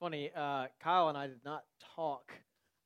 funny. 0.00 0.30
Uh, 0.34 0.64
Kyle 0.82 1.10
and 1.10 1.18
I 1.18 1.26
did 1.26 1.44
not 1.44 1.64
talk 1.94 2.32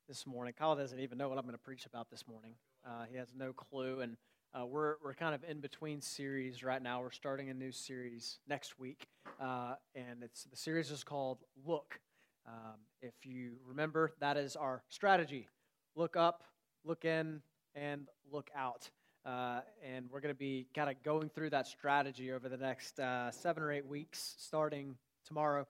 this 0.09 0.27
morning. 0.27 0.53
Kyle 0.59 0.75
doesn't 0.75 0.99
even 0.99 1.17
know 1.17 1.29
what 1.29 1.39
I'm 1.39 1.45
going 1.45 1.55
to 1.55 1.63
preach 1.63 1.87
about 1.87 2.11
this 2.11 2.27
morning. 2.27 2.55
Uh, 2.85 3.05
he 3.09 3.17
has 3.17 3.29
no 3.39 3.53
clue, 3.53 4.01
and 4.01 4.17
uh, 4.53 4.67
we're 4.67 4.97
we're 5.03 5.15
kind 5.15 5.33
of 5.33 5.45
in 5.49 5.61
between 5.61 6.01
series 6.01 6.65
right 6.65 6.83
now. 6.83 7.01
We're 7.01 7.13
starting 7.13 7.51
a 7.51 7.55
new 7.55 7.71
series 7.71 8.41
next 8.49 8.81
week, 8.81 9.07
uh, 9.41 9.75
and 9.95 10.25
it's 10.25 10.43
the 10.45 10.57
series 10.57 10.91
is 10.91 11.05
called 11.05 11.39
Look. 11.65 12.01
Um, 12.49 12.81
if 13.01 13.15
you 13.23 13.53
remember, 13.65 14.11
that 14.19 14.37
is 14.37 14.57
our 14.57 14.83
strategy: 14.89 15.47
look 15.95 16.17
up, 16.17 16.43
look 16.85 17.05
in, 17.05 17.41
and 17.77 18.09
look 18.33 18.51
out. 18.57 18.91
Uh, 19.25 19.61
and 19.85 20.07
we're 20.11 20.21
going 20.21 20.35
to 20.35 20.39
be 20.39 20.67
kind 20.75 20.91
of 20.91 21.01
going 21.05 21.29
through 21.29 21.51
that 21.51 21.69
strategy 21.69 22.33
over 22.33 22.49
the 22.49 22.57
next 22.57 22.99
uh, 22.99 23.31
seven 23.31 23.63
or 23.63 23.71
eight 23.71 23.87
weeks, 23.87 24.35
starting 24.37 24.97
tomorrow. 25.25 25.65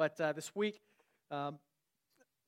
But 0.00 0.18
uh, 0.18 0.32
this 0.32 0.56
week, 0.56 0.80
um, 1.30 1.58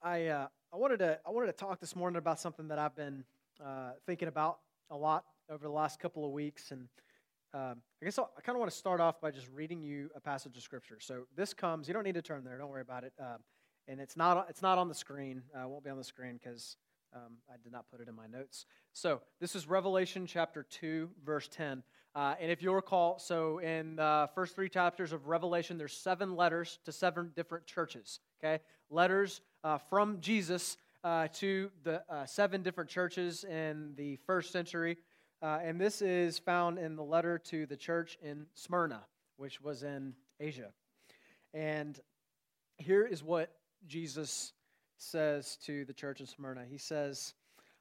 I 0.03 0.29
uh, 0.29 0.47
I 0.73 0.77
wanted 0.79 1.01
to 1.01 1.19
I 1.27 1.31
wanted 1.31 1.49
to 1.49 1.53
talk 1.53 1.81
this 1.81 1.95
morning 1.95 2.17
about 2.17 2.41
something 2.41 2.67
that 2.69 2.79
I've 2.79 2.97
been 2.97 3.25
uh, 3.63 3.91
thinking 4.07 4.29
about 4.29 4.61
a 4.89 4.97
lot 4.97 5.27
over 5.51 5.63
the 5.63 5.71
last 5.71 6.01
couple 6.01 6.25
of 6.25 6.33
weeks, 6.33 6.71
and 6.71 6.89
um, 7.53 7.83
I 8.01 8.07
guess 8.07 8.19
I'll, 8.19 8.33
i 8.39 8.41
kind 8.41 8.57
of 8.57 8.61
want 8.61 8.71
to 8.71 8.77
start 8.79 9.03
off 9.03 9.21
by 9.21 9.31
just 9.31 9.49
reading 9.53 9.83
you 9.83 10.09
a 10.17 10.21
passage 10.21 10.57
of 10.57 10.63
scripture. 10.63 10.97
So 10.99 11.25
this 11.37 11.53
comes. 11.53 11.89
You 11.89 11.93
don't 11.93 12.05
need 12.05 12.15
to 12.15 12.23
turn 12.23 12.43
there. 12.43 12.57
Don't 12.57 12.71
worry 12.71 12.81
about 12.81 13.05
it. 13.05 13.13
Um, 13.21 13.41
and 13.87 14.01
it's 14.01 14.17
not 14.17 14.47
it's 14.49 14.63
not 14.63 14.79
on 14.79 14.89
the 14.89 14.95
screen. 14.95 15.43
Uh, 15.55 15.65
it 15.65 15.69
won't 15.69 15.85
be 15.85 15.91
on 15.91 15.99
the 15.99 16.05
screen 16.05 16.41
because 16.43 16.79
um, 17.15 17.35
I 17.51 17.57
did 17.63 17.71
not 17.71 17.85
put 17.91 18.01
it 18.01 18.09
in 18.09 18.15
my 18.15 18.29
notes. 18.29 18.65
So 18.95 19.21
this 19.43 19.55
is 19.55 19.69
Revelation 19.69 20.25
chapter 20.27 20.63
two, 20.63 21.11
verse 21.23 21.51
ten. 21.53 21.83
Uh, 22.15 22.35
and 22.41 22.51
if 22.51 22.63
you'll 22.63 22.75
recall, 22.75 23.19
so 23.19 23.59
in 23.59 23.97
the 23.97 24.29
first 24.35 24.55
three 24.55 24.69
chapters 24.69 25.13
of 25.13 25.29
Revelation, 25.29 25.79
there's 25.79 25.97
seven 25.97 26.37
letters 26.37 26.79
to 26.85 26.93
seven 26.93 27.33
different 27.35 27.65
churches. 27.65 28.21
Okay, 28.39 28.63
letters 28.91 29.41
uh, 29.65 29.79
from 29.79 30.21
Jesus 30.21 30.77
uh, 31.05 31.29
to 31.35 31.71
the 31.85 32.03
uh, 32.13 32.27
seven 32.27 32.63
different 32.63 32.91
churches 32.91 33.45
in 33.45 33.95
the 33.97 34.17
first 34.27 34.53
century, 34.53 34.99
uh, 35.41 35.61
and 35.63 35.81
this 35.81 36.03
is 36.03 36.39
found 36.39 36.79
in 36.79 36.97
the 36.97 37.03
letter 37.03 37.39
to 37.39 37.65
the 37.65 37.77
church 37.77 38.19
in 38.23 38.45
Smyrna, 38.55 39.03
which 39.37 39.63
was 39.63 39.83
in 39.83 40.15
Asia. 40.39 40.69
And 41.55 41.99
here 42.77 43.07
is 43.07 43.23
what 43.23 43.51
Jesus 43.87 44.53
says 44.99 45.57
to 45.65 45.87
the 45.87 45.95
church 45.95 46.21
in 46.21 46.27
Smyrna. 46.27 46.67
He 46.69 46.79
says, 46.79 47.33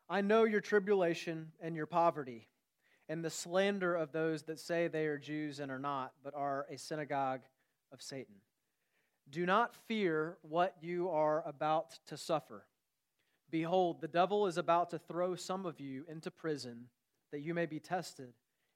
"I 0.09 0.22
know 0.22 0.45
your 0.45 0.61
tribulation 0.61 1.52
and 1.59 1.75
your 1.75 1.86
poverty." 1.86 2.47
And 3.12 3.26
the 3.26 3.30
slander 3.30 3.94
of 3.94 4.14
those 4.14 4.44
that 4.44 4.58
say 4.58 4.88
they 4.88 5.06
are 5.06 5.17
Jews 5.17 5.59
and 5.59 5.70
are 5.70 5.78
not, 5.78 6.14
but 6.23 6.34
are 6.34 6.66
a 6.72 6.78
synagogue 6.78 7.42
of 7.92 8.02
Satan. 8.02 8.36
Do 9.30 9.45
not 9.45 9.76
fear 9.86 10.38
what 10.44 10.78
you 10.80 11.09
are 11.09 11.45
about 11.45 12.00
to 12.08 12.16
suffer. 12.16 12.64
Behold, 13.50 14.00
the 14.00 14.08
devil 14.08 14.48
is 14.48 14.58
about 14.58 14.92
to 14.92 14.98
throw 14.98 15.36
some 15.36 15.66
of 15.66 15.81
you 15.81 16.06
into 16.08 16.31
prison 16.31 16.86
that 17.34 17.42
you 17.42 17.53
may 17.53 17.66
be 17.66 17.81
tested, 17.81 18.31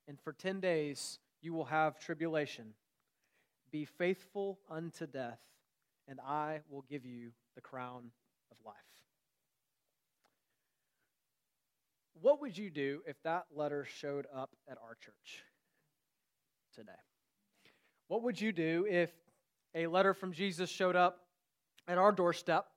and 0.06 0.20
for 0.20 0.34
ten 0.34 0.60
days 0.60 1.20
you 1.42 1.54
will 1.54 1.64
have 1.64 1.98
tribulation. 1.98 2.74
Be 3.72 3.86
faithful 3.86 4.60
unto 4.70 5.08
death, 5.08 5.40
and 6.10 6.20
I 6.20 6.60
will 6.70 6.84
give 6.90 7.06
you 7.06 7.32
the 7.56 7.62
crown 7.62 8.12
of 8.52 8.58
life. 8.66 8.76
What 12.22 12.42
would 12.42 12.58
you 12.58 12.70
do 12.70 13.02
if 13.06 13.22
that 13.24 13.46
letter 13.54 13.86
showed 13.86 14.26
up 14.34 14.50
at 14.70 14.78
our 14.78 14.96
church 14.96 15.44
today? 16.74 16.92
What 18.08 18.24
would 18.24 18.40
you 18.40 18.52
do 18.52 18.86
if 18.90 19.12
a 19.74 19.88
letter 19.88 20.14
from 20.14 20.32
Jesus 20.32 20.70
showed 20.70 20.96
up 20.96 21.20
at 21.88 21.98
our 21.98 22.12
doorstep 22.12 22.68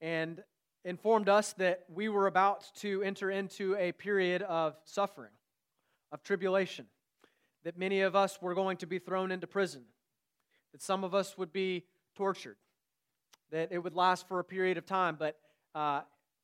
and 0.00 0.42
informed 0.84 1.28
us 1.28 1.52
that 1.54 1.84
we 1.92 2.08
were 2.08 2.26
about 2.26 2.64
to 2.76 3.02
enter 3.02 3.30
into 3.30 3.74
a 3.76 3.92
period 3.92 4.42
of 4.42 4.76
suffering, 4.84 5.32
of 6.12 6.22
tribulation, 6.22 6.86
that 7.64 7.76
many 7.76 8.02
of 8.02 8.14
us 8.14 8.40
were 8.40 8.54
going 8.54 8.76
to 8.78 8.86
be 8.86 8.98
thrown 8.98 9.32
into 9.32 9.46
prison, 9.46 9.82
that 10.72 10.82
some 10.82 11.02
of 11.02 11.14
us 11.14 11.36
would 11.36 11.52
be 11.52 11.84
tortured, 12.14 12.56
that 13.50 13.72
it 13.72 13.78
would 13.78 13.94
last 13.94 14.28
for 14.28 14.38
a 14.38 14.44
period 14.44 14.78
of 14.78 14.86
time, 14.86 15.16
but 15.18 15.36
uh, 15.74 16.02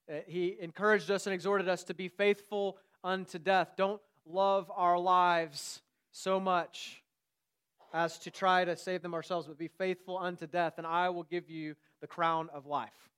Uh, 0.09 0.17
he 0.27 0.57
encouraged 0.61 1.11
us 1.11 1.27
and 1.27 1.35
exhorted 1.35 1.69
us 1.69 1.85
to 1.85 1.95
be 1.95 2.09
faithful 2.09 2.79
unto 3.03 3.39
death. 3.39 3.73
Don't 3.77 4.01
love 4.27 4.71
our 4.75 4.99
lives 4.99 5.81
so 6.13 6.39
much 6.39 7.03
as 7.93 8.19
to 8.19 8.31
try 8.31 8.65
to 8.65 8.77
save 8.77 9.03
them 9.03 9.15
ourselves, 9.15 9.47
but 9.47 9.57
be 9.57 9.69
faithful 9.69 10.19
unto 10.19 10.47
death, 10.47 10.75
and 10.79 10.87
I 10.87 11.09
will 11.11 11.23
give 11.23 11.49
you 11.49 11.77
the 12.01 12.07
crown 12.07 12.51
of 12.53 12.67
life. 12.67 13.09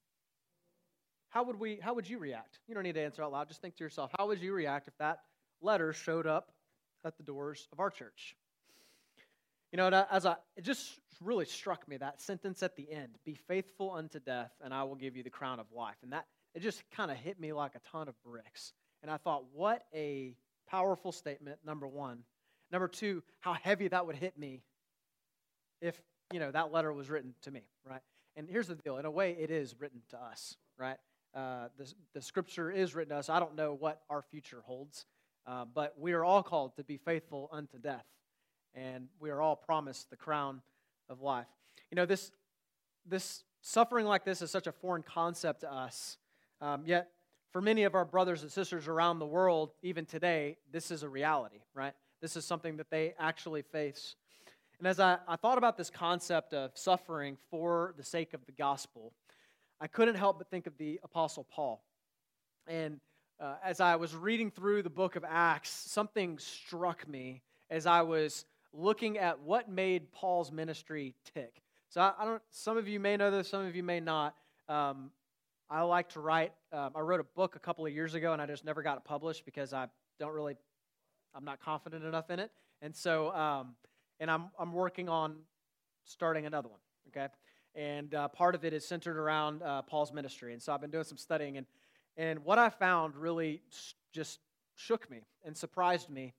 How 1.30 1.42
would 1.44 1.58
we 1.58 1.78
how 1.80 1.94
would 1.94 2.08
you 2.08 2.19
react? 2.19 2.60
You 2.69 2.74
don't 2.74 2.84
need 2.84 2.94
to 2.94 3.03
answer 3.03 3.22
out 3.22 3.32
loud, 3.32 3.48
just 3.48 3.60
think 3.60 3.76
to 3.76 3.84
yourself, 3.84 4.10
how 4.18 4.26
would 4.28 4.41
you 4.41 4.53
react 4.53 4.86
if 4.86 4.97
that 4.98 5.20
letter 5.60 5.92
showed 5.92 6.26
up 6.26 6.53
at 7.04 7.16
the 7.16 7.22
doors 7.22 7.68
of 7.72 7.80
our 7.80 7.91
church? 7.91 8.36
You 9.72 9.78
know, 9.78 10.06
as 10.10 10.24
I 10.24 10.36
it 10.56 10.62
just 10.62 11.00
really 11.22 11.47
struck 11.47 11.88
me 11.88 11.97
that 11.97 12.20
sentence 12.20 12.62
at 12.62 12.76
the 12.76 12.91
end, 12.91 13.18
be 13.24 13.34
faithful 13.34 13.91
unto 13.92 14.20
death, 14.20 14.53
and 14.62 14.72
I 14.72 14.84
will 14.84 14.94
give 14.94 15.16
you 15.16 15.22
the 15.22 15.30
crown 15.30 15.58
of 15.58 15.66
life. 15.72 15.97
And 16.03 16.12
that 16.12 16.26
it 16.56 16.62
just 16.62 16.83
kind 16.91 17.11
of 17.11 17.19
hit 17.19 17.39
me 17.39 17.53
like 17.53 17.72
a 17.75 17.81
ton 17.91 18.09
of 18.09 18.15
bricks. 18.25 18.72
And 19.03 19.11
I 19.11 19.19
thought, 19.19 19.44
what 19.53 19.84
a 19.94 20.34
powerful 20.67 21.12
statement, 21.12 21.59
number 21.67 21.87
one. 21.87 22.21
Number 22.72 22.89
two, 22.89 23.22
how 23.41 23.53
heavy 23.53 23.89
that 23.89 24.06
would 24.06 24.17
hit 24.17 24.39
me 24.39 24.62
if, 25.83 26.00
you 26.33 26.41
know, 26.41 26.50
that 26.50 26.72
letter 26.72 26.93
was 26.95 27.11
written 27.11 27.34
to 27.43 27.50
me, 27.50 27.61
right? 27.84 28.00
And 28.37 28.49
here's 28.49 28.69
the 28.69 28.75
deal 28.75 28.97
in 28.97 29.05
a 29.05 29.11
way, 29.11 29.37
it 29.39 29.50
is 29.50 29.75
written 29.78 30.00
to 30.09 30.16
us, 30.16 30.56
right? 30.78 30.97
Uh, 31.34 31.69
the, 31.77 31.93
the 32.15 32.22
scripture 32.22 32.71
is 32.71 32.95
written 32.95 33.11
to 33.11 33.19
us. 33.19 33.28
I 33.28 33.39
don't 33.39 33.55
know 33.55 33.75
what 33.75 34.00
our 34.09 34.22
future 34.22 34.62
holds, 34.65 35.05
uh, 35.47 35.66
but 35.66 35.95
we 35.99 36.15
are 36.15 36.25
all 36.25 36.43
called 36.43 36.75
to 36.77 36.84
be 36.84 36.97
faithful 36.97 37.50
unto 37.53 37.78
death. 37.78 38.06
And 38.75 39.09
we 39.21 39.28
are 39.28 39.43
all 39.43 39.56
promised 39.56 40.09
the 40.09 40.16
crown 40.16 40.62
of 41.11 41.21
life. 41.21 41.47
You 41.91 41.97
know, 41.97 42.06
this, 42.06 42.33
this 43.06 43.45
suffering 43.61 44.06
like 44.06 44.25
this 44.25 44.41
is 44.41 44.50
such 44.50 44.66
a 44.66 44.72
foreign 44.72 45.03
concept 45.03 45.61
to 45.61 45.71
us. 45.71 46.16
Um, 46.61 46.83
yet, 46.87 47.11
for 47.53 47.61
many 47.61 47.84
of 47.84 47.94
our 47.94 48.05
brothers 48.05 48.43
and 48.43 48.50
sisters 48.50 48.89
around 48.89 49.19
the 49.19 49.27
world, 49.27 49.72
even 49.83 50.05
today, 50.05 50.56
this 50.72 50.91
is 50.91 51.03
a 51.03 51.09
reality, 51.09 51.61
right? 51.75 51.94
This 52.21 52.37
is 52.37 52.44
something 52.44 52.77
that 52.78 52.91
they 52.91 53.15
actually 53.19 53.62
face. 53.62 54.17
And 54.78 54.87
as 54.87 55.00
I, 55.00 55.19
I 55.27 55.37
thought 55.37 55.59
about 55.59 55.77
this 55.77 55.91
concept 55.91 56.53
of 56.53 56.71
suffering 56.75 57.37
for 57.50 57.95
the 57.97 58.03
sake 58.03 58.34
of 58.34 58.45
the 58.47 58.53
gospel, 58.53 59.12
I 59.81 59.87
couldn't 59.87 60.16
help 60.16 60.39
but 60.39 60.50
think 60.50 60.66
of 60.66 60.77
the 60.78 61.00
Apostle 61.03 61.45
Paul. 61.50 61.83
And 62.66 63.00
uh, 63.41 63.56
as 63.65 63.81
I 63.81 63.97
was 63.97 64.15
reading 64.15 64.50
through 64.50 64.83
the 64.83 64.91
book 64.91 65.16
of 65.16 65.25
Acts, 65.28 65.71
something 65.71 66.39
struck 66.39 67.06
me 67.09 67.43
as 67.71 67.87
I 67.87 68.03
was 68.03 68.45
looking 68.72 69.19
at 69.19 69.41
what 69.41 69.71
made 69.71 70.12
Paul's 70.12 70.50
ministry 70.50 71.15
tick. 71.34 71.62
So 71.89 72.00
I, 72.00 72.12
I 72.19 72.25
don't. 72.25 72.43
Some 72.50 72.77
of 72.77 72.89
you 72.89 72.99
may 72.99 73.16
know 73.16 73.31
this, 73.31 73.49
some 73.49 73.65
of 73.65 73.77
you 73.77 73.83
may 73.83 74.00
not. 74.00 74.34
Um, 74.69 75.11
I 75.69 75.82
like 75.82 76.10
to 76.10 76.21
write. 76.21 76.53
Um, 76.72 76.93
I 76.94 77.00
wrote 77.00 77.21
a 77.21 77.25
book 77.34 77.56
a 77.56 77.59
couple 77.59 77.84
of 77.84 77.93
years 77.93 78.15
ago, 78.15 78.32
and 78.32 78.41
I 78.41 78.47
just 78.47 78.65
never 78.65 78.82
got 78.82 78.99
it 78.99 79.04
published 79.04 79.44
because 79.44 79.72
I 79.72 79.88
don't 80.21 80.32
really, 80.32 80.54
I'm 81.34 81.44
not 81.44 81.60
confident 81.60 82.04
enough 82.04 82.31
in 82.31 82.38
it. 82.38 82.50
And 82.82 82.94
so, 82.94 83.34
um, 83.34 83.75
and 84.21 84.31
I'm 84.31 84.50
I'm 84.59 84.72
working 84.72 85.09
on 85.09 85.37
starting 86.04 86.47
another 86.47 86.69
one. 86.69 86.81
Okay, 87.09 87.27
and 87.75 88.15
uh, 88.15 88.28
part 88.28 88.54
of 88.54 88.65
it 88.65 88.72
is 88.72 88.87
centered 88.87 89.16
around 89.16 89.62
uh, 89.62 89.82
Paul's 89.82 90.12
ministry. 90.12 90.53
And 90.53 90.62
so 90.62 90.72
I've 90.72 90.81
been 90.81 90.91
doing 90.91 91.04
some 91.04 91.19
studying, 91.19 91.56
and 91.56 91.66
and 92.16 92.44
what 92.44 92.59
I 92.59 92.71
found 92.71 93.16
really 93.16 93.62
just 94.12 94.38
shook 94.77 95.10
me 95.10 95.22
and 95.44 95.56
surprised 95.56 96.10
me 96.10 96.34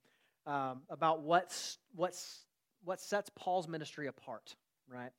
um, 0.45 0.81
about 0.89 1.21
what's 1.21 1.79
what's 1.95 2.45
what 2.83 3.01
sets 3.01 3.29
Paul's 3.35 3.67
ministry 3.67 4.07
apart. 4.07 4.55
Right. 4.89 5.11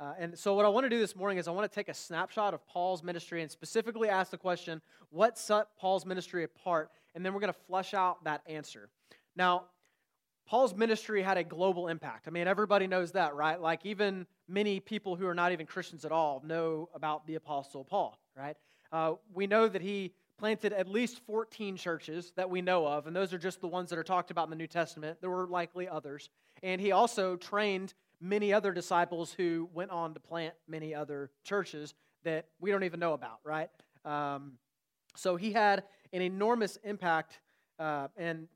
Uh, 0.00 0.14
and 0.18 0.38
so, 0.38 0.54
what 0.54 0.64
I 0.64 0.68
want 0.70 0.84
to 0.86 0.90
do 0.90 0.98
this 0.98 1.14
morning 1.14 1.36
is 1.36 1.46
I 1.46 1.50
want 1.50 1.70
to 1.70 1.74
take 1.74 1.90
a 1.90 1.94
snapshot 1.94 2.54
of 2.54 2.66
Paul's 2.66 3.02
ministry 3.02 3.42
and 3.42 3.50
specifically 3.50 4.08
ask 4.08 4.30
the 4.30 4.38
question, 4.38 4.80
what 5.10 5.36
set 5.36 5.66
Paul's 5.78 6.06
ministry 6.06 6.42
apart? 6.42 6.90
And 7.14 7.24
then 7.24 7.34
we're 7.34 7.40
going 7.40 7.52
to 7.52 7.60
flesh 7.66 7.92
out 7.92 8.24
that 8.24 8.40
answer. 8.46 8.88
Now, 9.36 9.64
Paul's 10.46 10.74
ministry 10.74 11.20
had 11.20 11.36
a 11.36 11.44
global 11.44 11.88
impact. 11.88 12.26
I 12.26 12.30
mean, 12.30 12.48
everybody 12.48 12.86
knows 12.86 13.12
that, 13.12 13.34
right? 13.34 13.60
Like, 13.60 13.84
even 13.84 14.26
many 14.48 14.80
people 14.80 15.16
who 15.16 15.26
are 15.26 15.34
not 15.34 15.52
even 15.52 15.66
Christians 15.66 16.06
at 16.06 16.12
all 16.12 16.42
know 16.46 16.88
about 16.94 17.26
the 17.26 17.34
Apostle 17.34 17.84
Paul, 17.84 18.18
right? 18.34 18.56
Uh, 18.90 19.14
we 19.34 19.46
know 19.46 19.68
that 19.68 19.82
he 19.82 20.14
planted 20.38 20.72
at 20.72 20.88
least 20.88 21.20
14 21.26 21.76
churches 21.76 22.32
that 22.36 22.48
we 22.48 22.62
know 22.62 22.86
of, 22.86 23.06
and 23.06 23.14
those 23.14 23.34
are 23.34 23.38
just 23.38 23.60
the 23.60 23.68
ones 23.68 23.90
that 23.90 23.98
are 23.98 24.04
talked 24.04 24.30
about 24.30 24.44
in 24.44 24.50
the 24.50 24.56
New 24.56 24.66
Testament. 24.66 25.18
There 25.20 25.28
were 25.28 25.46
likely 25.46 25.86
others. 25.86 26.30
And 26.62 26.80
he 26.80 26.90
also 26.90 27.36
trained 27.36 27.92
many 28.20 28.52
other 28.52 28.72
disciples 28.72 29.32
who 29.32 29.68
went 29.72 29.90
on 29.90 30.14
to 30.14 30.20
plant 30.20 30.54
many 30.68 30.94
other 30.94 31.30
churches 31.42 31.94
that 32.22 32.46
we 32.60 32.70
don't 32.70 32.84
even 32.84 33.00
know 33.00 33.14
about, 33.14 33.40
right? 33.44 33.70
Um, 34.04 34.52
so 35.16 35.36
he 35.36 35.52
had 35.52 35.84
an 36.12 36.22
enormous 36.22 36.78
impact, 36.84 37.40
uh, 37.78 38.08
and 38.16 38.48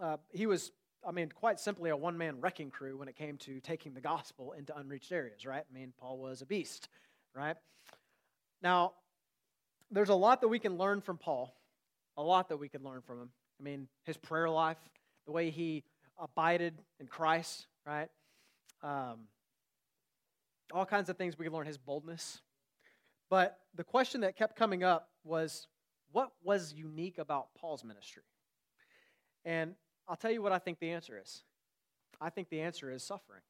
uh, 0.00 0.18
he 0.30 0.46
was, 0.46 0.72
I 1.06 1.10
mean, 1.10 1.30
quite 1.30 1.58
simply 1.58 1.90
a 1.90 1.96
one 1.96 2.16
man 2.16 2.40
wrecking 2.40 2.70
crew 2.70 2.96
when 2.96 3.08
it 3.08 3.16
came 3.16 3.36
to 3.38 3.60
taking 3.60 3.94
the 3.94 4.00
gospel 4.00 4.52
into 4.52 4.76
unreached 4.76 5.12
areas, 5.12 5.44
right? 5.44 5.64
I 5.68 5.74
mean, 5.74 5.92
Paul 5.98 6.18
was 6.18 6.42
a 6.42 6.46
beast, 6.46 6.88
right? 7.34 7.56
Now, 8.62 8.92
there's 9.90 10.08
a 10.10 10.14
lot 10.14 10.40
that 10.42 10.48
we 10.48 10.58
can 10.58 10.76
learn 10.76 11.00
from 11.00 11.18
Paul, 11.18 11.54
a 12.16 12.22
lot 12.22 12.48
that 12.50 12.58
we 12.58 12.68
can 12.68 12.82
learn 12.82 13.00
from 13.02 13.20
him. 13.20 13.30
I 13.58 13.62
mean, 13.62 13.88
his 14.04 14.16
prayer 14.16 14.48
life, 14.48 14.78
the 15.26 15.32
way 15.32 15.50
he 15.50 15.84
abided 16.18 16.74
in 17.00 17.06
Christ, 17.06 17.66
right? 17.86 18.08
Um, 18.82 19.26
all 20.72 20.86
kinds 20.86 21.08
of 21.08 21.16
things 21.16 21.38
we 21.38 21.44
can 21.44 21.54
learn, 21.54 21.66
his 21.66 21.78
boldness. 21.78 22.40
But 23.30 23.58
the 23.74 23.84
question 23.84 24.22
that 24.22 24.36
kept 24.36 24.56
coming 24.56 24.82
up 24.82 25.10
was 25.24 25.66
what 26.12 26.32
was 26.42 26.72
unique 26.72 27.18
about 27.18 27.48
Paul's 27.58 27.84
ministry? 27.84 28.22
And 29.44 29.74
I'll 30.08 30.16
tell 30.16 30.30
you 30.30 30.42
what 30.42 30.52
I 30.52 30.58
think 30.58 30.78
the 30.78 30.90
answer 30.90 31.20
is. 31.22 31.42
I 32.20 32.30
think 32.30 32.48
the 32.48 32.60
answer 32.60 32.90
is 32.90 33.02
suffering. 33.02 33.42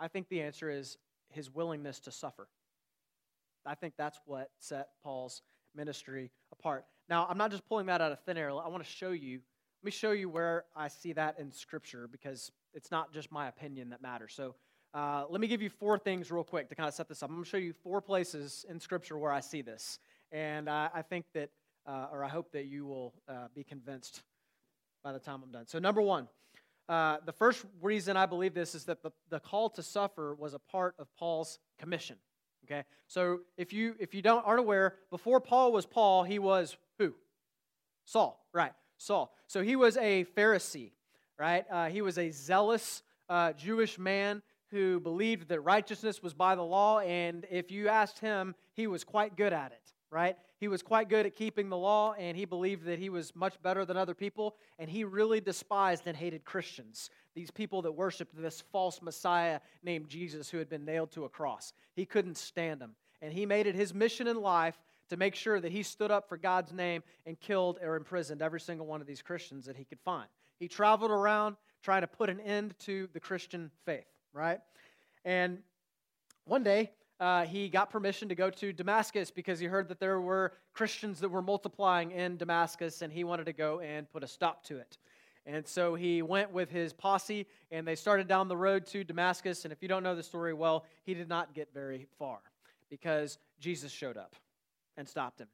I 0.00 0.08
think 0.08 0.28
the 0.28 0.40
answer 0.40 0.70
is 0.70 0.96
his 1.30 1.50
willingness 1.50 2.00
to 2.00 2.12
suffer. 2.12 2.48
I 3.66 3.74
think 3.74 3.94
that's 3.98 4.18
what 4.24 4.50
set 4.58 4.88
Paul's 5.02 5.42
ministry 5.74 6.30
apart. 6.52 6.86
Now, 7.08 7.26
I'm 7.28 7.38
not 7.38 7.50
just 7.50 7.66
pulling 7.68 7.86
that 7.86 8.00
out 8.00 8.12
of 8.12 8.20
thin 8.20 8.36
air. 8.36 8.50
I 8.50 8.68
want 8.68 8.82
to 8.82 8.90
show 8.90 9.10
you. 9.10 9.40
Let 9.82 9.84
me 9.84 9.90
show 9.90 10.12
you 10.12 10.28
where 10.28 10.64
I 10.74 10.88
see 10.88 11.12
that 11.14 11.38
in 11.38 11.52
Scripture 11.52 12.08
because 12.10 12.50
it's 12.74 12.90
not 12.90 13.12
just 13.12 13.30
my 13.32 13.48
opinion 13.48 13.90
that 13.90 14.02
matters. 14.02 14.32
So, 14.34 14.54
uh, 14.94 15.24
let 15.28 15.40
me 15.40 15.46
give 15.46 15.60
you 15.60 15.68
four 15.68 15.98
things 15.98 16.30
real 16.30 16.44
quick 16.44 16.68
to 16.70 16.74
kind 16.74 16.88
of 16.88 16.94
set 16.94 17.08
this 17.08 17.22
up. 17.22 17.28
I'm 17.28 17.36
going 17.36 17.44
to 17.44 17.50
show 17.50 17.58
you 17.58 17.72
four 17.72 18.00
places 18.00 18.64
in 18.68 18.80
Scripture 18.80 19.18
where 19.18 19.32
I 19.32 19.40
see 19.40 19.60
this. 19.60 19.98
And 20.32 20.68
I, 20.68 20.88
I 20.94 21.02
think 21.02 21.26
that, 21.34 21.50
uh, 21.86 22.06
or 22.10 22.24
I 22.24 22.28
hope 22.28 22.52
that 22.52 22.66
you 22.66 22.86
will 22.86 23.14
uh, 23.28 23.48
be 23.54 23.64
convinced 23.64 24.22
by 25.04 25.12
the 25.12 25.18
time 25.18 25.42
I'm 25.44 25.52
done. 25.52 25.66
So, 25.66 25.78
number 25.78 26.00
one, 26.00 26.28
uh, 26.88 27.18
the 27.26 27.32
first 27.32 27.64
reason 27.82 28.16
I 28.16 28.26
believe 28.26 28.54
this 28.54 28.74
is 28.74 28.84
that 28.86 29.02
the, 29.02 29.10
the 29.28 29.40
call 29.40 29.68
to 29.70 29.82
suffer 29.82 30.34
was 30.34 30.54
a 30.54 30.58
part 30.58 30.94
of 30.98 31.06
Paul's 31.16 31.58
commission. 31.78 32.16
Okay, 32.64 32.84
so 33.06 33.40
if 33.56 33.72
you 33.72 33.94
if 33.98 34.14
you 34.14 34.20
don't 34.20 34.44
aren't 34.44 34.60
aware, 34.60 34.96
before 35.10 35.40
Paul 35.40 35.72
was 35.72 35.86
Paul, 35.86 36.24
he 36.24 36.38
was 36.38 36.76
who? 36.98 37.14
Saul, 38.04 38.44
right? 38.52 38.72
Saul. 38.96 39.32
So 39.46 39.62
he 39.62 39.76
was 39.76 39.96
a 39.96 40.24
Pharisee, 40.36 40.92
right? 41.38 41.64
Uh, 41.70 41.88
he 41.88 42.02
was 42.02 42.18
a 42.18 42.30
zealous 42.30 43.02
uh, 43.28 43.52
Jewish 43.52 43.98
man 43.98 44.42
who 44.70 45.00
believed 45.00 45.48
that 45.48 45.60
righteousness 45.60 46.22
was 46.22 46.34
by 46.34 46.54
the 46.54 46.62
law, 46.62 46.98
and 47.00 47.46
if 47.50 47.70
you 47.70 47.88
asked 47.88 48.18
him, 48.18 48.54
he 48.74 48.86
was 48.86 49.02
quite 49.02 49.36
good 49.36 49.52
at 49.52 49.72
it, 49.72 49.92
right? 50.10 50.36
He 50.60 50.68
was 50.68 50.82
quite 50.82 51.08
good 51.08 51.24
at 51.24 51.34
keeping 51.34 51.68
the 51.68 51.76
law, 51.76 52.12
and 52.18 52.36
he 52.36 52.44
believed 52.44 52.84
that 52.84 52.98
he 52.98 53.08
was 53.08 53.34
much 53.34 53.60
better 53.62 53.84
than 53.84 53.96
other 53.96 54.14
people, 54.14 54.56
and 54.78 54.90
he 54.90 55.04
really 55.04 55.40
despised 55.40 56.06
and 56.06 56.16
hated 56.16 56.44
Christians, 56.44 57.08
these 57.34 57.50
people 57.50 57.80
that 57.82 57.92
worshiped 57.92 58.34
this 58.36 58.62
false 58.72 59.00
Messiah 59.00 59.60
named 59.82 60.08
Jesus 60.08 60.50
who 60.50 60.58
had 60.58 60.68
been 60.68 60.84
nailed 60.84 61.12
to 61.12 61.24
a 61.24 61.28
cross. 61.30 61.72
He 61.94 62.04
couldn't 62.04 62.36
stand 62.36 62.80
them, 62.80 62.94
and 63.22 63.32
he 63.32 63.46
made 63.46 63.66
it 63.66 63.74
his 63.74 63.94
mission 63.94 64.26
in 64.26 64.40
life 64.40 64.78
to 65.08 65.16
make 65.16 65.34
sure 65.34 65.60
that 65.60 65.72
he 65.72 65.82
stood 65.82 66.10
up 66.10 66.28
for 66.28 66.36
God's 66.36 66.72
name 66.74 67.02
and 67.24 67.40
killed 67.40 67.78
or 67.82 67.96
imprisoned 67.96 68.42
every 68.42 68.60
single 68.60 68.86
one 68.86 69.00
of 69.00 69.06
these 69.06 69.22
Christians 69.22 69.64
that 69.64 69.76
he 69.76 69.84
could 69.84 70.00
find. 70.00 70.28
He 70.58 70.68
traveled 70.68 71.10
around 71.10 71.56
trying 71.82 72.00
to 72.02 72.06
put 72.06 72.28
an 72.28 72.40
end 72.40 72.74
to 72.80 73.08
the 73.12 73.20
Christian 73.20 73.70
faith 73.84 74.06
right? 74.32 74.60
And 75.24 75.58
one 76.44 76.62
day, 76.62 76.92
uh, 77.20 77.44
he 77.44 77.68
got 77.68 77.90
permission 77.90 78.28
to 78.28 78.34
go 78.34 78.50
to 78.50 78.72
Damascus 78.72 79.30
because 79.30 79.58
he 79.58 79.66
heard 79.66 79.88
that 79.88 79.98
there 79.98 80.20
were 80.20 80.52
Christians 80.72 81.20
that 81.20 81.28
were 81.28 81.42
multiplying 81.42 82.12
in 82.12 82.36
Damascus, 82.36 83.02
and 83.02 83.12
he 83.12 83.24
wanted 83.24 83.46
to 83.46 83.52
go 83.52 83.80
and 83.80 84.10
put 84.10 84.22
a 84.22 84.28
stop 84.28 84.64
to 84.64 84.78
it. 84.78 84.96
And 85.44 85.66
so 85.66 85.94
he 85.94 86.22
went 86.22 86.52
with 86.52 86.70
his 86.70 86.92
posse, 86.92 87.46
and 87.72 87.86
they 87.86 87.96
started 87.96 88.28
down 88.28 88.48
the 88.48 88.56
road 88.56 88.86
to 88.88 89.02
Damascus. 89.02 89.64
And 89.64 89.72
if 89.72 89.82
you 89.82 89.88
don't 89.88 90.02
know 90.02 90.14
the 90.14 90.22
story 90.22 90.54
well, 90.54 90.84
he 91.04 91.14
did 91.14 91.28
not 91.28 91.54
get 91.54 91.72
very 91.74 92.06
far 92.18 92.38
because 92.88 93.38
Jesus 93.58 93.90
showed 93.90 94.16
up 94.16 94.36
and 94.96 95.08
stopped 95.08 95.40
him. 95.40 95.48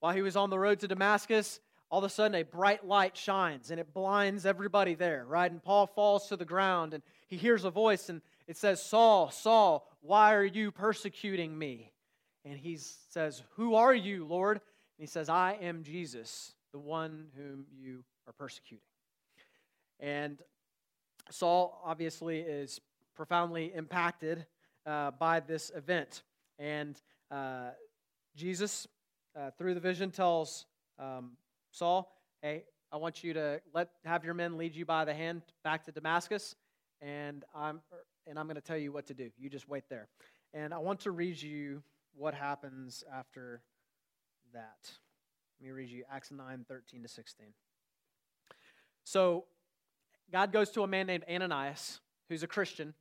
While 0.00 0.14
he 0.14 0.22
was 0.22 0.36
on 0.36 0.50
the 0.50 0.58
road 0.58 0.80
to 0.80 0.88
Damascus, 0.88 1.60
all 1.90 1.98
of 2.00 2.04
a 2.04 2.08
sudden 2.08 2.34
a 2.34 2.42
bright 2.42 2.86
light 2.86 3.16
shines 3.16 3.70
and 3.70 3.80
it 3.80 3.94
blinds 3.94 4.44
everybody 4.44 4.94
there, 4.94 5.24
right? 5.26 5.50
And 5.50 5.62
Paul 5.62 5.86
falls 5.86 6.28
to 6.28 6.36
the 6.36 6.44
ground 6.44 6.94
and 6.94 7.02
he 7.28 7.36
hears 7.36 7.64
a 7.64 7.70
voice 7.70 8.08
and 8.08 8.20
it 8.46 8.56
says, 8.56 8.82
Saul, 8.82 9.30
Saul, 9.30 9.88
why 10.00 10.34
are 10.34 10.44
you 10.44 10.70
persecuting 10.70 11.56
me? 11.56 11.92
And 12.44 12.58
he 12.58 12.78
says, 13.10 13.42
Who 13.56 13.74
are 13.74 13.94
you, 13.94 14.24
Lord? 14.24 14.56
And 14.56 14.62
he 15.00 15.06
says, 15.06 15.28
I 15.28 15.58
am 15.60 15.82
Jesus, 15.82 16.54
the 16.72 16.78
one 16.78 17.26
whom 17.36 17.64
you 17.78 18.04
are 18.26 18.32
persecuting. 18.32 18.84
And 20.00 20.38
Saul 21.30 21.80
obviously 21.84 22.40
is 22.40 22.80
profoundly 23.14 23.72
impacted 23.74 24.46
uh, 24.86 25.10
by 25.12 25.40
this 25.40 25.70
event. 25.74 26.22
And 26.58 27.00
uh, 27.30 27.70
Jesus, 28.36 28.86
uh, 29.38 29.50
through 29.58 29.74
the 29.74 29.80
vision, 29.80 30.10
tells 30.10 30.66
um, 30.98 31.32
Saul, 31.70 32.12
hey, 32.42 32.64
I 32.90 32.96
want 32.96 33.22
you 33.22 33.34
to 33.34 33.60
let 33.74 33.90
have 34.04 34.24
your 34.24 34.34
men 34.34 34.56
lead 34.56 34.74
you 34.74 34.84
by 34.84 35.04
the 35.04 35.14
hand 35.14 35.42
back 35.62 35.84
to 35.84 35.92
Damascus 35.92 36.54
and 37.00 37.44
I'm 37.54 37.80
and 38.26 38.38
I'm 38.38 38.46
going 38.46 38.56
to 38.56 38.60
tell 38.60 38.76
you 38.76 38.92
what 38.92 39.06
to 39.06 39.14
do. 39.14 39.30
You 39.38 39.48
just 39.48 39.68
wait 39.68 39.84
there. 39.88 40.08
And 40.52 40.74
I 40.74 40.78
want 40.78 41.00
to 41.00 41.10
read 41.10 41.40
you 41.40 41.82
what 42.14 42.34
happens 42.34 43.02
after 43.14 43.62
that. 44.52 44.90
Let 45.60 45.66
me 45.66 45.72
read 45.72 45.88
you 45.88 46.04
Acts 46.12 46.30
9, 46.30 46.66
13 46.68 47.02
to 47.02 47.08
16. 47.08 47.46
So 49.04 49.44
God 50.30 50.52
goes 50.52 50.70
to 50.70 50.82
a 50.82 50.86
man 50.86 51.06
named 51.06 51.24
Ananias, 51.30 52.00
who's 52.28 52.42
a 52.42 52.46
Christian 52.46 52.92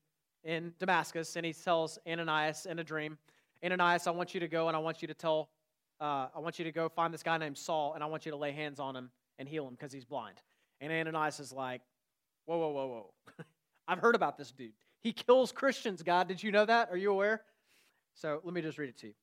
in 0.43 0.73
Damascus, 0.79 1.35
and 1.35 1.45
he 1.45 1.51
tells 1.51 1.99
Ananias 2.07 2.65
in 2.65 2.79
a 2.79 2.83
dream, 2.83 3.17
Ananias, 3.63 4.07
I 4.07 4.11
want 4.11 4.33
you 4.33 4.39
to 4.39 4.47
go 4.47 4.67
and 4.67 4.77
I 4.77 4.79
want 4.79 5.01
you 5.01 5.07
to 5.09 5.13
tell, 5.13 5.49
uh, 5.99 6.27
I 6.35 6.39
want 6.39 6.59
you 6.59 6.65
to 6.65 6.71
go 6.71 6.89
find 6.89 7.13
this 7.13 7.23
guy 7.23 7.38
named 7.38 7.57
Saul, 7.57 7.94
and 7.94 8.03
I 8.03 8.07
want 8.07 8.25
you 8.25 8.31
to 8.31 8.38
lay 8.38 8.51
hands 8.51 8.79
on 8.79 8.95
him 8.95 9.09
and 9.39 9.47
heal 9.47 9.67
him 9.67 9.73
because 9.73 9.91
he's 9.91 10.05
blind. 10.05 10.38
And 10.79 10.91
Ananias 10.91 11.39
is 11.39 11.51
like, 11.51 11.81
whoa, 12.45 12.57
whoa, 12.57 12.71
whoa, 12.71 12.88
whoa. 12.88 13.44
I've 13.88 13.99
heard 13.99 14.15
about 14.15 14.38
this 14.38 14.51
dude. 14.51 14.73
He 15.01 15.13
kills 15.13 15.51
Christians, 15.51 16.03
God. 16.03 16.27
Did 16.27 16.44
you 16.44 16.51
know 16.51 16.65
that? 16.65 16.89
Are 16.91 16.97
you 16.97 17.11
aware? 17.11 17.41
So 18.15 18.41
let 18.44 18.53
me 18.53 18.61
just 18.61 18.77
read 18.77 18.89
it 18.89 18.97
to 18.99 19.07
you. 19.07 19.13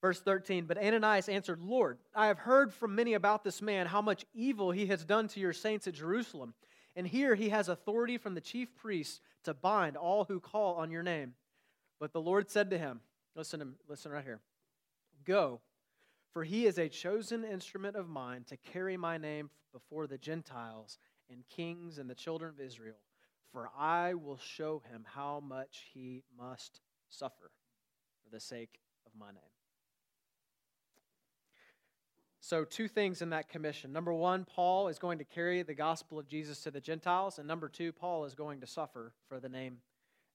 Verse 0.00 0.20
13 0.20 0.66
But 0.66 0.78
Ananias 0.78 1.28
answered, 1.28 1.60
Lord, 1.60 1.98
I 2.14 2.26
have 2.26 2.38
heard 2.38 2.72
from 2.72 2.94
many 2.94 3.14
about 3.14 3.44
this 3.44 3.60
man, 3.62 3.86
how 3.86 4.02
much 4.02 4.24
evil 4.34 4.70
he 4.70 4.86
has 4.86 5.04
done 5.04 5.28
to 5.28 5.40
your 5.40 5.52
saints 5.52 5.86
at 5.86 5.94
Jerusalem. 5.94 6.54
And 6.96 7.06
here 7.06 7.34
he 7.34 7.50
has 7.50 7.68
authority 7.68 8.18
from 8.18 8.34
the 8.34 8.40
chief 8.40 8.74
priests 8.74 9.20
to 9.44 9.54
bind 9.54 9.96
all 9.96 10.24
who 10.24 10.40
call 10.40 10.74
on 10.76 10.90
your 10.90 11.02
name. 11.02 11.34
But 12.00 12.12
the 12.12 12.20
Lord 12.20 12.50
said 12.50 12.70
to 12.70 12.78
him, 12.78 13.00
Listen, 13.36 13.74
listen 13.88 14.10
right 14.10 14.24
here. 14.24 14.40
Go, 15.24 15.60
for 16.32 16.44
he 16.44 16.66
is 16.66 16.78
a 16.78 16.88
chosen 16.88 17.44
instrument 17.44 17.96
of 17.96 18.08
mine 18.08 18.44
to 18.48 18.56
carry 18.56 18.96
my 18.96 19.18
name 19.18 19.50
before 19.72 20.06
the 20.06 20.18
Gentiles 20.18 20.98
and 21.30 21.46
kings 21.48 21.98
and 21.98 22.08
the 22.08 22.14
children 22.14 22.50
of 22.50 22.60
Israel 22.60 22.96
for 23.52 23.70
I 23.76 24.14
will 24.14 24.38
show 24.38 24.82
him 24.90 25.04
how 25.06 25.40
much 25.40 25.88
he 25.92 26.22
must 26.36 26.80
suffer 27.08 27.50
for 28.22 28.30
the 28.30 28.40
sake 28.40 28.80
of 29.06 29.12
my 29.18 29.28
name. 29.28 29.42
So, 32.40 32.64
two 32.64 32.88
things 32.88 33.20
in 33.20 33.30
that 33.30 33.48
commission. 33.48 33.92
Number 33.92 34.12
one, 34.12 34.44
Paul 34.44 34.88
is 34.88 34.98
going 34.98 35.18
to 35.18 35.24
carry 35.24 35.62
the 35.62 35.74
gospel 35.74 36.18
of 36.18 36.28
Jesus 36.28 36.60
to 36.62 36.70
the 36.70 36.80
Gentiles. 36.80 37.38
And 37.38 37.46
number 37.46 37.68
two, 37.68 37.92
Paul 37.92 38.24
is 38.24 38.34
going 38.34 38.60
to 38.60 38.66
suffer 38.66 39.12
for 39.28 39.38
the 39.38 39.48
name 39.48 39.78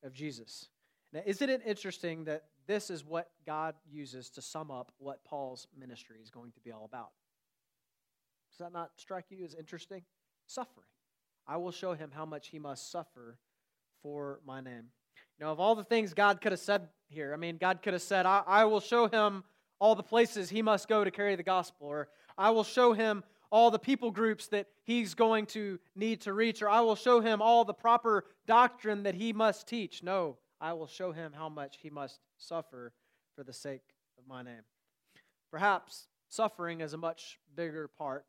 of 0.04 0.14
Jesus. 0.14 0.68
Now, 1.12 1.22
isn't 1.26 1.50
it 1.50 1.62
interesting 1.66 2.26
that 2.26 2.44
this 2.68 2.90
is 2.90 3.04
what 3.06 3.30
God 3.46 3.76
uses 3.90 4.30
to 4.32 4.42
sum 4.42 4.72
up 4.72 4.92
what 4.98 5.24
Paul's 5.24 5.68
ministry 5.78 6.18
is 6.22 6.30
going 6.30 6.52
to 6.52 6.60
be 6.62 6.72
all 6.72 6.86
about? 6.86 7.10
Does 8.52 8.60
that 8.60 8.74
not 8.74 8.92
strike 8.98 9.26
you 9.30 9.44
as 9.44 9.56
interesting? 9.56 10.04
Suffering. 10.48 10.88
I 11.48 11.58
will 11.58 11.72
show 11.72 11.94
him 11.94 12.12
how 12.14 12.26
much 12.26 12.50
he 12.50 12.60
must 12.60 12.92
suffer 12.92 13.38
for 14.02 14.40
my 14.46 14.62
name. 14.62 14.86
You 15.40 15.46
know, 15.46 15.52
of 15.52 15.60
all 15.60 15.76
the 15.76 15.84
things 15.84 16.14
God 16.14 16.40
could 16.40 16.52
have 16.52 16.60
said 16.60 16.88
here, 17.10 17.34
I 17.34 17.38
mean, 17.38 17.58
God 17.58 17.82
could 17.82 17.94
have 17.94 18.02
said, 18.02 18.26
I, 18.26 18.44
I 18.46 18.66
will 18.66 18.80
show 18.80 19.08
him 19.08 19.44
all 19.80 19.96
the 19.96 20.04
places 20.04 20.50
he 20.50 20.62
must 20.62 20.88
go 20.88 21.04
to 21.04 21.12
carry 21.12 21.36
the 21.36 21.44
gospel, 21.44 21.88
or 21.88 22.10
I 22.38 22.52
will 22.52 22.64
show 22.64 22.94
him 22.94 23.24
all 23.52 23.70
the 23.70 23.80
people 23.80 24.12
groups 24.12 24.48
that 24.48 24.68
he's 24.84 25.14
going 25.14 25.46
to 25.48 25.80
need 25.96 26.22
to 26.22 26.34
reach, 26.34 26.62
or 26.62 26.70
I 26.70 26.82
will 26.82 26.96
show 26.96 27.20
him 27.20 27.42
all 27.42 27.66
the 27.66 27.74
proper 27.74 28.26
doctrine 28.48 29.04
that 29.04 29.16
he 29.16 29.34
must 29.34 29.68
teach. 29.68 30.02
No, 30.02 30.38
I 30.64 30.72
will 30.72 30.88
show 30.88 31.12
him 31.12 31.34
how 31.36 31.50
much 31.50 31.80
he 31.82 31.90
must 31.90 32.22
suffer 32.38 32.94
for 33.36 33.44
the 33.44 33.52
sake 33.52 33.84
of 34.18 34.26
my 34.26 34.42
name. 34.44 34.62
Perhaps 35.52 36.08
suffering 36.30 36.80
is 36.80 36.94
a 36.94 36.98
much 36.98 37.38
bigger 37.54 37.90
part 37.90 38.26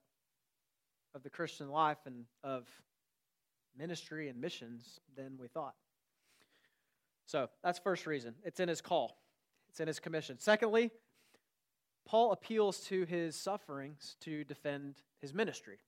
of 1.14 1.22
the 1.22 1.30
Christian 1.30 1.68
life 1.68 1.98
and 2.06 2.24
of 2.42 2.68
ministry 3.78 4.28
and 4.28 4.40
missions 4.40 4.98
than 5.16 5.38
we 5.38 5.46
thought. 5.46 5.74
So 7.26 7.48
that's 7.62 7.78
first 7.78 8.04
reason. 8.04 8.34
It's 8.42 8.58
in 8.58 8.68
his 8.68 8.80
call, 8.80 9.16
it's 9.68 9.78
in 9.78 9.86
his 9.86 10.00
commission. 10.00 10.40
Secondly, 10.40 10.90
Paul 12.04 12.32
appeals 12.32 12.80
to 12.86 13.04
his 13.04 13.36
sufferings 13.36 14.16
to 14.22 14.42
defend 14.42 14.96
his 15.20 15.32
ministry. 15.32 15.78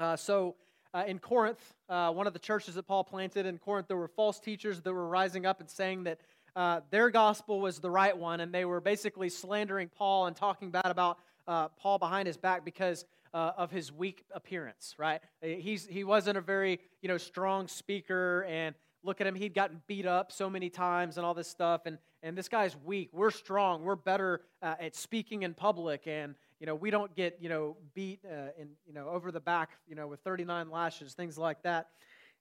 Uh, 0.00 0.16
so 0.16 0.56
uh, 0.94 1.04
in 1.06 1.18
Corinth, 1.18 1.74
uh, 1.88 2.10
one 2.12 2.26
of 2.26 2.32
the 2.32 2.38
churches 2.38 2.74
that 2.74 2.84
Paul 2.86 3.04
planted 3.04 3.46
in 3.46 3.58
Corinth, 3.58 3.88
there 3.88 3.96
were 3.96 4.08
false 4.08 4.40
teachers 4.40 4.80
that 4.80 4.92
were 4.92 5.08
rising 5.08 5.46
up 5.46 5.60
and 5.60 5.68
saying 5.68 6.04
that 6.04 6.20
uh, 6.56 6.80
their 6.90 7.10
gospel 7.10 7.60
was 7.60 7.78
the 7.78 7.90
right 7.90 8.16
one, 8.16 8.40
and 8.40 8.52
they 8.52 8.64
were 8.64 8.80
basically 8.80 9.28
slandering 9.28 9.88
Paul 9.88 10.26
and 10.26 10.34
talking 10.34 10.70
bad 10.70 10.86
about 10.86 11.18
uh, 11.46 11.68
Paul 11.68 11.98
behind 11.98 12.26
his 12.26 12.36
back 12.36 12.64
because 12.64 13.04
uh, 13.34 13.52
of 13.56 13.70
his 13.70 13.92
weak 13.92 14.24
appearance, 14.32 14.94
right? 14.98 15.20
He's, 15.42 15.86
he 15.86 16.04
wasn't 16.04 16.38
a 16.38 16.40
very, 16.40 16.80
you 17.02 17.08
know, 17.08 17.18
strong 17.18 17.68
speaker, 17.68 18.44
and 18.48 18.74
look 19.02 19.20
at 19.20 19.26
him, 19.26 19.34
he'd 19.34 19.54
gotten 19.54 19.82
beat 19.86 20.06
up 20.06 20.32
so 20.32 20.48
many 20.48 20.70
times 20.70 21.18
and 21.18 21.26
all 21.26 21.34
this 21.34 21.48
stuff, 21.48 21.82
and, 21.84 21.98
and 22.22 22.36
this 22.36 22.48
guy's 22.48 22.76
weak. 22.84 23.10
We're 23.12 23.30
strong. 23.30 23.84
We're 23.84 23.96
better 23.96 24.40
uh, 24.62 24.74
at 24.80 24.96
speaking 24.96 25.42
in 25.42 25.54
public, 25.54 26.06
and, 26.06 26.34
you 26.60 26.66
know, 26.66 26.74
we 26.74 26.90
don't 26.90 27.14
get, 27.14 27.38
you 27.40 27.48
know, 27.48 27.76
beat 27.94 28.20
uh, 28.24 28.50
in, 28.58 28.70
you 28.86 28.92
know, 28.92 29.08
over 29.08 29.30
the 29.30 29.40
back, 29.40 29.70
you 29.86 29.94
know, 29.94 30.06
with 30.08 30.20
39 30.20 30.70
lashes, 30.70 31.14
things 31.14 31.38
like 31.38 31.62
that. 31.62 31.88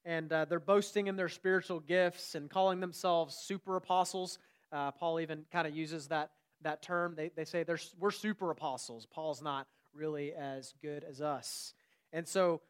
And 0.05 0.31
uh, 0.31 0.45
they're 0.45 0.59
boasting 0.59 1.07
in 1.07 1.15
their 1.15 1.29
spiritual 1.29 1.79
gifts 1.79 2.33
and 2.33 2.50
calling 2.50 2.79
themselves 2.79 3.36
super 3.36 3.75
apostles. 3.75 4.39
Uh, 4.71 4.91
Paul 4.91 5.19
even 5.19 5.45
kind 5.51 5.67
of 5.67 5.75
uses 5.75 6.07
that, 6.07 6.31
that 6.62 6.81
term. 6.81 7.13
They, 7.15 7.29
they 7.36 7.45
say 7.45 7.63
they're, 7.63 7.79
we're 8.00 8.12
super 8.12 8.50
apostles. 8.50 9.05
Paul's 9.05 9.41
not 9.41 9.67
really 9.93 10.33
as 10.33 10.74
good 10.81 11.03
as 11.03 11.21
us. 11.21 11.74
And 12.13 12.27
so, 12.27 12.62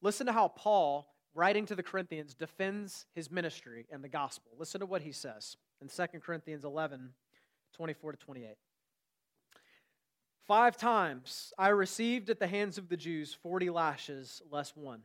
listen 0.00 0.26
to 0.26 0.32
how 0.32 0.48
Paul, 0.48 1.06
writing 1.34 1.66
to 1.66 1.74
the 1.74 1.82
Corinthians, 1.82 2.34
defends 2.34 3.06
his 3.14 3.30
ministry 3.30 3.86
and 3.90 4.02
the 4.02 4.08
gospel. 4.08 4.52
Listen 4.58 4.80
to 4.80 4.86
what 4.86 5.02
he 5.02 5.12
says 5.12 5.56
in 5.80 5.88
2 5.88 6.18
Corinthians 6.20 6.64
11 6.64 7.10
24 7.74 8.12
to 8.12 8.18
28. 8.18 8.56
Five 10.52 10.76
times 10.76 11.54
I 11.56 11.68
received 11.68 12.28
at 12.28 12.38
the 12.38 12.46
hands 12.46 12.76
of 12.76 12.90
the 12.90 12.96
Jews 12.98 13.32
40 13.32 13.70
lashes 13.70 14.42
less 14.50 14.76
one. 14.76 15.00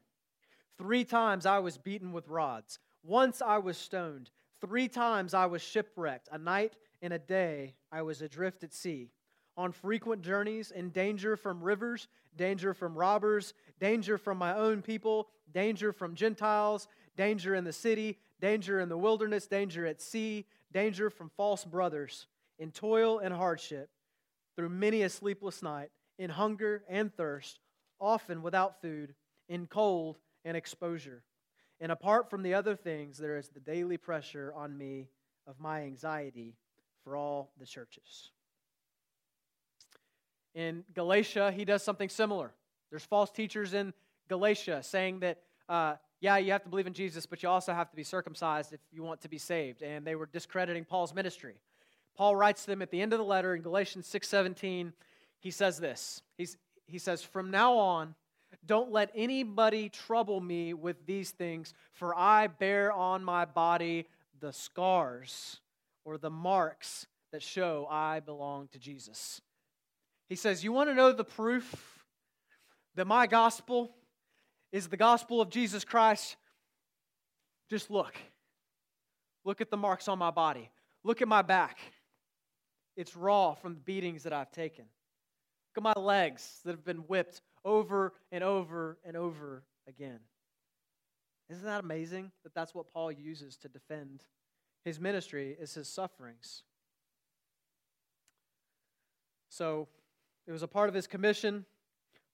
Three 0.78 1.06
times 1.06 1.46
I 1.46 1.60
was 1.60 1.78
beaten 1.78 2.12
with 2.12 2.28
rods. 2.28 2.80
Once 3.02 3.42
I 3.42 3.58
was 3.58 3.78
stoned. 3.78 4.30
Three 4.60 4.90
times 4.90 5.34
I 5.34 5.46
was 5.46 5.62
shipwrecked. 5.62 6.28
A 6.34 6.38
night 6.38 6.76
and 7.02 7.14
a 7.14 7.18
day 7.18 7.76
I 7.94 8.02
was 8.02 8.22
adrift 8.22 8.66
at 8.66 8.74
sea 8.74 9.10
on 9.56 9.72
frequent 9.72 10.22
journeys, 10.22 10.72
in 10.72 10.90
danger 10.90 11.38
from 11.38 11.64
rivers, 11.64 12.10
danger 12.36 12.74
from 12.74 12.98
robbers, 12.98 13.54
danger 13.80 14.18
from 14.18 14.38
my 14.38 14.54
own 14.54 14.82
people, 14.82 15.30
danger 15.54 15.94
from 15.94 16.14
Gentiles, 16.14 16.90
danger 17.16 17.56
in 17.56 17.64
the 17.64 17.72
city, 17.72 18.20
danger 18.42 18.82
in 18.82 18.90
the 18.90 18.98
wilderness, 18.98 19.48
danger 19.48 19.86
at 19.88 20.02
sea, 20.02 20.46
danger 20.74 21.10
from 21.10 21.32
false 21.38 21.64
brothers, 21.64 22.28
in 22.60 22.70
toil 22.70 23.20
and 23.20 23.34
hardship, 23.34 23.90
through 24.58 24.70
many 24.70 25.04
a 25.04 25.10
sleepless 25.10 25.62
night, 25.64 25.92
in 26.20 26.32
hunger 26.32 26.84
and 26.90 27.16
thirst, 27.16 27.60
often 28.02 28.42
without 28.42 28.82
food, 28.82 29.14
in 29.48 29.68
cold 29.68 30.18
and 30.44 30.58
exposure. 30.58 31.24
And 31.80 31.92
apart 31.92 32.30
from 32.30 32.42
the 32.42 32.56
other 32.56 32.76
things, 32.76 33.18
there 33.18 33.38
is 33.38 33.50
the 33.50 33.60
daily 33.60 33.98
pressure 33.98 34.52
on 34.56 34.76
me 34.76 35.10
of 35.46 35.60
my 35.60 35.84
anxiety 35.84 36.56
for 37.04 37.16
all 37.16 37.52
the 37.60 37.68
churches. 37.68 38.32
In 40.56 40.84
Galatia, 40.96 41.52
he 41.52 41.64
does 41.64 41.84
something 41.84 42.10
similar. 42.10 42.52
There's 42.90 43.06
false 43.06 43.30
teachers 43.30 43.76
in 43.76 43.94
Galatia 44.28 44.82
saying 44.82 45.20
that, 45.20 45.38
uh, 45.70 45.96
yeah, 46.20 46.38
you 46.38 46.52
have 46.52 46.64
to 46.64 46.70
believe 46.70 46.88
in 46.88 46.94
Jesus, 46.94 47.28
but 47.28 47.44
you 47.44 47.50
also 47.50 47.74
have 47.74 47.92
to 47.92 47.96
be 47.96 48.04
circumcised 48.04 48.74
if 48.74 48.80
you 48.92 49.04
want 49.04 49.22
to 49.22 49.30
be 49.30 49.38
saved. 49.38 49.84
And 49.84 50.06
they 50.06 50.16
were 50.16 50.26
discrediting 50.26 50.84
Paul's 50.84 51.14
ministry. 51.14 51.58
Paul 52.18 52.36
writes 52.36 52.62
to 52.64 52.68
them 52.68 52.82
at 52.82 52.92
the 52.92 53.02
end 53.02 53.14
of 53.14 53.20
the 53.20 53.26
letter 53.26 53.56
in 53.56 53.62
Galatians 53.62 54.08
6:17. 54.08 54.94
He 55.40 55.52
says 55.52 55.80
this. 55.80 56.22
He's, 56.38 56.58
he 56.88 56.98
says, 56.98 57.24
"From 57.24 57.52
now 57.52 57.78
on, 57.78 58.16
don't 58.66 58.92
let 58.92 59.12
anybody 59.14 59.90
trouble 59.90 60.42
me 60.42 60.74
with 60.74 61.06
these 61.06 61.32
things, 61.32 61.74
for 61.94 62.18
I 62.18 62.48
bear 62.48 62.92
on 62.92 63.24
my 63.24 63.46
body 63.46 64.08
the 64.40 64.52
scars 64.52 65.62
or 66.06 66.18
the 66.18 66.30
marks 66.30 67.06
that 67.32 67.44
show 67.44 67.88
I 67.90 68.20
belong 68.20 68.68
to 68.70 68.80
Jesus." 68.80 69.42
He 70.30 70.36
says, 70.36 70.64
You 70.64 70.72
want 70.72 70.90
to 70.90 70.96
know 70.96 71.12
the 71.12 71.24
proof 71.24 72.04
that 72.96 73.08
my 73.08 73.28
gospel 73.28 73.96
is 74.72 74.88
the 74.88 74.98
gospel 74.98 75.40
of 75.40 75.50
Jesus 75.50 75.86
Christ? 75.86 76.36
Just 77.70 77.90
look. 77.90 78.16
Look 79.46 79.62
at 79.62 79.70
the 79.70 79.78
marks 79.78 80.08
on 80.08 80.20
my 80.20 80.32
body. 80.32 80.70
Look 81.04 81.22
at 81.22 81.28
my 81.28 81.42
back. 81.42 81.78
It's 82.98 83.16
raw 83.16 83.54
from 83.54 83.76
the 83.76 83.80
beatings 83.80 84.24
that 84.24 84.34
I've 84.34 84.52
taken. 84.52 84.86
Look 85.76 85.86
at 85.86 85.96
my 85.96 86.02
legs 86.02 86.60
that 86.66 86.72
have 86.72 86.84
been 86.84 86.98
whipped 86.98 87.42
over 87.64 88.14
and 88.32 88.44
over 88.44 88.98
and 89.06 89.16
over 89.16 89.64
again. 89.88 90.20
Isn't 91.50 91.64
that 91.64 91.84
amazing 91.84 92.32
that 92.44 92.54
that's 92.54 92.76
what 92.76 92.92
Paul 92.92 93.12
uses 93.12 93.56
to 93.58 93.70
defend 93.70 94.24
his 94.88 95.02
ministry 95.02 95.54
is 95.60 95.74
his 95.74 95.90
sufferings. 95.90 96.64
So 99.50 99.90
it 100.48 100.54
was 100.54 100.64
a 100.64 100.68
part 100.68 100.88
of 100.88 100.96
his 100.96 101.08
commission. 101.08 101.66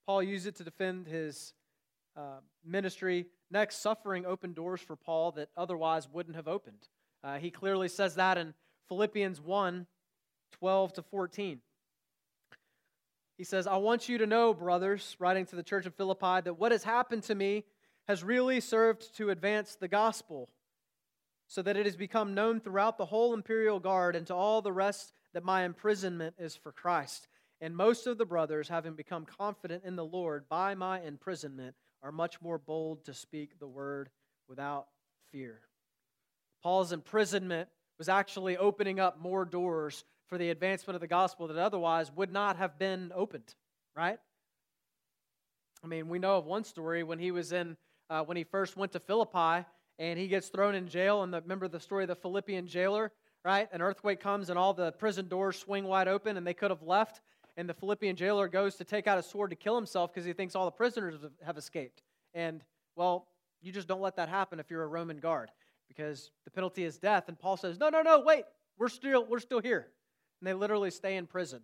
Paul 0.05 0.22
used 0.22 0.46
it 0.46 0.55
to 0.58 0.63
defend 0.63 1.08
his 1.08 1.53
uh, 2.15 2.41
ministry. 2.63 3.25
Next, 3.50 3.77
suffering 3.82 4.27
opened 4.27 4.53
doors 4.53 4.82
for 4.82 4.96
Paul 4.96 5.32
that 5.32 5.50
otherwise 5.58 6.08
wouldn't 6.08 6.36
have 6.36 6.48
opened. 6.48 6.89
Uh, 7.24 7.38
he 7.38 7.50
clearly 7.50 7.88
says 7.88 8.13
that 8.15 8.38
in 8.38 8.53
Philippians 8.88 9.41
1 9.41 9.88
12 10.53 10.93
to 10.93 11.01
14. 11.01 11.60
He 13.38 13.43
says, 13.43 13.67
I 13.67 13.77
want 13.77 14.07
you 14.07 14.19
to 14.19 14.27
know, 14.27 14.53
brothers, 14.53 15.15
writing 15.19 15.45
to 15.48 15.55
the 15.55 15.63
church 15.63 15.86
of 15.86 15.95
Philippi, 15.95 16.41
that 16.43 16.60
what 16.60 16.72
has 16.72 16.83
happened 16.83 17.24
to 17.24 17.36
me 17.36 17.65
has 18.07 18.24
really 18.24 18.60
served 18.60 19.15
to 19.17 19.29
advance 19.29 19.75
the 19.75 19.88
gospel, 19.88 20.50
so 21.48 21.62
that 21.62 21.77
it 21.77 21.86
has 21.86 21.95
become 21.95 22.33
known 22.33 22.60
throughout 22.60 22.98
the 22.98 23.05
whole 23.05 23.33
imperial 23.33 23.79
guard 23.79 24.15
and 24.15 24.27
to 24.27 24.33
all 24.33 24.62
the 24.62 24.72
rest 24.72 25.13
that 25.33 25.43
my 25.43 25.63
imprisonment 25.63 26.36
is 26.38 26.55
for 26.55 26.72
Christ. 26.72 27.27
And 27.62 27.75
most 27.75 28.07
of 28.07 28.17
the 28.17 28.25
brothers, 28.25 28.69
having 28.69 28.93
become 28.93 29.25
confident 29.25 29.83
in 29.86 29.95
the 29.95 30.05
Lord 30.05 30.48
by 30.50 30.75
my 30.75 31.01
imprisonment, 31.01 31.75
are 32.01 32.12
much 32.12 32.41
more 32.41 32.57
bold 32.57 33.05
to 33.05 33.13
speak 33.13 33.60
the 33.60 33.67
word 33.67 34.10
without 34.48 34.88
fear. 35.31 35.62
Paul's 36.62 36.91
imprisonment 36.91 37.69
was 37.98 38.10
actually 38.10 38.57
opening 38.57 39.00
up 39.00 39.19
more 39.19 39.45
doors 39.45 40.03
for 40.34 40.40
the 40.40 40.50
advancement 40.50 40.96
of 40.96 41.02
the 41.02 41.08
gospel 41.08 41.48
that 41.48 41.58
otherwise 41.58 42.12
would 42.12 42.34
not 42.34 42.58
have 42.58 42.80
been 42.80 43.12
opened, 43.13 43.54
right? 43.96 44.18
I 45.84 45.88
mean, 45.88 46.10
we 46.10 46.18
know 46.18 46.38
of 46.38 46.48
one 46.48 46.63
story 46.63 47.04
when 47.04 47.20
he 47.20 47.30
was 47.30 47.52
in, 47.52 47.78
uh, 48.10 48.24
when 48.24 48.36
he 48.36 48.44
first 48.44 48.75
went 48.75 48.94
to 48.94 49.00
Philippi 49.00 49.63
and 50.00 50.18
he 50.18 50.28
gets 50.28 50.48
thrown 50.48 50.74
in 50.74 50.88
jail. 50.88 51.22
And 51.22 51.32
the, 51.32 51.40
remember 51.40 51.68
the 51.68 51.80
story 51.80 52.06
of 52.06 52.08
the 52.08 52.16
Philippian 52.16 52.66
jailer, 52.66 53.12
right? 53.46 53.70
An 53.72 53.80
earthquake 53.80 54.20
comes 54.20 54.50
and 54.50 54.58
all 54.58 54.74
the 54.74 54.94
prison 54.94 55.28
doors 55.28 55.60
swing 55.60 55.84
wide 55.84 56.08
open 56.08 56.36
and 56.36 56.48
they 56.48 56.56
could 56.56 56.72
have 56.72 56.82
left 56.82 57.22
and 57.56 57.70
the 57.70 57.75
Philippian 57.75 58.16
jailer 58.16 58.48
goes 58.48 58.74
to 58.78 58.84
take 58.84 59.06
out 59.06 59.20
a 59.20 59.24
sword 59.24 59.52
to 59.52 59.56
kill 59.56 59.75
himself 59.75 60.12
because 60.12 60.25
he 60.25 60.34
thinks 60.34 60.56
all 60.56 60.66
the 60.66 60.72
prisoners 60.72 61.13
have 61.46 61.60
escaped. 61.60 62.02
And, 62.34 62.63
well, 62.96 63.28
you 63.62 63.72
just 63.72 63.88
don't 63.88 64.02
let 64.02 64.16
that 64.16 64.30
happen 64.30 64.60
if 64.60 64.72
you're 64.72 64.82
a 64.82 64.88
Roman 64.88 65.18
guard 65.18 65.52
because 65.88 66.32
the 66.44 66.50
penalty 66.50 66.86
is 66.86 66.98
death. 66.98 67.25
And 67.28 67.38
Paul 67.38 67.56
says, 67.56 67.78
No, 67.78 67.90
no, 67.90 68.02
no, 68.02 68.20
wait, 68.22 68.46
we're 68.80 68.88
still, 68.88 69.28
we're 69.28 69.38
still 69.38 69.62
here. 69.62 69.90
And 70.44 70.48
they 70.50 70.54
literally 70.54 70.92
stay 70.92 71.16
in 71.16 71.26
prison 71.26 71.62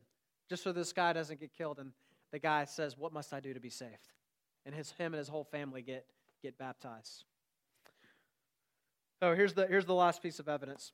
just 0.48 0.64
so 0.64 0.72
this 0.72 0.94
guy 0.94 1.12
doesn't 1.12 1.42
get 1.42 1.54
killed. 1.54 1.80
And 1.80 1.92
the 2.32 2.40
guy 2.40 2.64
says, 2.64 2.98
What 2.98 3.12
must 3.12 3.34
I 3.34 3.42
do 3.42 3.54
to 3.54 3.60
be 3.60 3.70
saved? 3.70 4.14
And 4.66 4.74
his, 4.74 4.92
him 4.92 5.14
and 5.14 5.20
his 5.20 5.28
whole 5.28 5.44
family 5.44 5.82
get, 5.82 6.06
get 6.42 6.58
baptized. 6.58 7.26
So 9.20 9.36
here's 9.36 9.52
the, 9.52 9.68
here's 9.68 9.84
the 9.84 9.94
last 9.94 10.24
piece 10.24 10.40
of 10.40 10.48
evidence 10.48 10.94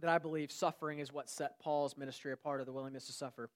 that 0.00 0.10
I 0.10 0.18
believe 0.18 0.50
suffering 0.50 0.98
is 0.98 1.12
what 1.12 1.30
set 1.30 1.60
Paul's 1.60 1.96
ministry 1.96 2.32
apart 2.32 2.58
of 2.58 2.66
the 2.66 2.72
willingness 2.72 3.06
to 3.06 3.12
suffer. 3.12 3.48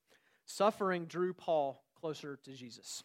Suffering 0.45 1.06
drew 1.06 1.35
Paul 1.35 1.83
closer 2.00 2.38
to 2.45 2.52
Jesus. 2.52 3.02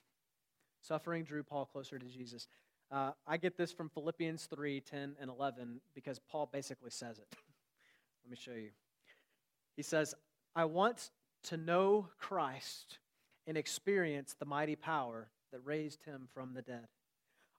Suffering 0.82 1.24
drew 1.24 1.42
Paul 1.42 1.66
closer 1.66 1.98
to 1.98 2.06
Jesus. 2.06 2.48
Uh, 2.92 3.14
I 3.26 3.38
get 3.38 3.58
this 3.58 3.72
from 3.72 3.90
Philippians 3.90 4.46
3 4.54 4.82
10 4.82 5.16
and 5.20 5.32
11 5.32 5.82
because 5.96 6.20
Paul 6.20 6.48
basically 6.54 6.92
says 6.92 7.18
it. 7.18 7.26
Let 8.24 8.30
me 8.30 8.38
show 8.38 8.52
you. 8.52 8.70
He 9.76 9.84
says, 9.84 10.14
I 10.56 10.66
want 10.66 11.12
to 11.44 11.58
know 11.58 12.10
Christ 12.20 13.00
and 13.48 13.58
experience 13.58 14.36
the 14.38 14.46
mighty 14.46 14.76
power 14.76 15.30
that 15.52 15.66
raised 15.66 16.04
him 16.04 16.28
from 16.34 16.54
the 16.54 16.62
dead. 16.62 16.88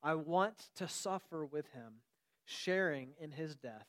I 0.02 0.14
want 0.14 0.68
to 0.76 0.88
suffer 0.88 1.44
with 1.44 1.68
him, 1.72 2.02
sharing 2.44 3.10
in 3.20 3.32
his 3.32 3.54
death, 3.54 3.86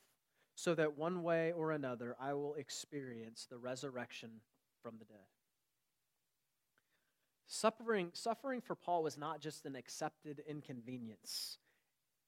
so 0.54 0.74
that 0.74 0.96
one 0.96 1.22
way 1.22 1.52
or 1.52 1.72
another 1.72 2.16
I 2.20 2.34
will 2.34 2.54
experience 2.54 3.46
the 3.48 3.58
resurrection 3.58 4.40
from 4.82 4.94
the 4.98 5.04
dead. 5.04 5.26
Suffering, 7.46 8.10
suffering 8.12 8.60
for 8.60 8.74
Paul 8.74 9.02
was 9.02 9.18
not 9.18 9.40
just 9.40 9.66
an 9.66 9.76
accepted 9.76 10.42
inconvenience, 10.48 11.58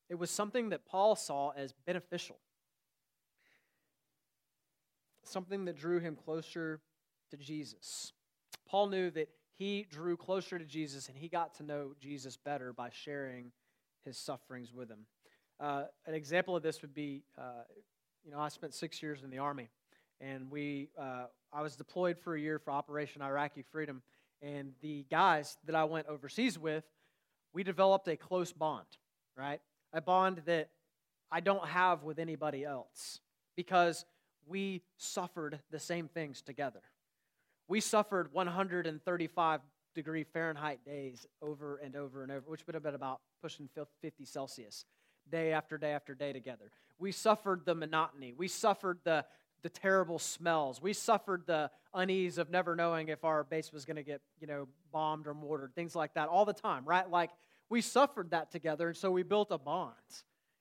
it 0.08 0.16
was 0.16 0.30
something 0.30 0.68
that 0.68 0.86
Paul 0.86 1.16
saw 1.16 1.50
as 1.50 1.72
beneficial, 1.72 2.38
something 5.28 5.64
that 5.66 5.76
drew 5.76 6.00
him 6.00 6.16
closer 6.16 6.80
to 7.30 7.36
Jesus. 7.36 8.12
Paul 8.68 8.88
knew 8.88 9.10
that 9.10 9.28
he 9.58 9.86
drew 9.90 10.16
closer 10.16 10.58
to 10.58 10.64
Jesus 10.64 11.08
and 11.08 11.16
he 11.16 11.28
got 11.28 11.54
to 11.56 11.62
know 11.62 11.92
Jesus 12.00 12.36
better 12.36 12.72
by 12.72 12.90
sharing 12.92 13.52
his 14.04 14.18
sufferings 14.18 14.72
with 14.72 14.90
him. 14.90 15.06
Uh, 15.58 15.84
an 16.06 16.14
example 16.14 16.54
of 16.54 16.62
this 16.62 16.82
would 16.82 16.94
be 16.94 17.24
uh, 17.38 17.62
you 18.26 18.32
know, 18.32 18.40
I 18.40 18.48
spent 18.48 18.74
six 18.74 19.00
years 19.02 19.22
in 19.22 19.30
the 19.30 19.38
Army, 19.38 19.68
and 20.20 20.50
we, 20.50 20.88
uh, 20.98 21.26
I 21.52 21.62
was 21.62 21.76
deployed 21.76 22.18
for 22.18 22.34
a 22.34 22.40
year 22.40 22.58
for 22.58 22.72
Operation 22.72 23.22
Iraqi 23.22 23.62
Freedom. 23.62 24.02
And 24.42 24.72
the 24.82 25.06
guys 25.10 25.56
that 25.64 25.76
I 25.76 25.84
went 25.84 26.08
overseas 26.08 26.58
with, 26.58 26.84
we 27.52 27.62
developed 27.62 28.08
a 28.08 28.16
close 28.16 28.52
bond, 28.52 28.86
right? 29.36 29.60
A 29.92 30.00
bond 30.00 30.42
that 30.46 30.70
I 31.30 31.38
don't 31.38 31.66
have 31.68 32.02
with 32.02 32.18
anybody 32.18 32.64
else 32.64 33.20
because 33.56 34.04
we 34.46 34.82
suffered 34.96 35.60
the 35.70 35.78
same 35.78 36.08
things 36.08 36.42
together. 36.42 36.82
We 37.68 37.80
suffered 37.80 38.32
135 38.32 39.60
degree 39.94 40.24
Fahrenheit 40.24 40.84
days 40.84 41.26
over 41.42 41.78
and 41.78 41.96
over 41.96 42.22
and 42.22 42.30
over, 42.30 42.44
which 42.46 42.66
would 42.66 42.74
have 42.74 42.82
been 42.82 42.94
about 42.94 43.20
pushing 43.42 43.68
50 44.02 44.24
Celsius, 44.24 44.84
day 45.30 45.52
after 45.52 45.78
day 45.78 45.92
after 45.92 46.14
day 46.14 46.32
together. 46.32 46.70
We 46.98 47.12
suffered 47.12 47.62
the 47.64 47.74
monotony. 47.74 48.32
We 48.36 48.48
suffered 48.48 48.98
the, 49.04 49.24
the 49.62 49.68
terrible 49.68 50.18
smells. 50.18 50.80
We 50.80 50.92
suffered 50.92 51.44
the 51.46 51.70
unease 51.92 52.38
of 52.38 52.50
never 52.50 52.76
knowing 52.76 53.08
if 53.08 53.24
our 53.24 53.42
base 53.42 53.72
was 53.72 53.84
going 53.84 53.96
to 53.96 54.02
get, 54.02 54.20
you 54.38 54.46
know, 54.46 54.68
bombed 54.92 55.26
or 55.26 55.34
mortared, 55.34 55.74
things 55.74 55.96
like 55.96 56.14
that 56.14 56.28
all 56.28 56.44
the 56.44 56.52
time, 56.52 56.84
right? 56.84 57.10
Like 57.10 57.30
we 57.68 57.80
suffered 57.80 58.30
that 58.30 58.52
together, 58.52 58.88
and 58.88 58.96
so 58.96 59.10
we 59.10 59.22
built 59.22 59.48
a 59.50 59.58
bond. 59.58 59.94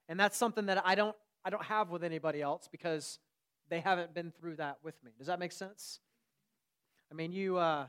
And 0.07 0.19
that's 0.19 0.37
something 0.37 0.67
that 0.67 0.81
I 0.85 0.95
don't 0.95 1.15
I 1.43 1.51
don't 1.51 1.63
have 1.63 1.91
with 1.91 2.03
anybody 2.03 2.41
else 2.41 2.67
because 2.71 3.19
they 3.69 3.79
haven't 3.79 4.13
been 4.13 4.31
through 4.31 4.57
that 4.57 4.77
with 4.83 4.95
me. 5.03 5.11
Does 5.17 5.27
that 5.27 5.39
make 5.39 5.51
sense? 5.51 5.99
I 7.11 7.15
mean, 7.15 7.31
you 7.31 7.57
uh, 7.57 7.87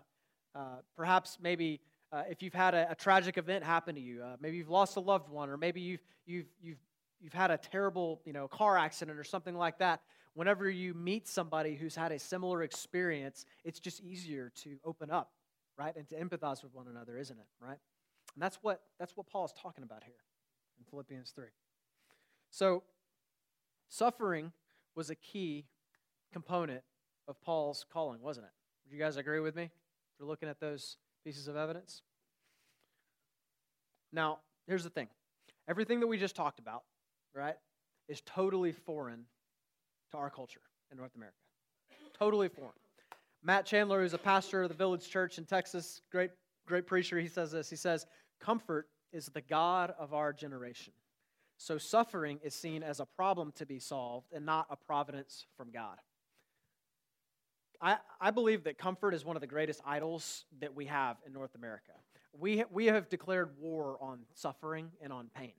uh, 0.54 0.76
perhaps 0.96 1.38
maybe 1.40 1.80
uh, 2.12 2.22
if 2.30 2.42
you've 2.42 2.54
had 2.54 2.74
a, 2.74 2.90
a, 2.90 2.94
tragic 2.94 3.36
event 3.38 3.64
happen 3.64 3.94
to 3.94 4.00
you, 4.00 4.22
uh, 4.22 4.36
maybe 4.40 4.56
you've 4.56 4.70
lost 4.70 4.96
a 4.96 5.00
loved 5.00 5.28
one, 5.28 5.50
or 5.50 5.56
maybe 5.56 5.80
you've 5.80 6.02
you've 6.24 6.46
you've 6.60 6.78
you've 7.20 7.32
had 7.32 7.50
a 7.50 7.58
terrible 7.58 8.20
you 8.24 8.32
know 8.32 8.48
car 8.48 8.78
accident 8.78 9.18
or 9.18 9.24
something 9.24 9.56
like 9.56 9.78
that. 9.78 10.00
Whenever 10.34 10.68
you 10.68 10.92
meet 10.92 11.26
somebody 11.26 11.74
who's 11.74 11.96
had 11.96 12.12
a 12.12 12.18
similar 12.18 12.62
experience, 12.62 13.46
it's 13.64 13.80
just 13.80 14.02
easier 14.02 14.52
to 14.54 14.76
open 14.84 15.10
up, 15.10 15.32
right, 15.78 15.96
and 15.96 16.06
to 16.08 16.14
empathize 16.14 16.62
with 16.62 16.74
one 16.74 16.88
another, 16.88 17.18
isn't 17.18 17.38
it? 17.38 17.46
Right, 17.60 17.78
and 18.34 18.42
that's 18.42 18.58
what 18.62 18.82
that's 18.98 19.16
what 19.16 19.26
Paul 19.26 19.46
is 19.46 19.52
talking 19.60 19.82
about 19.82 20.04
here 20.04 20.14
in 20.78 20.84
Philippians 20.84 21.30
three. 21.30 21.48
So, 22.50 22.84
suffering 23.88 24.52
was 24.96 25.10
a 25.10 25.14
key 25.14 25.66
component 26.32 26.82
of 27.28 27.40
Paul's 27.42 27.84
calling, 27.92 28.20
wasn't 28.20 28.46
it? 28.46 28.52
Would 28.84 28.96
you 28.96 28.98
guys 28.98 29.16
agree 29.16 29.40
with 29.40 29.54
me? 29.54 29.64
If 29.64 29.70
you're 30.18 30.28
looking 30.28 30.48
at 30.48 30.58
those 30.58 30.96
pieces 31.24 31.48
of 31.48 31.56
evidence. 31.56 32.02
Now, 34.12 34.38
here's 34.66 34.84
the 34.84 34.90
thing 34.90 35.08
everything 35.68 36.00
that 36.00 36.06
we 36.06 36.16
just 36.16 36.36
talked 36.36 36.58
about, 36.58 36.82
right, 37.34 37.56
is 38.08 38.22
totally 38.24 38.72
foreign 38.72 39.24
to 40.12 40.16
our 40.16 40.30
culture 40.30 40.60
in 40.90 40.96
North 40.96 41.14
America. 41.16 41.36
Totally 42.18 42.48
foreign. 42.48 42.72
Matt 43.42 43.66
Chandler, 43.66 44.00
who's 44.00 44.14
a 44.14 44.18
pastor 44.18 44.62
of 44.62 44.68
the 44.68 44.74
Village 44.74 45.08
Church 45.08 45.38
in 45.38 45.44
Texas, 45.44 46.00
great, 46.10 46.30
great 46.66 46.86
preacher, 46.86 47.18
he 47.18 47.28
says 47.28 47.52
this. 47.52 47.68
He 47.68 47.76
says, 47.76 48.06
Comfort 48.40 48.88
is 49.12 49.26
the 49.26 49.40
God 49.42 49.94
of 49.98 50.14
our 50.14 50.32
generation. 50.32 50.92
So 51.58 51.78
suffering 51.78 52.38
is 52.42 52.54
seen 52.54 52.82
as 52.82 53.00
a 53.00 53.06
problem 53.06 53.52
to 53.56 53.66
be 53.66 53.78
solved 53.78 54.32
and 54.32 54.44
not 54.44 54.66
a 54.70 54.76
providence 54.76 55.46
from 55.56 55.70
God. 55.70 55.96
I, 57.80 57.98
I 58.20 58.30
believe 58.30 58.64
that 58.64 58.78
comfort 58.78 59.14
is 59.14 59.24
one 59.24 59.36
of 59.36 59.40
the 59.40 59.46
greatest 59.46 59.80
idols 59.84 60.44
that 60.60 60.74
we 60.74 60.86
have 60.86 61.16
in 61.26 61.32
North 61.32 61.54
America. 61.54 61.92
We, 62.38 62.64
we 62.70 62.86
have 62.86 63.08
declared 63.08 63.50
war 63.58 63.98
on 64.00 64.20
suffering 64.34 64.90
and 65.00 65.12
on 65.12 65.30
pain. 65.34 65.52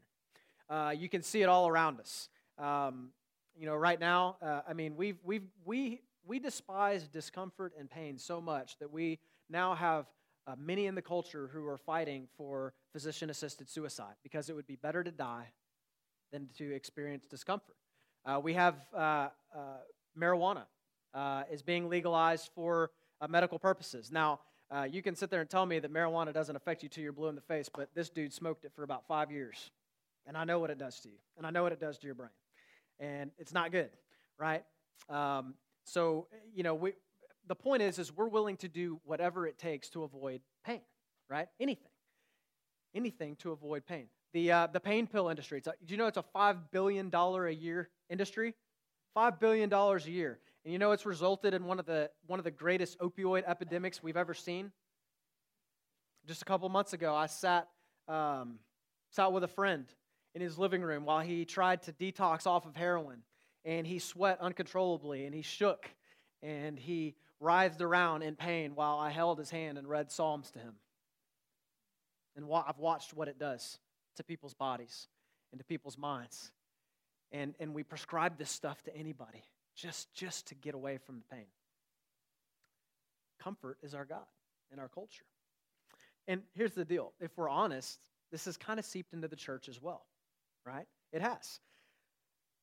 Uh, 0.70 0.94
you 0.98 1.10
can 1.10 1.22
see 1.22 1.42
it 1.42 1.50
all 1.50 1.68
around 1.68 2.00
us. 2.00 2.30
Um, 2.58 3.10
you 3.56 3.66
know, 3.66 3.76
right 3.76 4.00
now, 4.00 4.38
uh, 4.42 4.62
I 4.68 4.74
mean, 4.74 4.96
we've, 4.96 5.18
we've, 5.24 5.48
we, 5.66 6.02
we 6.26 6.40
despise 6.40 7.08
discomfort 7.08 7.74
and 7.80 7.90
pain 7.90 8.18
so 8.18 8.42
much 8.42 8.78
that 8.80 8.92
we 8.92 9.20
now 9.50 9.76
have 9.76 10.06
uh, 10.46 10.56
many 10.58 10.86
in 10.86 10.96
the 10.96 11.02
culture 11.02 11.50
who 11.52 11.68
are 11.68 11.78
fighting 11.78 12.28
for 12.38 12.74
physician 12.94 13.30
assisted 13.30 13.70
suicide 13.70 14.16
because 14.24 14.50
it 14.50 14.56
would 14.56 14.68
be 14.68 14.76
better 14.76 15.04
to 15.04 15.12
die 15.12 15.48
than 16.32 16.48
to 16.58 16.74
experience 16.74 17.26
discomfort. 17.26 17.76
Uh, 18.26 18.40
we 18.44 18.54
have 18.54 18.76
uh, 18.94 19.30
uh, 19.56 19.60
marijuana 20.20 20.66
uh, 21.14 21.44
is 21.52 21.62
being 21.62 21.90
legalized 21.90 22.50
for 22.54 22.92
uh, 23.22 23.28
medical 23.28 23.58
purposes. 23.58 24.12
Now, 24.12 24.42
you 24.92 25.02
can 25.02 25.16
sit 25.16 25.30
there 25.30 25.40
and 25.40 25.50
tell 25.50 25.66
me 25.66 25.80
that 25.80 25.94
marijuana 25.94 26.34
doesn't 26.34 26.56
affect 26.56 26.84
you 26.84 26.90
till 26.90 27.04
you're 27.04 27.14
blue 27.14 27.30
in 27.30 27.36
the 27.36 27.42
face, 27.42 27.70
but 27.74 27.90
this 27.96 28.10
dude 28.10 28.34
smoked 28.34 28.66
it 28.66 28.74
for 28.76 28.84
about 28.84 29.08
five 29.08 29.32
years. 29.32 29.72
And 30.26 30.36
I 30.36 30.44
know 30.44 30.60
what 30.60 30.70
it 30.70 30.78
does 30.78 31.00
to 31.02 31.08
you, 31.08 31.16
and 31.38 31.48
I 31.48 31.52
know 31.52 31.64
what 31.64 31.72
it 31.72 31.80
does 31.80 31.98
to 32.00 32.06
your 32.06 32.16
brain. 32.16 32.30
And 33.00 33.32
it's 33.38 33.54
not 33.54 33.72
good, 33.72 33.92
right? 34.38 34.66
Um, 35.10 35.54
so, 35.86 36.28
you 36.54 36.64
know, 36.64 36.76
we, 36.76 36.94
the 37.48 37.56
point 37.56 37.82
is, 37.82 37.98
is 37.98 38.12
we're 38.12 38.28
willing 38.28 38.58
to 38.58 38.68
do 38.68 39.00
whatever 39.06 39.48
it 39.48 39.58
takes 39.58 39.90
to 39.92 40.04
avoid 40.04 40.42
pain, 40.66 40.82
right? 41.30 41.48
Anything. 41.62 41.92
Anything 42.94 43.38
to 43.38 43.52
avoid 43.52 43.86
pain. 43.86 44.08
The, 44.34 44.52
uh, 44.52 44.68
the 44.68 44.80
pain 44.80 45.08
pill 45.08 45.30
industry, 45.30 45.62
do 45.62 45.72
you 45.88 45.98
know 45.98 46.08
it's 46.08 46.18
a 46.18 46.26
$5 46.36 46.58
billion 46.72 47.10
a 47.14 47.50
year 47.50 47.90
industry? 48.10 48.54
$5 49.16 49.40
billion 49.40 49.72
a 49.72 49.98
year. 50.06 50.40
And 50.64 50.74
you 50.74 50.80
know 50.80 50.92
it's 50.92 51.06
resulted 51.06 51.54
in 51.54 51.66
one 51.66 51.80
of 51.80 51.86
the, 51.86 52.10
one 52.26 52.40
of 52.40 52.46
the 52.46 52.52
greatest 52.52 53.00
opioid 53.00 53.44
epidemics 53.48 54.04
we've 54.04 54.18
ever 54.18 54.34
seen? 54.34 54.72
Just 56.28 56.42
a 56.42 56.46
couple 56.46 56.68
months 56.70 56.94
ago, 56.94 57.16
I 57.16 57.28
sat, 57.28 57.68
um, 58.08 58.60
sat 59.12 59.32
with 59.32 59.44
a 59.44 59.48
friend 59.48 59.86
in 60.36 60.42
his 60.42 60.60
living 60.60 60.82
room 60.82 61.06
while 61.06 61.22
he 61.22 61.46
tried 61.46 61.84
to 61.84 61.94
detox 61.94 62.46
off 62.46 62.66
of 62.66 62.76
heroin. 62.76 63.24
And 63.66 63.88
he 63.88 64.00
sweat 64.00 64.40
uncontrollably 64.40 65.26
and 65.26 65.34
he 65.34 65.42
shook 65.42 65.90
and 66.44 66.78
he 66.78 67.16
writhed 67.40 67.82
around 67.82 68.24
in 68.24 68.36
pain 68.36 68.76
while 68.76 68.98
I 68.98 69.10
held 69.10 69.40
his 69.40 69.50
hand 69.50 69.78
and 69.78 69.88
read 69.88 70.12
Psalms 70.12 70.52
to 70.52 70.60
him. 70.60 70.76
And 72.36 72.46
I've 72.54 72.78
watched 72.78 73.14
what 73.14 73.28
it 73.28 73.40
does 73.40 73.80
to 74.18 74.24
people's 74.24 74.54
bodies 74.54 75.08
and 75.52 75.60
to 75.60 75.66
people's 75.66 75.98
minds. 75.98 76.52
And, 77.32 77.56
and 77.60 77.74
we 77.74 77.84
prescribe 77.84 78.38
this 78.38 78.50
stuff 78.50 78.82
to 78.84 78.96
anybody 78.96 79.44
just, 79.76 80.14
just 80.14 80.48
to 80.48 80.56
get 80.56 80.76
away 80.76 80.98
from 80.98 81.18
the 81.18 81.36
pain. 81.36 81.46
Comfort 83.42 83.78
is 83.84 83.94
our 83.94 84.06
God 84.06 84.26
in 84.72 84.80
our 84.80 84.88
culture. 84.88 85.24
And 86.28 86.42
here's 86.54 86.74
the 86.74 86.86
deal 86.86 87.14
if 87.20 87.32
we're 87.38 87.50
honest, 87.50 88.00
this 88.32 88.46
has 88.46 88.58
kind 88.58 88.80
of 88.80 88.86
seeped 88.86 89.14
into 89.14 89.28
the 89.28 89.36
church 89.36 89.70
as 89.70 89.82
well, 89.82 90.06
right? 90.66 90.88
It 91.14 91.22
has. 91.22 91.60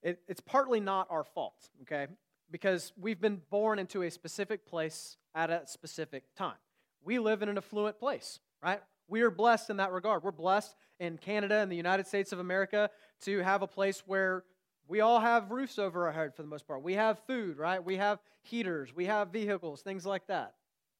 It, 0.03 0.21
it's 0.29 0.41
partly 0.41 0.81
not 0.81 1.07
our 1.11 1.25
fault, 1.25 1.71
okay? 1.83 2.07
Because 2.51 2.93
we've 3.01 3.21
been 3.21 3.41
born 3.51 3.79
into 3.79 4.03
a 4.03 4.11
specific 4.11 4.67
place 4.67 5.17
at 5.35 5.49
a 5.49 5.63
specific 5.67 6.25
time. 6.37 6.57
We 7.03 7.19
live 7.19 7.43
in 7.43 7.49
an 7.49 7.57
affluent 7.57 7.99
place, 7.99 8.39
right? 8.63 8.81
We 9.09 9.23
are 9.23 9.31
blessed 9.31 9.71
in 9.71 9.77
that 9.79 9.93
regard. 9.93 10.23
We're 10.23 10.33
blessed 10.33 10.75
in 10.99 11.19
Canada 11.19 11.59
and 11.59 11.71
the 11.71 11.77
United 11.77 12.07
States 12.07 12.33
of 12.33 12.39
America 12.39 12.91
to 13.23 13.41
have 13.41 13.63
a 13.63 13.67
place 13.67 14.03
where 14.07 14.45
we 14.87 15.01
all 15.01 15.21
have 15.21 15.51
roofs 15.51 15.79
over 15.79 16.07
our 16.07 16.13
head 16.13 16.35
for 16.35 16.43
the 16.43 16.49
most 16.49 16.67
part. 16.67 16.83
We 16.83 16.95
have 16.95 17.19
food, 17.27 17.59
right? 17.59 17.83
We 17.83 17.97
have 17.97 18.19
heaters, 18.43 18.95
we 18.95 19.07
have 19.07 19.29
vehicles, 19.29 19.83
things 19.83 20.05
like 20.05 20.27
that. 20.27 20.55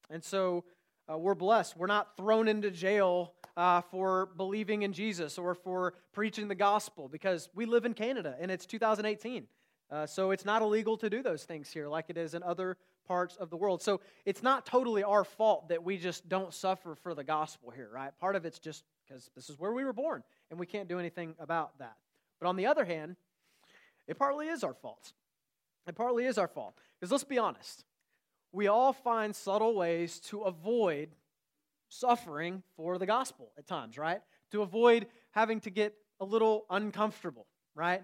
And 0.09 0.23
so 0.23 0.63
uh, 1.11 1.17
we're 1.17 1.35
blessed. 1.35 1.77
We're 1.77 1.87
not 1.87 2.17
thrown 2.17 2.47
into 2.47 2.71
jail 2.71 3.33
uh, 3.57 3.81
for 3.81 4.27
believing 4.37 4.81
in 4.81 4.93
Jesus 4.93 5.37
or 5.37 5.53
for 5.53 5.93
preaching 6.13 6.47
the 6.47 6.55
gospel 6.55 7.07
because 7.07 7.49
we 7.53 7.65
live 7.65 7.85
in 7.85 7.93
Canada 7.93 8.35
and 8.39 8.49
it's 8.49 8.65
2018. 8.65 9.47
Uh, 9.91 10.05
so 10.05 10.31
it's 10.31 10.45
not 10.45 10.61
illegal 10.61 10.97
to 10.97 11.09
do 11.09 11.21
those 11.21 11.43
things 11.43 11.69
here 11.69 11.87
like 11.87 12.05
it 12.09 12.17
is 12.17 12.33
in 12.33 12.41
other 12.41 12.77
parts 13.07 13.35
of 13.35 13.49
the 13.49 13.57
world. 13.57 13.81
So 13.81 14.01
it's 14.25 14.43
not 14.43 14.65
totally 14.65 15.03
our 15.03 15.23
fault 15.23 15.69
that 15.69 15.83
we 15.83 15.97
just 15.97 16.27
don't 16.27 16.53
suffer 16.53 16.95
for 16.95 17.13
the 17.13 17.23
gospel 17.23 17.71
here, 17.71 17.89
right? 17.93 18.11
Part 18.19 18.35
of 18.35 18.45
it's 18.45 18.59
just 18.59 18.83
because 19.07 19.29
this 19.35 19.49
is 19.49 19.59
where 19.59 19.71
we 19.71 19.83
were 19.83 19.93
born 19.93 20.23
and 20.49 20.59
we 20.59 20.65
can't 20.65 20.89
do 20.89 20.99
anything 20.99 21.35
about 21.39 21.77
that. 21.79 21.95
But 22.39 22.47
on 22.47 22.55
the 22.55 22.65
other 22.65 22.85
hand, 22.85 23.15
it 24.07 24.17
partly 24.17 24.47
is 24.47 24.63
our 24.63 24.73
fault. 24.73 25.13
It 25.87 25.95
partly 25.95 26.25
is 26.25 26.37
our 26.37 26.47
fault. 26.47 26.77
Because 26.99 27.11
let's 27.11 27.23
be 27.23 27.37
honest, 27.37 27.85
we 28.51 28.67
all 28.67 28.93
find 28.93 29.35
subtle 29.35 29.75
ways 29.75 30.19
to 30.19 30.41
avoid 30.41 31.09
suffering 31.89 32.63
for 32.75 32.97
the 32.97 33.05
gospel 33.05 33.51
at 33.57 33.67
times, 33.67 33.97
right? 33.97 34.21
To 34.51 34.61
avoid 34.61 35.07
having 35.31 35.59
to 35.61 35.69
get 35.69 35.93
a 36.19 36.25
little 36.25 36.65
uncomfortable, 36.69 37.45
right? 37.75 38.03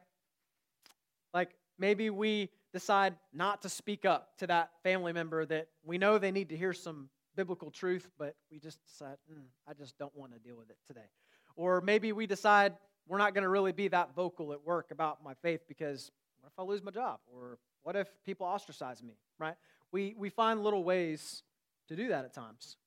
Like 1.33 1.55
maybe 1.79 2.09
we 2.09 2.49
decide 2.73 3.15
not 3.33 3.61
to 3.63 3.69
speak 3.69 4.05
up 4.05 4.37
to 4.37 4.47
that 4.47 4.71
family 4.83 5.13
member 5.13 5.45
that 5.45 5.67
we 5.83 5.97
know 5.97 6.17
they 6.17 6.31
need 6.31 6.49
to 6.49 6.57
hear 6.57 6.73
some 6.73 7.09
biblical 7.35 7.71
truth, 7.71 8.09
but 8.17 8.35
we 8.51 8.59
just 8.59 8.79
decide, 8.85 9.17
mm, 9.31 9.43
I 9.67 9.73
just 9.73 9.97
don't 9.97 10.15
want 10.15 10.33
to 10.33 10.39
deal 10.39 10.57
with 10.57 10.69
it 10.69 10.77
today. 10.87 11.09
Or 11.55 11.81
maybe 11.81 12.11
we 12.11 12.27
decide 12.27 12.73
we're 13.07 13.17
not 13.17 13.33
going 13.33 13.43
to 13.43 13.49
really 13.49 13.71
be 13.71 13.87
that 13.89 14.15
vocal 14.15 14.53
at 14.53 14.65
work 14.65 14.91
about 14.91 15.23
my 15.23 15.33
faith 15.41 15.61
because 15.67 16.11
what 16.39 16.49
if 16.49 16.59
I 16.59 16.63
lose 16.63 16.83
my 16.83 16.91
job? 16.91 17.19
Or 17.27 17.57
what 17.83 17.95
if 17.95 18.07
people 18.25 18.45
ostracize 18.45 19.01
me, 19.03 19.13
right? 19.39 19.55
We, 19.91 20.15
we 20.17 20.29
find 20.29 20.63
little 20.63 20.83
ways 20.83 21.43
to 21.87 21.95
do 21.95 22.09
that 22.09 22.25
at 22.25 22.33
times. 22.33 22.77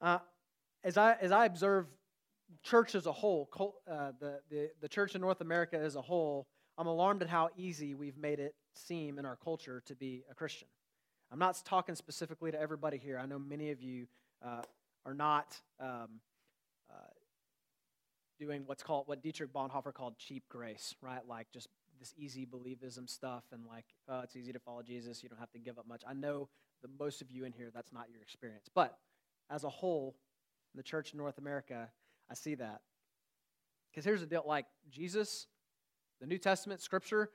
Uh, 0.00 0.18
as, 0.82 0.96
I, 0.96 1.14
as 1.20 1.30
I 1.30 1.44
observe 1.44 1.86
church 2.62 2.94
as 2.94 3.06
a 3.06 3.12
whole, 3.12 3.48
uh, 3.88 4.12
the, 4.18 4.40
the, 4.50 4.70
the 4.80 4.88
church 4.88 5.14
in 5.14 5.20
North 5.20 5.40
America 5.40 5.78
as 5.78 5.94
a 5.94 6.02
whole, 6.02 6.48
I'm 6.82 6.88
alarmed 6.88 7.22
at 7.22 7.28
how 7.28 7.48
easy 7.56 7.94
we've 7.94 8.18
made 8.18 8.40
it 8.40 8.56
seem 8.74 9.20
in 9.20 9.24
our 9.24 9.36
culture 9.36 9.84
to 9.86 9.94
be 9.94 10.24
a 10.28 10.34
Christian. 10.34 10.66
I'm 11.30 11.38
not 11.38 11.62
talking 11.64 11.94
specifically 11.94 12.50
to 12.50 12.60
everybody 12.60 12.98
here. 12.98 13.20
I 13.22 13.26
know 13.26 13.38
many 13.38 13.70
of 13.70 13.80
you 13.80 14.08
uh, 14.44 14.62
are 15.06 15.14
not 15.14 15.56
um, 15.78 16.08
uh, 16.90 17.12
doing 18.40 18.64
what's 18.66 18.82
called 18.82 19.06
what 19.06 19.22
Dietrich 19.22 19.52
Bonhoeffer 19.52 19.94
called 19.94 20.18
cheap 20.18 20.42
grace, 20.48 20.96
right? 21.00 21.20
Like 21.24 21.46
just 21.52 21.68
this 22.00 22.14
easy 22.16 22.44
believism 22.44 23.08
stuff 23.08 23.44
and 23.52 23.64
like, 23.64 23.84
oh, 24.08 24.22
it's 24.22 24.34
easy 24.34 24.52
to 24.52 24.58
follow 24.58 24.82
Jesus. 24.82 25.22
You 25.22 25.28
don't 25.28 25.38
have 25.38 25.52
to 25.52 25.60
give 25.60 25.78
up 25.78 25.86
much. 25.86 26.02
I 26.04 26.14
know 26.14 26.48
that 26.82 26.90
most 26.98 27.22
of 27.22 27.30
you 27.30 27.44
in 27.44 27.52
here, 27.52 27.70
that's 27.72 27.92
not 27.92 28.06
your 28.12 28.22
experience. 28.22 28.66
But 28.74 28.98
as 29.48 29.62
a 29.62 29.70
whole, 29.70 30.16
in 30.74 30.78
the 30.78 30.82
church 30.82 31.12
in 31.12 31.18
North 31.18 31.38
America, 31.38 31.90
I 32.28 32.34
see 32.34 32.56
that. 32.56 32.80
Because 33.92 34.04
here's 34.04 34.18
the 34.20 34.26
deal 34.26 34.42
like, 34.44 34.66
Jesus, 34.90 35.46
the 36.22 36.28
New 36.28 36.38
Testament, 36.38 36.80
Scripture, 36.80 37.30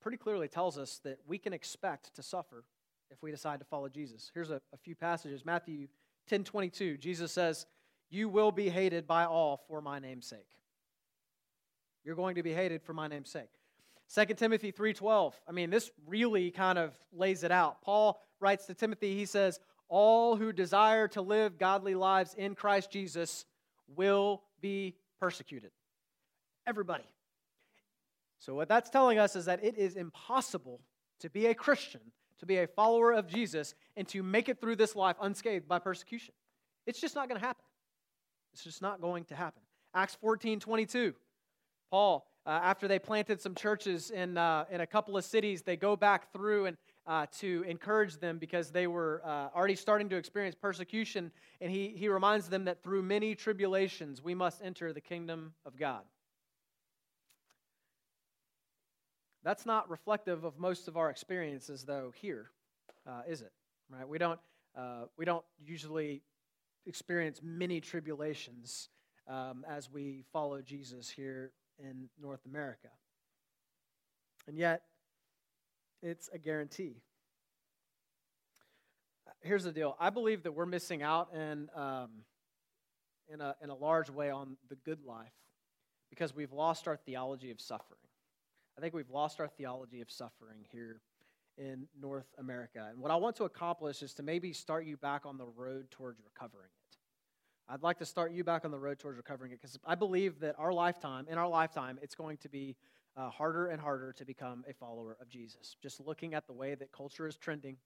pretty 0.00 0.16
clearly 0.16 0.48
tells 0.48 0.76
us 0.76 1.00
that 1.04 1.20
we 1.28 1.38
can 1.38 1.52
expect 1.52 2.12
to 2.16 2.24
suffer 2.24 2.64
if 3.08 3.22
we 3.22 3.30
decide 3.30 3.60
to 3.60 3.64
follow 3.64 3.88
Jesus. 3.88 4.32
Here's 4.34 4.50
a, 4.50 4.60
a 4.74 4.76
few 4.76 4.96
passages. 4.96 5.44
Matthew 5.44 5.86
10 6.28 6.42
22, 6.42 6.96
Jesus 6.96 7.30
says, 7.30 7.66
You 8.10 8.28
will 8.28 8.50
be 8.50 8.68
hated 8.68 9.06
by 9.06 9.26
all 9.26 9.62
for 9.68 9.80
my 9.80 10.00
name's 10.00 10.26
sake. 10.26 10.48
You're 12.04 12.16
going 12.16 12.34
to 12.34 12.42
be 12.42 12.52
hated 12.52 12.82
for 12.82 12.92
my 12.92 13.06
name's 13.06 13.30
sake. 13.30 13.50
2 14.12 14.34
Timothy 14.34 14.72
3:12. 14.72 15.34
I 15.48 15.52
mean, 15.52 15.70
this 15.70 15.92
really 16.06 16.50
kind 16.50 16.78
of 16.78 16.98
lays 17.12 17.44
it 17.44 17.52
out. 17.52 17.80
Paul 17.82 18.20
writes 18.40 18.66
to 18.66 18.74
Timothy, 18.74 19.14
he 19.14 19.24
says, 19.26 19.60
"All 19.88 20.34
who 20.34 20.52
desire 20.52 21.06
to 21.08 21.22
live 21.22 21.58
godly 21.58 21.94
lives 21.94 22.34
in 22.34 22.56
Christ 22.56 22.90
Jesus 22.90 23.44
will 23.86 24.42
be 24.60 24.96
persecuted." 25.20 25.70
Everybody. 26.66 27.04
So 28.38 28.54
what 28.54 28.68
that's 28.68 28.90
telling 28.90 29.18
us 29.18 29.36
is 29.36 29.46
that 29.46 29.64
it 29.64 29.76
is 29.76 29.96
impossible 29.96 30.80
to 31.20 31.30
be 31.30 31.46
a 31.46 31.54
Christian, 31.54 32.00
to 32.38 32.46
be 32.46 32.58
a 32.58 32.66
follower 32.66 33.12
of 33.12 33.26
Jesus 33.26 33.74
and 33.96 34.06
to 34.08 34.22
make 34.22 34.48
it 34.48 34.60
through 34.60 34.76
this 34.76 34.94
life 34.94 35.16
unscathed 35.20 35.66
by 35.66 35.78
persecution. 35.78 36.34
It's 36.86 37.00
just 37.00 37.14
not 37.14 37.28
going 37.28 37.40
to 37.40 37.46
happen. 37.46 37.64
It's 38.52 38.62
just 38.64 38.82
not 38.82 39.00
going 39.00 39.24
to 39.26 39.34
happen. 39.34 39.62
Acts 39.94 40.16
14:22. 40.22 41.14
Paul 41.90 42.26
uh, 42.46 42.60
after 42.62 42.86
they 42.86 42.98
planted 42.98 43.40
some 43.40 43.54
churches 43.54 44.10
in, 44.10 44.38
uh, 44.38 44.64
in 44.70 44.80
a 44.80 44.86
couple 44.86 45.16
of 45.16 45.24
cities, 45.24 45.62
they 45.62 45.76
go 45.76 45.96
back 45.96 46.32
through 46.32 46.66
and 46.66 46.76
uh, 47.06 47.26
to 47.38 47.64
encourage 47.66 48.18
them 48.18 48.38
because 48.38 48.70
they 48.70 48.86
were 48.86 49.20
uh, 49.24 49.48
already 49.54 49.74
starting 49.74 50.08
to 50.08 50.16
experience 50.16 50.54
persecution. 50.54 51.32
And 51.60 51.70
he, 51.72 51.88
he 51.88 52.08
reminds 52.08 52.48
them 52.48 52.64
that 52.66 52.82
through 52.82 53.02
many 53.02 53.34
tribulations, 53.34 54.22
we 54.22 54.34
must 54.34 54.62
enter 54.62 54.92
the 54.92 55.00
kingdom 55.00 55.54
of 55.64 55.76
God. 55.76 56.02
That's 59.46 59.64
not 59.64 59.88
reflective 59.88 60.42
of 60.42 60.58
most 60.58 60.88
of 60.88 60.96
our 60.96 61.08
experiences, 61.08 61.84
though, 61.84 62.12
here, 62.20 62.50
uh, 63.06 63.22
is 63.28 63.42
it? 63.42 63.52
Right? 63.88 64.08
We 64.08 64.18
don't, 64.18 64.40
uh, 64.76 65.04
we 65.16 65.24
don't 65.24 65.44
usually 65.64 66.22
experience 66.84 67.38
many 67.44 67.80
tribulations 67.80 68.88
um, 69.28 69.64
as 69.68 69.88
we 69.88 70.24
follow 70.32 70.60
Jesus 70.62 71.08
here 71.08 71.52
in 71.78 72.08
North 72.20 72.44
America. 72.44 72.88
And 74.48 74.58
yet, 74.58 74.82
it's 76.02 76.28
a 76.32 76.38
guarantee. 76.38 76.96
Here's 79.42 79.62
the 79.62 79.70
deal 79.70 79.96
I 80.00 80.10
believe 80.10 80.42
that 80.42 80.56
we're 80.56 80.66
missing 80.66 81.04
out 81.04 81.28
in, 81.32 81.68
um, 81.76 82.08
in, 83.32 83.40
a, 83.40 83.54
in 83.62 83.70
a 83.70 83.76
large 83.76 84.10
way 84.10 84.28
on 84.28 84.56
the 84.68 84.74
good 84.74 85.04
life 85.06 85.30
because 86.10 86.34
we've 86.34 86.52
lost 86.52 86.88
our 86.88 86.96
theology 86.96 87.52
of 87.52 87.60
suffering. 87.60 88.00
I 88.76 88.80
think 88.82 88.92
we've 88.92 89.10
lost 89.10 89.40
our 89.40 89.48
theology 89.48 90.02
of 90.02 90.10
suffering 90.10 90.66
here 90.70 91.00
in 91.56 91.86
North 91.98 92.26
America. 92.38 92.88
And 92.90 93.00
what 93.00 93.10
I 93.10 93.16
want 93.16 93.36
to 93.36 93.44
accomplish 93.44 94.02
is 94.02 94.12
to 94.14 94.22
maybe 94.22 94.52
start 94.52 94.84
you 94.84 94.98
back 94.98 95.24
on 95.24 95.38
the 95.38 95.46
road 95.46 95.90
towards 95.90 96.20
recovering 96.22 96.68
it. 96.68 96.96
I'd 97.68 97.82
like 97.82 97.98
to 97.98 98.06
start 98.06 98.32
you 98.32 98.44
back 98.44 98.66
on 98.66 98.70
the 98.70 98.78
road 98.78 98.98
towards 98.98 99.16
recovering 99.16 99.52
it 99.52 99.60
because 99.62 99.78
I 99.86 99.94
believe 99.94 100.40
that 100.40 100.56
our 100.58 100.72
lifetime, 100.72 101.26
in 101.30 101.38
our 101.38 101.48
lifetime, 101.48 101.98
it's 102.02 102.14
going 102.14 102.36
to 102.38 102.50
be 102.50 102.76
uh, 103.16 103.30
harder 103.30 103.68
and 103.68 103.80
harder 103.80 104.12
to 104.12 104.24
become 104.26 104.62
a 104.68 104.74
follower 104.74 105.16
of 105.22 105.28
Jesus. 105.30 105.74
Just 105.82 105.98
looking 106.00 106.34
at 106.34 106.46
the 106.46 106.52
way 106.52 106.74
that 106.74 106.92
culture 106.92 107.26
is 107.26 107.36
trending 107.36 107.78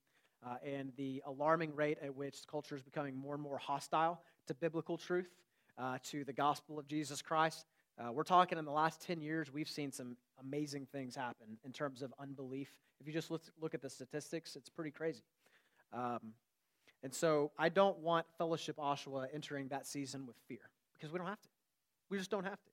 uh, 0.45 0.55
and 0.65 0.91
the 0.97 1.23
alarming 1.25 1.73
rate 1.73 1.99
at 2.03 2.13
which 2.13 2.39
culture 2.49 2.75
is 2.75 2.81
becoming 2.81 3.15
more 3.15 3.33
and 3.33 3.41
more 3.41 3.57
hostile 3.57 4.21
to 4.47 4.53
biblical 4.53 4.97
truth, 4.97 5.29
uh, 5.77 5.97
to 6.03 6.25
the 6.25 6.33
gospel 6.33 6.77
of 6.77 6.87
Jesus 6.87 7.21
Christ. 7.21 7.65
Uh, 7.97 8.11
we're 8.11 8.23
talking 8.23 8.57
in 8.57 8.65
the 8.65 8.71
last 8.71 9.01
10 9.01 9.21
years, 9.21 9.53
we've 9.53 9.69
seen 9.69 9.91
some 9.91 10.17
amazing 10.41 10.87
things 10.91 11.15
happen 11.15 11.57
in 11.63 11.71
terms 11.71 12.01
of 12.01 12.13
unbelief. 12.19 12.69
If 12.99 13.07
you 13.07 13.13
just 13.13 13.31
look, 13.31 13.73
at 13.73 13.81
the 13.81 13.89
statistics, 13.89 14.55
it's 14.55 14.69
pretty 14.69 14.91
crazy. 14.91 15.23
Um, 15.93 16.33
and 17.03 17.13
so 17.13 17.51
I 17.57 17.69
don't 17.69 17.97
want 17.99 18.25
Fellowship 18.37 18.77
Oshawa 18.77 19.27
entering 19.33 19.67
that 19.69 19.87
season 19.87 20.25
with 20.25 20.35
fear 20.47 20.69
because 20.93 21.11
we 21.11 21.17
don't 21.17 21.27
have 21.27 21.41
to. 21.41 21.49
We 22.09 22.17
just 22.17 22.29
don't 22.29 22.43
have 22.43 22.61
to. 22.63 22.71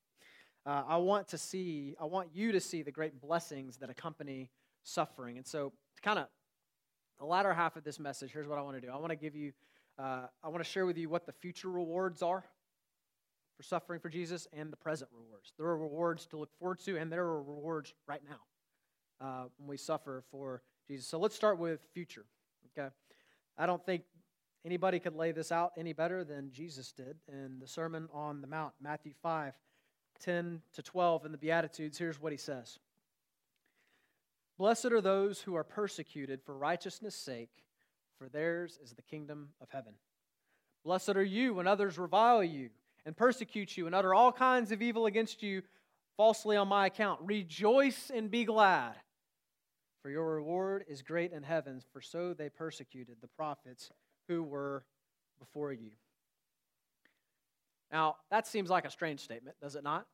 Uh, 0.65 0.83
I 0.87 0.97
want 0.97 1.29
to 1.29 1.37
see, 1.37 1.95
I 1.99 2.05
want 2.05 2.29
you 2.33 2.51
to 2.51 2.59
see 2.59 2.83
the 2.83 2.91
great 2.91 3.19
blessings 3.19 3.77
that 3.77 3.89
accompany 3.89 4.51
suffering. 4.83 5.37
And 5.37 5.47
so, 5.47 5.73
kind 6.03 6.19
of 6.19 6.27
the 7.19 7.25
latter 7.25 7.53
half 7.53 7.75
of 7.75 7.83
this 7.83 7.99
message, 7.99 8.31
here's 8.31 8.47
what 8.47 8.59
I 8.59 8.61
want 8.61 8.75
to 8.77 8.81
do. 8.81 8.91
I 8.93 8.97
want 8.97 9.09
to 9.09 9.15
give 9.15 9.35
you, 9.35 9.51
uh, 9.97 10.27
I 10.43 10.49
want 10.49 10.63
to 10.63 10.69
share 10.69 10.85
with 10.85 10.97
you 10.97 11.09
what 11.09 11.25
the 11.25 11.31
future 11.31 11.69
rewards 11.69 12.21
are 12.21 12.43
for 13.59 13.63
suffering 13.63 13.99
for 13.99 14.07
Jesus 14.07 14.47
and 14.53 14.71
the 14.71 14.77
present 14.77 15.09
rewards. 15.11 15.51
There 15.57 15.67
are 15.67 15.77
rewards 15.77 16.25
to 16.27 16.37
look 16.37 16.49
forward 16.57 16.79
to, 16.85 16.95
and 16.97 17.11
there 17.11 17.25
are 17.25 17.43
rewards 17.43 17.93
right 18.07 18.21
now 18.29 19.25
uh, 19.25 19.43
when 19.57 19.67
we 19.67 19.75
suffer 19.75 20.23
for 20.31 20.61
Jesus. 20.87 21.05
So 21.07 21.19
let's 21.19 21.35
start 21.35 21.59
with 21.59 21.81
future. 21.93 22.23
Okay, 22.77 22.87
I 23.57 23.65
don't 23.65 23.85
think 23.85 24.03
Anybody 24.65 24.99
could 24.99 25.15
lay 25.15 25.31
this 25.31 25.51
out 25.51 25.71
any 25.77 25.93
better 25.93 26.23
than 26.23 26.51
Jesus 26.51 26.91
did 26.91 27.17
in 27.29 27.59
the 27.59 27.67
Sermon 27.67 28.09
on 28.13 28.41
the 28.41 28.47
Mount, 28.47 28.73
Matthew 28.81 29.13
5, 29.21 29.53
10 30.19 30.61
to 30.73 30.81
12, 30.81 31.25
in 31.25 31.31
the 31.31 31.37
Beatitudes. 31.37 31.97
Here's 31.97 32.19
what 32.19 32.33
he 32.33 32.37
says 32.37 32.77
Blessed 34.57 34.87
are 34.87 34.99
those 34.99 35.41
who 35.41 35.55
are 35.55 35.63
persecuted 35.63 36.41
for 36.43 36.57
righteousness' 36.57 37.15
sake, 37.15 37.63
for 38.17 38.27
theirs 38.27 38.77
is 38.83 38.91
the 38.91 39.01
kingdom 39.01 39.49
of 39.61 39.69
heaven. 39.69 39.93
Blessed 40.83 41.15
are 41.15 41.23
you 41.23 41.53
when 41.53 41.67
others 41.67 41.97
revile 41.97 42.43
you 42.43 42.69
and 43.05 43.15
persecute 43.15 43.77
you 43.77 43.85
and 43.85 43.95
utter 43.95 44.13
all 44.13 44.31
kinds 44.31 44.71
of 44.71 44.81
evil 44.81 45.05
against 45.05 45.41
you 45.41 45.61
falsely 46.17 46.57
on 46.57 46.67
my 46.67 46.87
account. 46.87 47.19
Rejoice 47.23 48.11
and 48.13 48.29
be 48.29 48.43
glad, 48.43 48.93
for 50.01 50.09
your 50.09 50.35
reward 50.35 50.85
is 50.87 51.01
great 51.01 51.31
in 51.31 51.43
heaven, 51.43 51.81
for 51.93 52.01
so 52.01 52.33
they 52.33 52.49
persecuted 52.49 53.17
the 53.21 53.27
prophets 53.27 53.89
who 54.27 54.43
were 54.43 54.83
before 55.39 55.71
you. 55.73 55.91
Now, 57.91 58.17
that 58.29 58.45
seems 58.45 58.69
like 58.69 58.85
a 58.85 58.91
strange 58.91 59.21
statement, 59.21 59.55
does 59.61 59.75
it 59.75 59.83
not? 59.83 60.05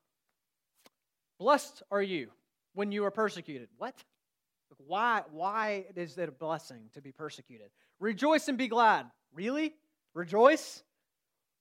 Blessed 1.38 1.84
are 1.91 2.02
you 2.02 2.30
when 2.74 2.91
you 2.91 3.04
are 3.04 3.12
persecuted. 3.12 3.67
What? 3.78 3.95
Why, 4.78 5.24
why 5.32 5.86
is 5.95 6.17
it 6.17 6.30
a 6.30 6.32
blessing 6.32 6.89
to 6.93 7.02
be 7.02 7.12
persecuted? 7.12 7.67
Rejoice 8.00 8.48
and 8.48 8.58
be 8.58 8.67
glad. 8.67 9.08
Really? 9.34 9.74
Rejoice? 10.13 10.84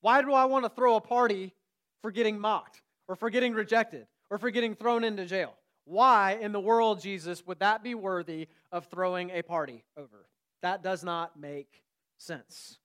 Why 0.05 0.21
do 0.21 0.35
I 0.35 0.45
want 0.45 0.67
to 0.67 0.69
throw 0.69 0.97
a 0.97 1.01
party 1.01 1.55
for 2.03 2.11
getting 2.11 2.39
mocked 2.39 2.83
or 3.09 3.17
for 3.17 3.31
getting 3.31 3.55
rejected 3.55 4.07
or 4.29 4.37
for 4.37 4.51
getting 4.51 4.75
thrown 4.75 5.03
into 5.03 5.25
jail? 5.25 5.55
Why 5.87 6.37
in 6.43 6.53
the 6.53 6.61
world, 6.61 7.01
Jesus, 7.01 7.47
would 7.47 7.61
that 7.61 7.83
be 7.83 7.95
worthy 7.95 8.49
of 8.71 8.85
throwing 8.89 9.31
a 9.31 9.41
party 9.41 9.83
over? 9.97 10.29
That 10.61 10.83
does 10.83 11.05
not 11.05 11.41
make 11.41 11.83
sense? 12.19 12.77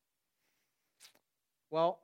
Well, 1.69 1.99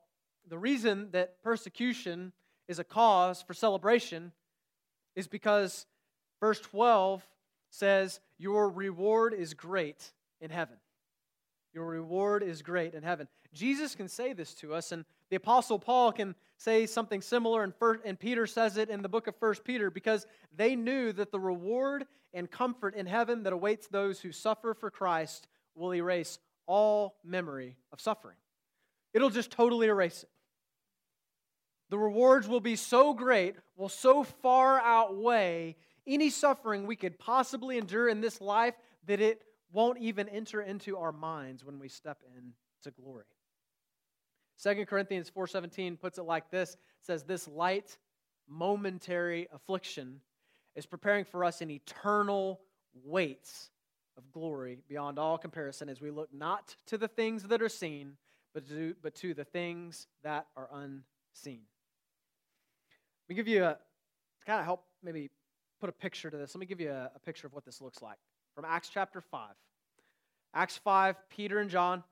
the 0.49 0.57
reason 0.57 1.07
that 1.11 1.41
persecution 1.41 2.33
is 2.67 2.79
a 2.79 2.83
cause 2.83 3.41
for 3.41 3.53
celebration 3.53 4.33
is 5.15 5.29
because 5.29 5.85
verse 6.41 6.59
12 6.59 7.25
says, 7.69 8.19
Your 8.37 8.67
reward 8.67 9.33
is 9.33 9.53
great 9.53 10.11
in 10.41 10.49
heaven. 10.49 10.75
Your 11.75 11.85
reward 11.85 12.41
is 12.41 12.61
great 12.61 12.93
in 12.93 13.03
heaven. 13.03 13.27
Jesus 13.53 13.95
can 13.95 14.07
say 14.07 14.31
this 14.31 14.53
to 14.55 14.73
us, 14.73 14.93
and 14.93 15.03
the 15.29 15.35
Apostle 15.35 15.77
Paul 15.77 16.13
can 16.13 16.33
say 16.57 16.85
something 16.85 17.21
similar, 17.21 17.63
and, 17.63 17.75
first, 17.75 17.99
and 18.05 18.17
Peter 18.17 18.47
says 18.47 18.77
it 18.77 18.89
in 18.89 19.01
the 19.01 19.09
book 19.09 19.27
of 19.27 19.35
First 19.35 19.65
Peter, 19.65 19.91
because 19.91 20.25
they 20.55 20.77
knew 20.77 21.11
that 21.11 21.33
the 21.33 21.39
reward 21.39 22.05
and 22.33 22.49
comfort 22.49 22.95
in 22.95 23.05
heaven 23.05 23.43
that 23.43 23.51
awaits 23.51 23.87
those 23.87 24.21
who 24.21 24.31
suffer 24.31 24.73
for 24.73 24.89
Christ 24.89 25.49
will 25.75 25.93
erase 25.93 26.39
all 26.65 27.17
memory 27.25 27.75
of 27.91 27.99
suffering. 27.99 28.37
It'll 29.13 29.29
just 29.29 29.51
totally 29.51 29.87
erase 29.87 30.23
it. 30.23 30.29
The 31.89 31.97
rewards 31.97 32.47
will 32.47 32.61
be 32.61 32.77
so 32.77 33.13
great, 33.13 33.57
will 33.75 33.89
so 33.89 34.23
far 34.23 34.79
outweigh 34.79 35.75
any 36.07 36.29
suffering 36.29 36.87
we 36.87 36.95
could 36.95 37.19
possibly 37.19 37.77
endure 37.77 38.07
in 38.07 38.21
this 38.21 38.39
life 38.39 38.75
that 39.07 39.19
it 39.19 39.41
won't 39.71 39.99
even 39.99 40.29
enter 40.29 40.61
into 40.61 40.97
our 40.97 41.11
minds 41.11 41.63
when 41.63 41.79
we 41.79 41.89
step 41.89 42.21
into 42.35 42.91
glory. 43.01 43.25
2 44.61 44.85
Corinthians 44.85 45.29
4:17 45.29 45.97
puts 45.99 46.17
it 46.17 46.23
like 46.23 46.49
this, 46.49 46.77
says 47.01 47.23
this 47.23 47.47
light 47.47 47.97
momentary 48.47 49.47
affliction 49.51 50.21
is 50.75 50.85
preparing 50.85 51.25
for 51.25 51.43
us 51.43 51.61
an 51.61 51.71
eternal 51.71 52.61
weight 53.03 53.49
of 54.17 54.31
glory 54.31 54.81
beyond 54.87 55.19
all 55.19 55.37
comparison 55.37 55.89
as 55.89 55.99
we 55.99 56.11
look 56.11 56.33
not 56.33 56.75
to 56.87 56.97
the 56.97 57.07
things 57.07 57.43
that 57.43 57.61
are 57.61 57.69
seen, 57.69 58.17
but 58.53 58.67
to, 58.69 58.95
but 59.01 59.15
to 59.15 59.33
the 59.33 59.43
things 59.43 60.07
that 60.23 60.47
are 60.55 60.69
unseen. 60.71 61.61
Let 63.27 63.29
me 63.29 63.35
give 63.35 63.47
you 63.47 63.63
a, 63.65 63.77
kind 64.45 64.59
of 64.59 64.65
help 64.65 64.85
maybe 65.03 65.31
put 65.79 65.89
a 65.89 65.93
picture 65.93 66.29
to 66.29 66.37
this, 66.37 66.55
let 66.55 66.59
me 66.59 66.65
give 66.65 66.79
you 66.79 66.91
a, 66.91 67.11
a 67.15 67.19
picture 67.19 67.47
of 67.47 67.53
what 67.53 67.65
this 67.65 67.81
looks 67.81 68.01
like 68.01 68.19
from 68.55 68.65
Acts 68.65 68.89
chapter 68.91 69.19
5. 69.19 69.49
Acts 70.53 70.77
5, 70.77 71.17
Peter 71.29 71.59
and 71.59 71.69
John, 71.69 72.03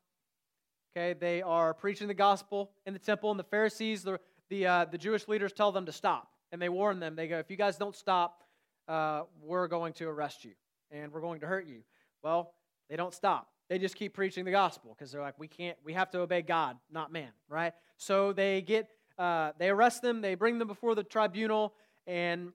okay, 0.96 1.18
they 1.18 1.42
are 1.42 1.74
preaching 1.74 2.10
the 2.10 2.14
gospel 2.14 2.72
in 2.86 2.92
the 2.92 3.00
temple, 3.00 3.32
and 3.32 3.40
the 3.40 3.46
Pharisees, 3.46 4.04
the, 4.04 4.20
the, 4.50 4.68
uh, 4.68 4.86
the 4.86 4.98
Jewish 4.98 5.28
leaders 5.30 5.54
tell 5.54 5.72
them 5.72 5.86
to 5.86 5.94
stop. 5.94 6.28
And 6.52 6.62
they 6.62 6.70
warn 6.70 7.00
them, 7.00 7.16
they 7.16 7.28
go, 7.28 7.40
if 7.40 7.50
you 7.50 7.56
guys 7.56 7.78
don't 7.78 7.96
stop, 7.96 8.44
uh, 8.88 9.24
we're 9.42 9.68
going 9.68 9.94
to 9.94 10.08
arrest 10.08 10.44
you 10.44 10.52
and 10.92 11.12
we're 11.12 11.22
going 11.22 11.40
to 11.40 11.48
hurt 11.48 11.66
you. 11.66 11.80
Well, 12.22 12.54
they 12.90 12.96
don't 12.96 13.14
stop. 13.14 13.48
They 13.70 13.80
just 13.80 13.96
keep 13.96 14.14
preaching 14.14 14.46
the 14.46 14.52
gospel 14.52 14.94
because 14.96 15.12
they're 15.12 15.22
like, 15.22 15.40
we 15.40 15.48
can't, 15.48 15.78
we 15.84 15.94
have 15.94 16.12
to 16.12 16.20
obey 16.20 16.42
God, 16.42 16.78
not 16.92 17.12
man, 17.12 17.32
right? 17.50 17.74
So 17.98 18.34
they 18.34 18.62
get, 18.62 18.90
uh, 19.18 19.54
they 19.58 19.70
arrest 19.70 20.02
them, 20.02 20.22
they 20.22 20.36
bring 20.36 20.60
them 20.60 20.68
before 20.68 20.94
the 20.94 21.04
tribunal, 21.04 21.74
and 22.06 22.52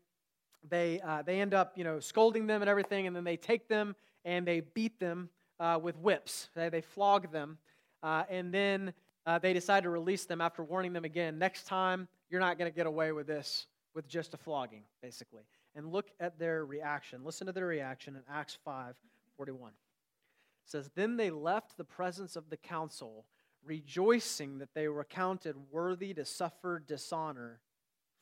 they, 0.68 1.00
uh, 1.00 1.22
they 1.22 1.40
end 1.40 1.54
up, 1.54 1.72
you 1.76 1.84
know, 1.84 2.00
scolding 2.00 2.46
them 2.46 2.62
and 2.62 2.68
everything, 2.68 3.06
and 3.06 3.14
then 3.14 3.24
they 3.24 3.36
take 3.36 3.68
them 3.68 3.94
and 4.24 4.46
they 4.46 4.60
beat 4.60 4.98
them 4.98 5.30
uh, 5.60 5.78
with 5.80 5.96
whips. 5.98 6.48
They, 6.54 6.68
they 6.68 6.80
flog 6.80 7.32
them, 7.32 7.58
uh, 8.02 8.24
and 8.28 8.52
then 8.52 8.92
uh, 9.26 9.38
they 9.38 9.52
decide 9.52 9.84
to 9.84 9.90
release 9.90 10.24
them 10.24 10.40
after 10.40 10.62
warning 10.62 10.92
them 10.92 11.04
again. 11.04 11.38
Next 11.38 11.66
time, 11.66 12.08
you're 12.30 12.40
not 12.40 12.58
going 12.58 12.70
to 12.70 12.74
get 12.74 12.86
away 12.86 13.12
with 13.12 13.26
this 13.26 13.66
with 13.94 14.08
just 14.08 14.34
a 14.34 14.36
flogging, 14.36 14.82
basically. 15.02 15.42
And 15.74 15.92
look 15.92 16.10
at 16.20 16.38
their 16.38 16.64
reaction. 16.64 17.24
Listen 17.24 17.46
to 17.46 17.52
their 17.52 17.66
reaction 17.66 18.16
in 18.16 18.22
Acts 18.30 18.58
5 18.64 18.94
41. 19.36 19.70
It 19.70 19.74
says, 20.64 20.90
Then 20.94 21.16
they 21.16 21.30
left 21.30 21.76
the 21.76 21.84
presence 21.84 22.36
of 22.36 22.50
the 22.50 22.56
council, 22.56 23.24
rejoicing 23.64 24.58
that 24.58 24.74
they 24.74 24.88
were 24.88 25.04
counted 25.04 25.56
worthy 25.70 26.12
to 26.14 26.24
suffer 26.24 26.82
dishonor 26.84 27.60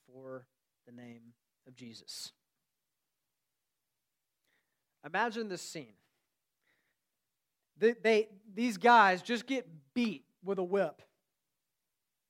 for 0.07 0.47
the 0.87 0.93
name 0.93 1.33
of 1.67 1.75
Jesus. 1.75 2.33
Imagine 5.05 5.49
this 5.49 5.63
scene. 5.63 5.95
They, 7.79 7.93
they, 8.03 8.29
these 8.55 8.77
guys 8.77 9.23
just 9.23 9.47
get 9.47 9.69
beat 9.95 10.25
with 10.45 10.59
a 10.59 10.65
whip, 10.65 11.03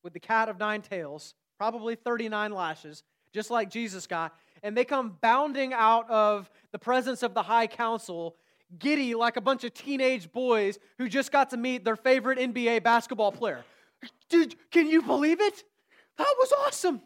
with 0.02 0.12
the 0.12 0.20
cat 0.20 0.48
of 0.48 0.58
nine 0.58 0.82
tails, 0.82 1.34
probably 1.58 1.94
39 1.94 2.52
lashes, 2.52 3.02
just 3.32 3.50
like 3.50 3.70
Jesus 3.70 4.06
got, 4.06 4.34
and 4.62 4.76
they 4.76 4.84
come 4.84 5.16
bounding 5.20 5.72
out 5.72 6.08
of 6.10 6.50
the 6.72 6.78
presence 6.78 7.22
of 7.22 7.34
the 7.34 7.42
high 7.42 7.66
council, 7.66 8.36
giddy 8.78 9.14
like 9.14 9.36
a 9.36 9.40
bunch 9.40 9.64
of 9.64 9.72
teenage 9.72 10.32
boys 10.32 10.78
who 10.98 11.08
just 11.08 11.30
got 11.30 11.50
to 11.50 11.56
meet 11.56 11.84
their 11.84 11.96
favorite 11.96 12.38
NBA 12.38 12.82
basketball 12.82 13.32
player. 13.32 13.64
Dude, 14.28 14.56
can 14.70 14.88
you 14.88 15.02
believe 15.02 15.40
it? 15.40 15.62
That 16.18 16.34
was 16.38 16.52
awesome. 16.66 17.00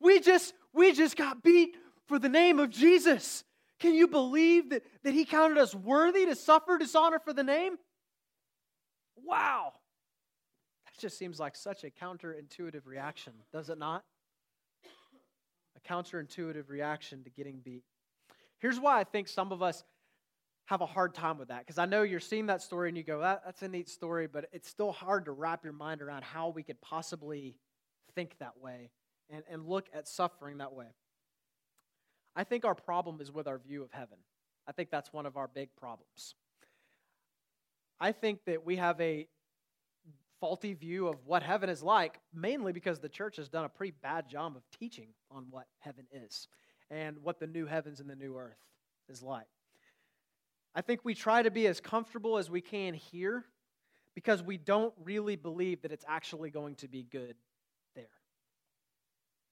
We 0.00 0.20
just 0.20 0.54
we 0.76 0.92
just 0.92 1.16
got 1.16 1.42
beat 1.42 1.76
for 2.06 2.18
the 2.18 2.28
name 2.28 2.60
of 2.60 2.70
Jesus. 2.70 3.42
Can 3.80 3.94
you 3.94 4.06
believe 4.06 4.70
that, 4.70 4.82
that 5.02 5.14
he 5.14 5.24
counted 5.24 5.58
us 5.58 5.74
worthy 5.74 6.26
to 6.26 6.36
suffer 6.36 6.78
dishonor 6.78 7.18
for 7.18 7.32
the 7.32 7.42
name? 7.42 7.76
Wow. 9.16 9.72
That 10.84 11.00
just 11.00 11.18
seems 11.18 11.40
like 11.40 11.56
such 11.56 11.84
a 11.84 11.90
counterintuitive 11.90 12.86
reaction, 12.86 13.32
does 13.52 13.70
it 13.70 13.78
not? 13.78 14.04
A 15.76 15.92
counterintuitive 15.92 16.68
reaction 16.68 17.24
to 17.24 17.30
getting 17.30 17.60
beat. 17.64 17.82
Here's 18.58 18.78
why 18.78 19.00
I 19.00 19.04
think 19.04 19.28
some 19.28 19.52
of 19.52 19.62
us 19.62 19.82
have 20.66 20.80
a 20.80 20.86
hard 20.86 21.14
time 21.14 21.38
with 21.38 21.48
that 21.48 21.60
because 21.60 21.78
I 21.78 21.86
know 21.86 22.02
you're 22.02 22.18
seeing 22.18 22.46
that 22.46 22.60
story 22.60 22.88
and 22.88 22.96
you 22.96 23.04
go, 23.04 23.20
that, 23.20 23.42
that's 23.44 23.62
a 23.62 23.68
neat 23.68 23.88
story, 23.88 24.26
but 24.26 24.46
it's 24.52 24.68
still 24.68 24.92
hard 24.92 25.26
to 25.26 25.32
wrap 25.32 25.64
your 25.64 25.72
mind 25.72 26.02
around 26.02 26.24
how 26.24 26.48
we 26.48 26.62
could 26.62 26.80
possibly 26.80 27.56
think 28.14 28.36
that 28.38 28.58
way 28.60 28.90
and, 29.30 29.42
and 29.50 29.66
look 29.66 29.86
at 29.92 30.08
suffering 30.08 30.58
that 30.58 30.72
way. 30.72 30.86
I 32.34 32.44
think 32.44 32.64
our 32.64 32.74
problem 32.74 33.20
is 33.20 33.32
with 33.32 33.46
our 33.48 33.58
view 33.58 33.82
of 33.82 33.90
heaven. 33.92 34.18
I 34.68 34.72
think 34.72 34.90
that's 34.90 35.12
one 35.12 35.26
of 35.26 35.36
our 35.36 35.48
big 35.48 35.70
problems. 35.76 36.34
I 37.98 38.12
think 38.12 38.40
that 38.46 38.64
we 38.64 38.76
have 38.76 39.00
a 39.00 39.26
faulty 40.40 40.74
view 40.74 41.08
of 41.08 41.16
what 41.24 41.42
heaven 41.42 41.70
is 41.70 41.82
like, 41.82 42.20
mainly 42.34 42.72
because 42.72 43.00
the 43.00 43.08
church 43.08 43.36
has 43.36 43.48
done 43.48 43.64
a 43.64 43.68
pretty 43.68 43.94
bad 44.02 44.28
job 44.28 44.54
of 44.54 44.62
teaching 44.78 45.08
on 45.30 45.46
what 45.50 45.66
heaven 45.78 46.06
is 46.12 46.48
and 46.90 47.16
what 47.22 47.40
the 47.40 47.46
new 47.46 47.66
heavens 47.66 48.00
and 48.00 48.10
the 48.10 48.16
new 48.16 48.36
earth 48.36 48.58
is 49.08 49.22
like. 49.22 49.46
I 50.74 50.82
think 50.82 51.00
we 51.04 51.14
try 51.14 51.42
to 51.42 51.50
be 51.50 51.66
as 51.66 51.80
comfortable 51.80 52.36
as 52.36 52.50
we 52.50 52.60
can 52.60 52.92
here 52.92 53.46
because 54.14 54.42
we 54.42 54.58
don't 54.58 54.92
really 55.02 55.36
believe 55.36 55.82
that 55.82 55.92
it's 55.92 56.04
actually 56.06 56.50
going 56.50 56.74
to 56.76 56.88
be 56.88 57.02
good 57.02 57.34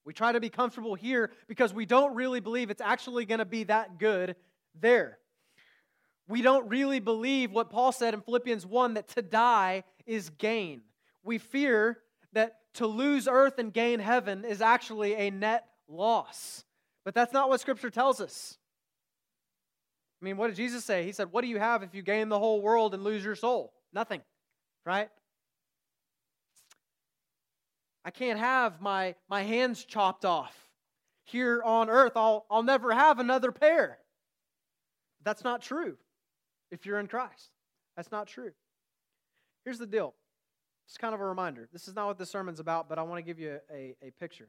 we 0.04 0.12
try 0.12 0.32
to 0.32 0.40
be 0.40 0.50
comfortable 0.50 0.94
here 0.94 1.30
because 1.48 1.72
we 1.72 1.86
don't 1.86 2.14
really 2.14 2.40
believe 2.40 2.70
it's 2.70 2.80
actually 2.80 3.24
going 3.24 3.38
to 3.38 3.44
be 3.44 3.64
that 3.64 3.98
good 3.98 4.36
there. 4.80 5.18
We 6.28 6.42
don't 6.42 6.68
really 6.68 7.00
believe 7.00 7.52
what 7.52 7.70
Paul 7.70 7.92
said 7.92 8.14
in 8.14 8.20
Philippians 8.20 8.66
1 8.66 8.94
that 8.94 9.08
to 9.08 9.22
die 9.22 9.84
is 10.06 10.30
gain. 10.30 10.82
We 11.22 11.38
fear 11.38 11.98
that 12.32 12.56
to 12.74 12.86
lose 12.86 13.28
earth 13.28 13.58
and 13.58 13.72
gain 13.72 14.00
heaven 14.00 14.44
is 14.44 14.60
actually 14.60 15.14
a 15.14 15.30
net 15.30 15.66
loss. 15.88 16.64
But 17.04 17.14
that's 17.14 17.32
not 17.32 17.48
what 17.48 17.60
Scripture 17.60 17.90
tells 17.90 18.20
us. 18.20 18.58
I 20.20 20.24
mean, 20.24 20.36
what 20.36 20.48
did 20.48 20.56
Jesus 20.56 20.84
say? 20.84 21.04
He 21.04 21.12
said, 21.12 21.32
What 21.32 21.42
do 21.42 21.48
you 21.48 21.58
have 21.58 21.82
if 21.82 21.94
you 21.94 22.02
gain 22.02 22.30
the 22.30 22.38
whole 22.38 22.62
world 22.62 22.94
and 22.94 23.04
lose 23.04 23.24
your 23.24 23.34
soul? 23.34 23.74
Nothing, 23.92 24.22
right? 24.86 25.10
I 28.04 28.10
can't 28.10 28.38
have 28.38 28.80
my, 28.80 29.14
my 29.28 29.42
hands 29.42 29.84
chopped 29.84 30.24
off. 30.24 30.54
Here 31.24 31.62
on 31.64 31.88
earth, 31.88 32.12
I'll, 32.16 32.44
I'll 32.50 32.62
never 32.62 32.92
have 32.92 33.18
another 33.18 33.50
pair. 33.50 33.98
That's 35.22 35.42
not 35.42 35.62
true 35.62 35.96
if 36.70 36.84
you're 36.84 37.00
in 37.00 37.06
Christ. 37.06 37.50
That's 37.96 38.12
not 38.12 38.26
true. 38.26 38.52
Here's 39.64 39.78
the 39.78 39.86
deal. 39.86 40.14
It's 40.86 40.98
kind 40.98 41.14
of 41.14 41.20
a 41.20 41.24
reminder. 41.24 41.66
This 41.72 41.88
is 41.88 41.94
not 41.94 42.06
what 42.06 42.18
the 42.18 42.26
sermon's 42.26 42.60
about, 42.60 42.90
but 42.90 42.98
I 42.98 43.02
want 43.02 43.18
to 43.18 43.22
give 43.22 43.38
you 43.38 43.58
a, 43.72 43.94
a, 44.02 44.10
picture. 44.20 44.48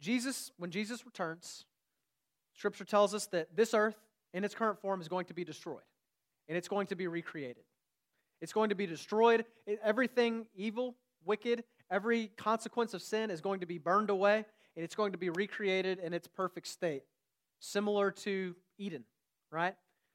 Jesus, 0.00 0.52
when 0.58 0.70
Jesus 0.70 1.06
returns, 1.06 1.64
Scripture 2.54 2.84
tells 2.84 3.14
us 3.14 3.26
that 3.28 3.56
this 3.56 3.72
earth 3.72 3.96
in 4.34 4.44
its 4.44 4.54
current 4.54 4.78
form 4.80 5.00
is 5.00 5.08
going 5.08 5.24
to 5.26 5.34
be 5.34 5.44
destroyed 5.44 5.80
and 6.48 6.58
it's 6.58 6.68
going 6.68 6.88
to 6.88 6.94
be 6.94 7.06
recreated. 7.06 7.64
It's 8.42 8.52
going 8.52 8.68
to 8.68 8.74
be 8.74 8.86
destroyed. 8.86 9.46
Everything 9.82 10.46
evil 10.54 10.96
wicked, 11.24 11.64
every 11.90 12.28
consequence 12.36 12.94
of 12.94 13.02
sin 13.02 13.30
is 13.30 13.40
going 13.40 13.60
to 13.60 13.66
be 13.66 13.78
burned 13.78 14.10
away, 14.10 14.44
and 14.76 14.84
it's 14.84 14.94
going 14.94 15.12
to 15.12 15.18
be 15.18 15.30
recreated 15.30 15.98
in 15.98 16.12
its 16.12 16.28
perfect 16.28 16.66
state, 16.66 17.02
similar 17.58 18.10
to 18.10 18.54
Eden, 18.78 19.04
right? 19.50 19.74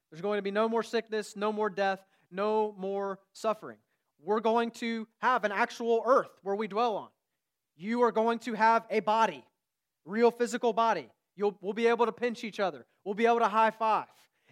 There's 0.09 0.21
going 0.21 0.37
to 0.37 0.43
be 0.43 0.51
no 0.51 0.69
more 0.69 0.83
sickness, 0.83 1.35
no 1.35 1.51
more 1.51 1.69
death, 1.69 1.99
no 2.31 2.73
more 2.77 3.19
suffering. 3.33 3.77
We're 4.21 4.39
going 4.39 4.71
to 4.71 5.07
have 5.19 5.43
an 5.43 5.51
actual 5.51 6.01
earth 6.05 6.31
where 6.41 6.55
we 6.55 6.67
dwell 6.67 6.95
on. 6.95 7.09
You 7.75 8.01
are 8.03 8.11
going 8.11 8.39
to 8.39 8.53
have 8.53 8.85
a 8.89 9.01
body, 9.01 9.43
real 10.05 10.31
physical 10.31 10.73
body. 10.73 11.09
You'll, 11.35 11.57
we'll 11.61 11.73
be 11.73 11.87
able 11.87 12.05
to 12.05 12.11
pinch 12.11 12.43
each 12.43 12.59
other. 12.59 12.85
We'll 13.03 13.15
be 13.15 13.25
able 13.25 13.39
to 13.39 13.47
high 13.47 13.71
five, 13.71 14.05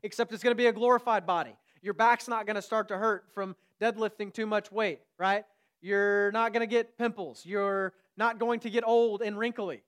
except 0.04 0.34
it's 0.34 0.44
going 0.44 0.52
to 0.52 0.62
be 0.62 0.68
a 0.68 0.74
glorified 0.74 1.26
body. 1.26 1.56
Your 1.82 1.94
back's 1.94 2.28
not 2.28 2.46
going 2.46 2.56
to 2.56 2.62
start 2.62 2.90
to 2.90 2.98
hurt 2.98 3.26
from 3.34 3.56
deadlifting 3.82 4.34
too 4.34 4.46
much 4.46 4.72
weight, 4.72 5.00
right? 5.18 5.46
You're 5.84 6.32
not 6.32 6.54
going 6.54 6.62
to 6.62 6.68
get 6.68 6.98
pimples. 6.98 7.46
You're 7.46 7.92
not 8.16 8.40
going 8.40 8.62
to 8.62 8.70
get 8.70 8.86
old 8.88 9.22
and 9.22 9.38
wrinkly. 9.38 9.84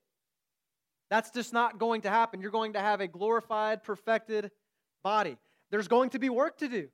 That's 1.08 1.30
just 1.30 1.54
not 1.54 1.78
going 1.78 2.02
to 2.02 2.10
happen. 2.10 2.42
You're 2.42 2.50
going 2.50 2.74
to 2.74 2.80
have 2.80 3.00
a 3.00 3.08
glorified, 3.08 3.82
perfected 3.82 4.50
body. 5.02 5.38
There's 5.70 5.88
going 5.88 6.10
to 6.10 6.18
be 6.18 6.28
work 6.28 6.58
to 6.58 6.68
do. 6.68 6.88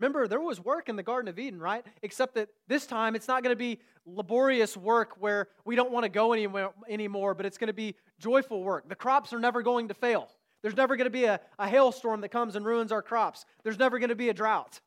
Remember, 0.00 0.26
there 0.26 0.40
was 0.40 0.58
work 0.58 0.88
in 0.88 0.96
the 0.96 1.04
Garden 1.04 1.28
of 1.28 1.38
Eden, 1.38 1.60
right? 1.60 1.86
Except 2.02 2.34
that 2.34 2.48
this 2.66 2.86
time 2.86 3.14
it's 3.14 3.28
not 3.28 3.44
going 3.44 3.52
to 3.52 3.58
be 3.58 3.78
laborious 4.04 4.76
work 4.76 5.14
where 5.20 5.46
we 5.64 5.76
don't 5.76 5.92
want 5.92 6.02
to 6.02 6.08
go 6.08 6.32
anywhere, 6.32 6.70
anymore, 6.88 7.34
but 7.34 7.46
it's 7.46 7.56
going 7.56 7.68
to 7.68 7.72
be 7.72 7.94
joyful 8.18 8.64
work. 8.64 8.88
The 8.88 8.96
crops 8.96 9.32
are 9.32 9.38
never 9.38 9.62
going 9.62 9.86
to 9.88 9.94
fail. 9.94 10.28
There's 10.62 10.76
never 10.76 10.96
going 10.96 11.06
to 11.06 11.10
be 11.10 11.26
a, 11.26 11.38
a 11.60 11.68
hailstorm 11.68 12.20
that 12.22 12.30
comes 12.30 12.56
and 12.56 12.66
ruins 12.66 12.90
our 12.90 13.02
crops. 13.02 13.44
There's 13.62 13.78
never 13.78 14.00
going 14.00 14.08
to 14.08 14.16
be 14.16 14.30
a 14.30 14.34
drought. 14.34 14.80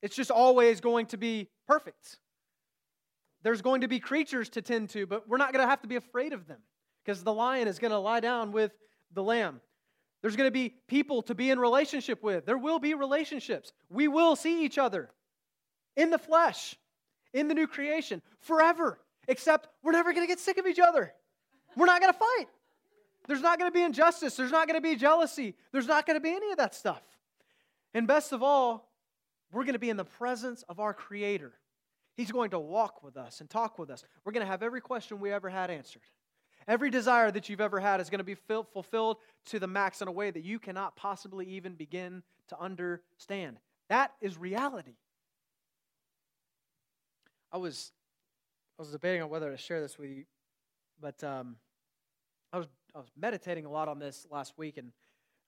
It's 0.00 0.16
just 0.16 0.30
always 0.30 0.80
going 0.80 1.06
to 1.06 1.18
be 1.18 1.48
perfect. 1.68 2.18
There's 3.44 3.62
going 3.62 3.82
to 3.82 3.88
be 3.88 4.00
creatures 4.00 4.48
to 4.50 4.62
tend 4.62 4.90
to, 4.90 5.06
but 5.06 5.28
we're 5.28 5.36
not 5.36 5.52
going 5.52 5.62
to 5.62 5.68
have 5.68 5.82
to 5.82 5.88
be 5.88 5.96
afraid 5.96 6.32
of 6.32 6.48
them 6.48 6.58
because 7.04 7.22
the 7.22 7.32
lion 7.32 7.68
is 7.68 7.78
going 7.78 7.90
to 7.92 7.98
lie 7.98 8.20
down 8.20 8.50
with 8.50 8.72
the 9.12 9.22
lamb. 9.22 9.60
There's 10.22 10.34
going 10.34 10.48
to 10.48 10.52
be 10.52 10.74
people 10.88 11.20
to 11.24 11.34
be 11.34 11.50
in 11.50 11.58
relationship 11.58 12.22
with. 12.22 12.46
There 12.46 12.56
will 12.56 12.78
be 12.78 12.94
relationships. 12.94 13.74
We 13.90 14.08
will 14.08 14.34
see 14.34 14.64
each 14.64 14.78
other 14.78 15.10
in 15.94 16.08
the 16.08 16.16
flesh, 16.18 16.74
in 17.34 17.46
the 17.46 17.54
new 17.54 17.66
creation, 17.66 18.22
forever. 18.40 18.98
Except 19.28 19.68
we're 19.82 19.92
never 19.92 20.14
going 20.14 20.26
to 20.26 20.28
get 20.28 20.40
sick 20.40 20.56
of 20.56 20.66
each 20.66 20.80
other. 20.80 21.12
We're 21.76 21.86
not 21.86 22.00
going 22.00 22.12
to 22.12 22.18
fight. 22.18 22.46
There's 23.28 23.42
not 23.42 23.58
going 23.58 23.70
to 23.70 23.74
be 23.74 23.82
injustice. 23.82 24.36
There's 24.36 24.50
not 24.50 24.66
going 24.66 24.80
to 24.80 24.82
be 24.82 24.96
jealousy. 24.96 25.54
There's 25.70 25.86
not 25.86 26.06
going 26.06 26.16
to 26.16 26.22
be 26.22 26.30
any 26.30 26.50
of 26.50 26.56
that 26.56 26.74
stuff. 26.74 27.02
And 27.92 28.06
best 28.06 28.32
of 28.32 28.42
all, 28.42 28.90
we're 29.52 29.64
going 29.64 29.74
to 29.74 29.78
be 29.78 29.90
in 29.90 29.98
the 29.98 30.04
presence 30.04 30.62
of 30.68 30.80
our 30.80 30.94
Creator. 30.94 31.52
He's 32.16 32.30
going 32.30 32.50
to 32.50 32.58
walk 32.58 33.02
with 33.02 33.16
us 33.16 33.40
and 33.40 33.50
talk 33.50 33.78
with 33.78 33.90
us. 33.90 34.04
We're 34.24 34.32
going 34.32 34.46
to 34.46 34.50
have 34.50 34.62
every 34.62 34.80
question 34.80 35.18
we 35.18 35.32
ever 35.32 35.48
had 35.48 35.70
answered. 35.70 36.02
Every 36.66 36.90
desire 36.90 37.30
that 37.30 37.48
you've 37.48 37.60
ever 37.60 37.80
had 37.80 38.00
is 38.00 38.08
going 38.08 38.20
to 38.20 38.24
be 38.24 38.36
fulfilled 38.36 39.18
to 39.46 39.58
the 39.58 39.66
max 39.66 40.00
in 40.00 40.08
a 40.08 40.12
way 40.12 40.30
that 40.30 40.44
you 40.44 40.58
cannot 40.58 40.96
possibly 40.96 41.46
even 41.46 41.74
begin 41.74 42.22
to 42.48 42.60
understand. 42.60 43.58
That 43.88 44.12
is 44.20 44.38
reality. 44.38 44.96
I 47.52 47.58
was 47.58 47.92
I 48.78 48.82
was 48.82 48.90
debating 48.90 49.22
on 49.22 49.28
whether 49.28 49.50
to 49.50 49.56
share 49.56 49.80
this 49.80 49.98
with 49.98 50.10
you, 50.10 50.24
but 51.00 51.22
um, 51.22 51.56
I 52.52 52.58
was 52.58 52.66
I 52.94 52.98
was 52.98 53.08
meditating 53.16 53.64
a 53.66 53.70
lot 53.70 53.88
on 53.88 53.98
this 53.98 54.26
last 54.30 54.54
week, 54.56 54.78
and 54.78 54.90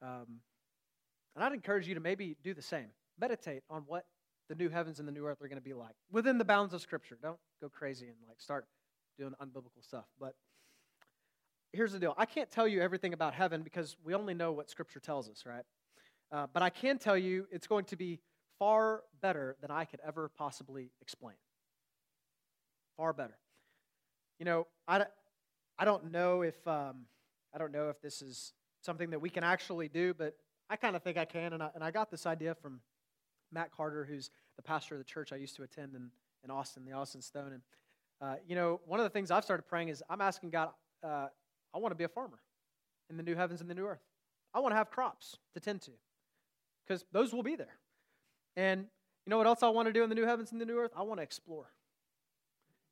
um, 0.02 0.40
and 1.35 1.42
I'd 1.44 1.52
encourage 1.52 1.88
you 1.88 1.94
to 1.94 2.00
maybe 2.00 2.37
do 2.42 2.55
the 2.55 2.62
same. 2.62 2.88
Meditate 3.18 3.62
on 3.70 3.83
what 3.87 4.05
the 4.49 4.55
new 4.55 4.69
heavens 4.69 4.99
and 4.99 5.09
the 5.09 5.13
new 5.13 5.27
earth 5.27 5.43
are 5.43 5.49
going 5.49 5.61
to 5.61 5.65
be 5.65 5.75
like 5.75 5.95
within 6.11 6.39
the 6.39 6.45
bounds 6.45 6.75
of 6.75 6.81
Scripture. 6.81 7.19
Don't 7.21 7.39
go 7.61 7.69
crazy 7.69 8.07
and 8.07 8.17
like 8.29 8.41
start 8.41 8.67
doing 9.19 9.33
unbiblical 9.43 9.83
stuff. 9.83 10.05
But 10.21 10.35
here's 11.73 11.93
the 11.93 11.99
deal: 11.99 12.15
I 12.17 12.27
can't 12.27 12.51
tell 12.51 12.69
you 12.69 12.81
everything 12.81 13.13
about 13.13 13.35
heaven 13.35 13.63
because 13.63 13.97
we 14.05 14.15
only 14.15 14.35
know 14.35 14.53
what 14.53 14.71
Scripture 14.71 15.01
tells 15.01 15.29
us, 15.29 15.45
right? 15.47 15.65
Uh, 16.33 16.47
but 16.53 16.63
I 16.63 16.71
can 16.71 16.99
tell 16.99 17.17
you 17.17 17.47
it's 17.51 17.67
going 17.67 17.85
to 17.87 17.97
be 17.97 18.21
far 18.59 19.03
better 19.21 19.57
than 19.61 19.71
I 19.71 19.85
could 19.85 20.01
ever 20.07 20.31
possibly 20.37 20.91
explain. 21.01 21.37
Far 22.97 23.13
better. 23.13 23.37
You 24.39 24.45
know, 24.45 24.67
I, 24.89 25.07
I 25.79 25.85
don't 25.85 26.11
know 26.11 26.43
if 26.43 26.67
um, 26.67 27.07
I 27.55 27.59
don't 27.59 27.73
know 27.73 27.89
if 27.91 28.01
this 28.01 28.23
is 28.23 28.53
something 28.83 29.11
that 29.11 29.21
we 29.21 29.31
can 29.31 29.45
actually 29.45 29.89
do, 29.89 30.15
but 30.15 30.35
I 30.69 30.77
kind 30.77 30.97
of 30.97 31.03
think 31.03 31.17
I 31.17 31.25
can. 31.25 31.53
And 31.53 31.63
I, 31.63 31.71
and 31.75 31.85
I 31.85 31.91
got 31.91 32.11
this 32.11 32.27
idea 32.27 32.55
from 32.55 32.81
Matt 33.53 33.71
Carter, 33.71 34.05
who's 34.05 34.31
the 34.57 34.63
pastor 34.63 34.95
of 34.95 34.99
the 34.99 35.05
church 35.05 35.33
I 35.33 35.37
used 35.37 35.57
to 35.57 35.63
attend 35.63 35.95
in, 35.95 36.11
in 36.45 36.51
Austin, 36.51 36.85
the 36.85 36.93
Austin 36.93 37.23
Stone. 37.23 37.53
And, 37.53 37.63
uh, 38.21 38.37
you 38.47 38.55
know, 38.55 38.81
one 38.87 39.01
of 39.01 39.05
the 39.05 39.11
things 39.11 39.31
I've 39.31 39.45
started 39.45 39.65
praying 39.65 39.89
is 39.89 40.03
I'm 40.09 40.21
asking 40.21 40.51
God, 40.51 40.71
uh, 41.03 41.29
I 41.75 41.79
want 41.79 41.93
to 41.93 41.97
be 41.97 42.05
a 42.05 42.09
farmer 42.09 42.39
in 43.11 43.17
the 43.17 43.23
new 43.23 43.35
heavens 43.35 43.61
and 43.61 43.71
the 43.71 43.75
new 43.75 43.87
earth. 43.87 44.03
I 44.55 44.61
want 44.61 44.73
to 44.73 44.77
have 44.77 44.91
crops 44.91 45.37
to 45.55 45.61
tend 45.61 45.83
to 45.83 45.91
because 46.87 47.05
those 47.13 47.33
will 47.33 47.43
be 47.43 47.57
there. 47.57 47.79
And 48.57 48.87
you 49.27 49.31
know 49.31 49.39
what 49.39 49.47
else 49.47 49.63
I 49.63 49.69
want 49.69 49.87
to 49.87 49.93
do 49.93 50.03
in 50.03 50.09
the 50.09 50.15
new 50.15 50.25
heavens 50.25 50.53
and 50.53 50.61
the 50.61 50.65
new 50.65 50.79
earth? 50.79 50.93
I 50.97 51.03
want 51.03 51.19
to 51.19 51.23
explore. 51.23 51.73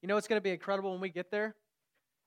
You 0.03 0.09
know 0.09 0.17
it's 0.17 0.29
going 0.29 0.39
to 0.39 0.43
be 0.43 0.51
incredible 0.51 0.91
when 0.93 1.01
we 1.01 1.09
get 1.09 1.31
there? 1.31 1.55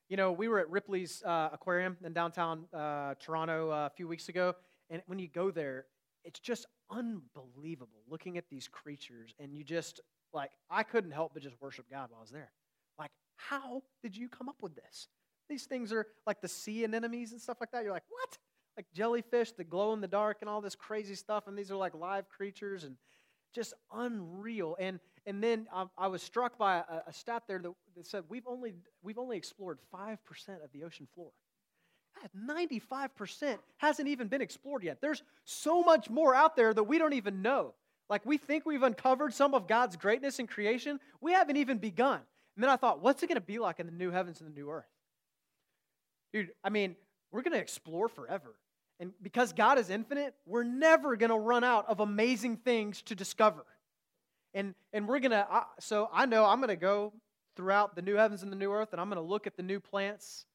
You 0.10 0.18
know, 0.18 0.32
we 0.32 0.48
were 0.48 0.60
at 0.60 0.70
Ripley's 0.70 1.22
uh, 1.24 1.50
Aquarium 1.52 1.98
in 2.04 2.14
downtown 2.14 2.66
uh, 2.74 3.16
Toronto 3.20 3.70
uh, 3.70 3.88
a 3.88 3.90
few 3.96 4.08
weeks 4.08 4.30
ago, 4.30 4.56
and 4.90 5.02
when 5.06 5.20
you 5.20 5.28
go 5.28 5.52
there, 5.52 5.86
it's 6.24 6.40
just 6.40 6.66
unbelievable 6.90 8.02
looking 8.10 8.38
at 8.38 8.50
these 8.50 8.68
creatures, 8.68 9.34
and 9.40 9.54
you 9.54 9.64
just, 9.64 10.02
like, 10.34 10.52
I 10.70 10.84
couldn't 10.84 11.12
help 11.12 11.34
but 11.34 11.44
just 11.44 11.56
worship 11.62 11.86
God 11.90 12.10
while 12.10 12.20
I 12.20 12.22
was 12.22 12.32
there. 12.32 12.52
Like, 13.00 13.12
how 13.36 13.84
did 14.02 14.16
you 14.16 14.30
come 14.30 14.50
up 14.50 14.58
with 14.62 14.76
this? 14.76 15.08
These 15.50 15.66
things 15.66 15.94
are 15.94 16.06
like 16.26 16.42
the 16.42 16.48
sea 16.48 16.84
anemones 16.84 17.32
and 17.32 17.42
stuff 17.42 17.58
like 17.62 17.72
that. 17.72 17.84
You're 17.84 17.94
like, 17.94 18.04
what? 18.10 18.38
Like 18.76 18.86
jellyfish 18.94 19.54
that 19.54 19.70
glow 19.70 19.94
in 19.94 20.02
the 20.02 20.08
dark 20.08 20.38
and 20.42 20.50
all 20.50 20.62
this 20.62 20.76
crazy 20.76 21.16
stuff, 21.16 21.48
and 21.48 21.58
these 21.58 21.72
are 21.72 21.78
like 21.78 21.94
live 21.94 22.28
creatures 22.30 22.84
and 22.84 22.98
just 23.56 23.74
unreal. 23.92 24.76
And 24.80 25.00
and 25.26 25.44
then 25.44 25.68
I, 25.74 25.86
I 25.98 26.08
was 26.08 26.22
struck 26.22 26.58
by 26.58 26.78
a, 26.78 27.10
a 27.10 27.14
stat 27.14 27.44
there 27.48 27.60
that, 27.60 27.72
that, 27.96 28.08
said 28.08 28.24
we've 28.30 28.46
only 28.46 28.74
we've 29.02 29.18
only 29.18 29.38
explored 29.38 29.80
five 29.92 30.24
percent 30.26 30.60
of 30.64 30.72
the 30.74 30.84
ocean 30.84 31.08
floor. 31.16 31.32
95% 32.36 33.58
hasn't 33.78 34.08
even 34.08 34.28
been 34.28 34.42
explored 34.42 34.84
yet. 34.84 35.02
There's 35.02 35.24
so 35.46 35.84
much 35.84 36.10
more 36.10 36.34
out 36.36 36.56
there 36.56 36.74
that 36.74 36.84
we 36.84 36.98
don't 36.98 37.14
even 37.14 37.42
know. 37.42 37.74
Like 38.10 38.26
we 38.26 38.38
think 38.38 38.66
we've 38.66 38.84
uncovered 38.84 39.34
some 39.34 39.54
of 39.54 39.68
God's 39.68 39.96
greatness 39.96 40.40
in 40.40 40.48
creation, 40.48 41.00
we 41.22 41.34
haven't 41.34 41.58
even 41.58 41.78
begun. 41.78 42.20
And 42.56 42.64
then 42.64 42.70
I 42.70 42.76
thought, 42.76 43.02
what's 43.02 43.22
it 43.22 43.28
going 43.28 43.36
to 43.36 43.42
be 43.42 43.60
like 43.60 43.80
in 43.80 43.86
the 43.86 43.92
new 43.92 44.12
heavens 44.12 44.42
and 44.42 44.50
the 44.50 44.60
new 44.60 44.70
earth? 44.70 44.88
Dude, 46.34 46.50
I 46.64 46.70
mean, 46.70 46.96
we're 47.32 47.42
going 47.42 47.54
to 47.54 47.60
explore 47.60 48.08
forever. 48.08 48.56
And 49.00 49.12
because 49.22 49.54
God 49.54 49.78
is 49.78 49.90
infinite, 49.90 50.34
we're 50.46 50.64
never 50.64 51.16
going 51.16 51.30
to 51.30 51.38
run 51.38 51.64
out 51.64 51.88
of 51.88 52.00
amazing 52.00 52.58
things 52.58 53.02
to 53.04 53.16
discover. 53.16 53.64
And, 54.54 54.74
and 54.92 55.08
we're 55.08 55.20
going 55.20 55.32
to, 55.32 55.46
so 55.80 56.10
I 56.12 56.26
know 56.26 56.46
I'm 56.46 56.58
going 56.58 56.70
to 56.70 56.76
go 56.76 57.14
throughout 57.56 57.96
the 57.96 58.02
new 58.02 58.16
heavens 58.16 58.44
and 58.44 58.52
the 58.52 58.56
new 58.56 58.72
earth, 58.72 58.90
and 58.94 59.02
I'm 59.02 59.10
going 59.10 59.22
to 59.22 59.28
look 59.28 59.46
at 59.46 59.56
the 59.56 59.64
new 59.64 59.80
plants, 59.80 60.46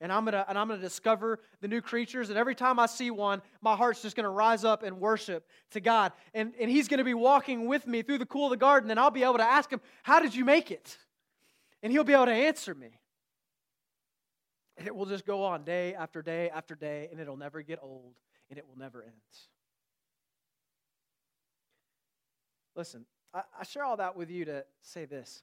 and 0.00 0.12
I'm 0.12 0.26
to, 0.26 0.44
and 0.48 0.56
I'm 0.56 0.68
to 0.68 0.78
discover 0.78 1.40
the 1.60 1.68
new 1.68 1.80
creatures. 1.80 2.28
And 2.28 2.38
every 2.38 2.54
time 2.54 2.78
I 2.78 2.86
see 2.86 3.10
one, 3.10 3.42
my 3.60 3.74
heart's 3.74 4.02
just 4.02 4.14
to 4.24 4.30
rise 4.30 4.64
up 4.64 4.82
and 4.82 5.00
worship 5.00 5.46
to 5.72 5.80
God. 5.80 6.12
And, 6.34 6.52
and 6.60 6.70
He's 6.70 6.88
to 6.98 7.04
be 7.04 7.14
walking 7.14 7.66
with 7.66 7.86
me 7.86 8.02
through 8.02 8.18
the 8.18 8.26
cool 8.26 8.46
of 8.46 8.50
the 8.50 8.56
garden, 8.56 8.90
and 8.90 9.00
I'll 9.00 9.10
be 9.10 9.24
able 9.24 9.38
to 9.38 9.44
ask 9.44 9.70
Him, 9.70 9.80
How 10.02 10.20
did 10.20 10.34
you 10.34 10.44
make 10.44 10.70
it? 10.70 10.96
And 11.82 11.92
He'll 11.92 12.04
be 12.04 12.12
able 12.12 12.26
to 12.26 12.32
answer 12.32 12.74
me. 12.74 13.00
And 14.76 14.86
it 14.86 14.94
will 14.94 15.06
just 15.06 15.26
go 15.26 15.42
on 15.42 15.64
day 15.64 15.94
after 15.94 16.22
day 16.22 16.50
after 16.50 16.76
day, 16.76 17.08
and 17.10 17.20
it'll 17.20 17.36
never 17.36 17.62
get 17.62 17.80
old, 17.82 18.14
and 18.48 18.58
it 18.58 18.66
will 18.68 18.78
never 18.78 19.02
end. 19.02 19.12
Listen, 22.76 23.04
I, 23.34 23.42
I 23.58 23.64
share 23.64 23.82
all 23.82 23.96
that 23.96 24.14
with 24.16 24.30
you 24.30 24.44
to 24.44 24.64
say 24.82 25.04
this 25.04 25.42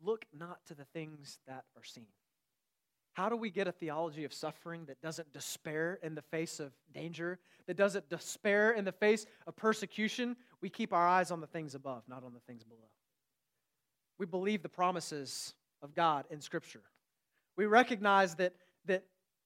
look 0.00 0.24
not 0.32 0.64
to 0.66 0.74
the 0.74 0.84
things 0.84 1.38
that 1.46 1.64
are 1.76 1.84
seen. 1.84 2.06
How 3.12 3.28
do 3.28 3.36
we 3.36 3.50
get 3.50 3.66
a 3.66 3.72
theology 3.72 4.24
of 4.24 4.32
suffering 4.32 4.84
that 4.86 5.00
doesn't 5.00 5.32
despair 5.32 5.98
in 6.02 6.14
the 6.14 6.22
face 6.22 6.60
of 6.60 6.72
danger, 6.92 7.38
that 7.66 7.76
doesn't 7.76 8.08
despair 8.08 8.72
in 8.72 8.84
the 8.84 8.92
face 8.92 9.26
of 9.46 9.56
persecution? 9.56 10.36
We 10.60 10.70
keep 10.70 10.92
our 10.92 11.06
eyes 11.06 11.30
on 11.30 11.40
the 11.40 11.46
things 11.46 11.74
above, 11.74 12.04
not 12.08 12.22
on 12.24 12.32
the 12.32 12.40
things 12.40 12.62
below. 12.62 12.80
We 14.18 14.26
believe 14.26 14.62
the 14.62 14.68
promises 14.68 15.54
of 15.82 15.94
God 15.94 16.26
in 16.30 16.40
Scripture. 16.40 16.82
We 17.56 17.66
recognize 17.66 18.36
that, 18.36 18.54
that 18.86 19.04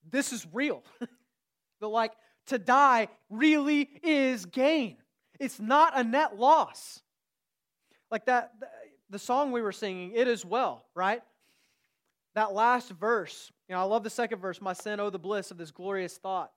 this 0.09 0.33
is 0.33 0.45
real. 0.53 0.83
that, 1.79 1.87
like, 1.87 2.13
to 2.47 2.59
die 2.59 3.07
really 3.29 3.89
is 4.03 4.45
gain, 4.45 4.97
it's 5.39 5.59
not 5.59 5.97
a 5.97 6.03
net 6.03 6.37
loss. 6.37 7.01
Like 8.11 8.25
that, 8.25 8.53
the 9.09 9.19
song 9.19 9.51
we 9.51 9.61
were 9.61 9.71
singing, 9.71 10.11
It 10.13 10.27
Is 10.27 10.45
Well, 10.45 10.85
right? 10.93 11.21
That 12.35 12.53
last 12.53 12.89
verse, 12.91 13.51
you 13.67 13.75
know, 13.75 13.81
I 13.81 13.83
love 13.83 14.03
the 14.03 14.09
second 14.09 14.39
verse, 14.39 14.61
My 14.61 14.73
sin, 14.73 14.99
oh, 14.99 15.09
the 15.09 15.19
bliss 15.19 15.51
of 15.51 15.57
this 15.57 15.71
glorious 15.71 16.17
thought. 16.17 16.51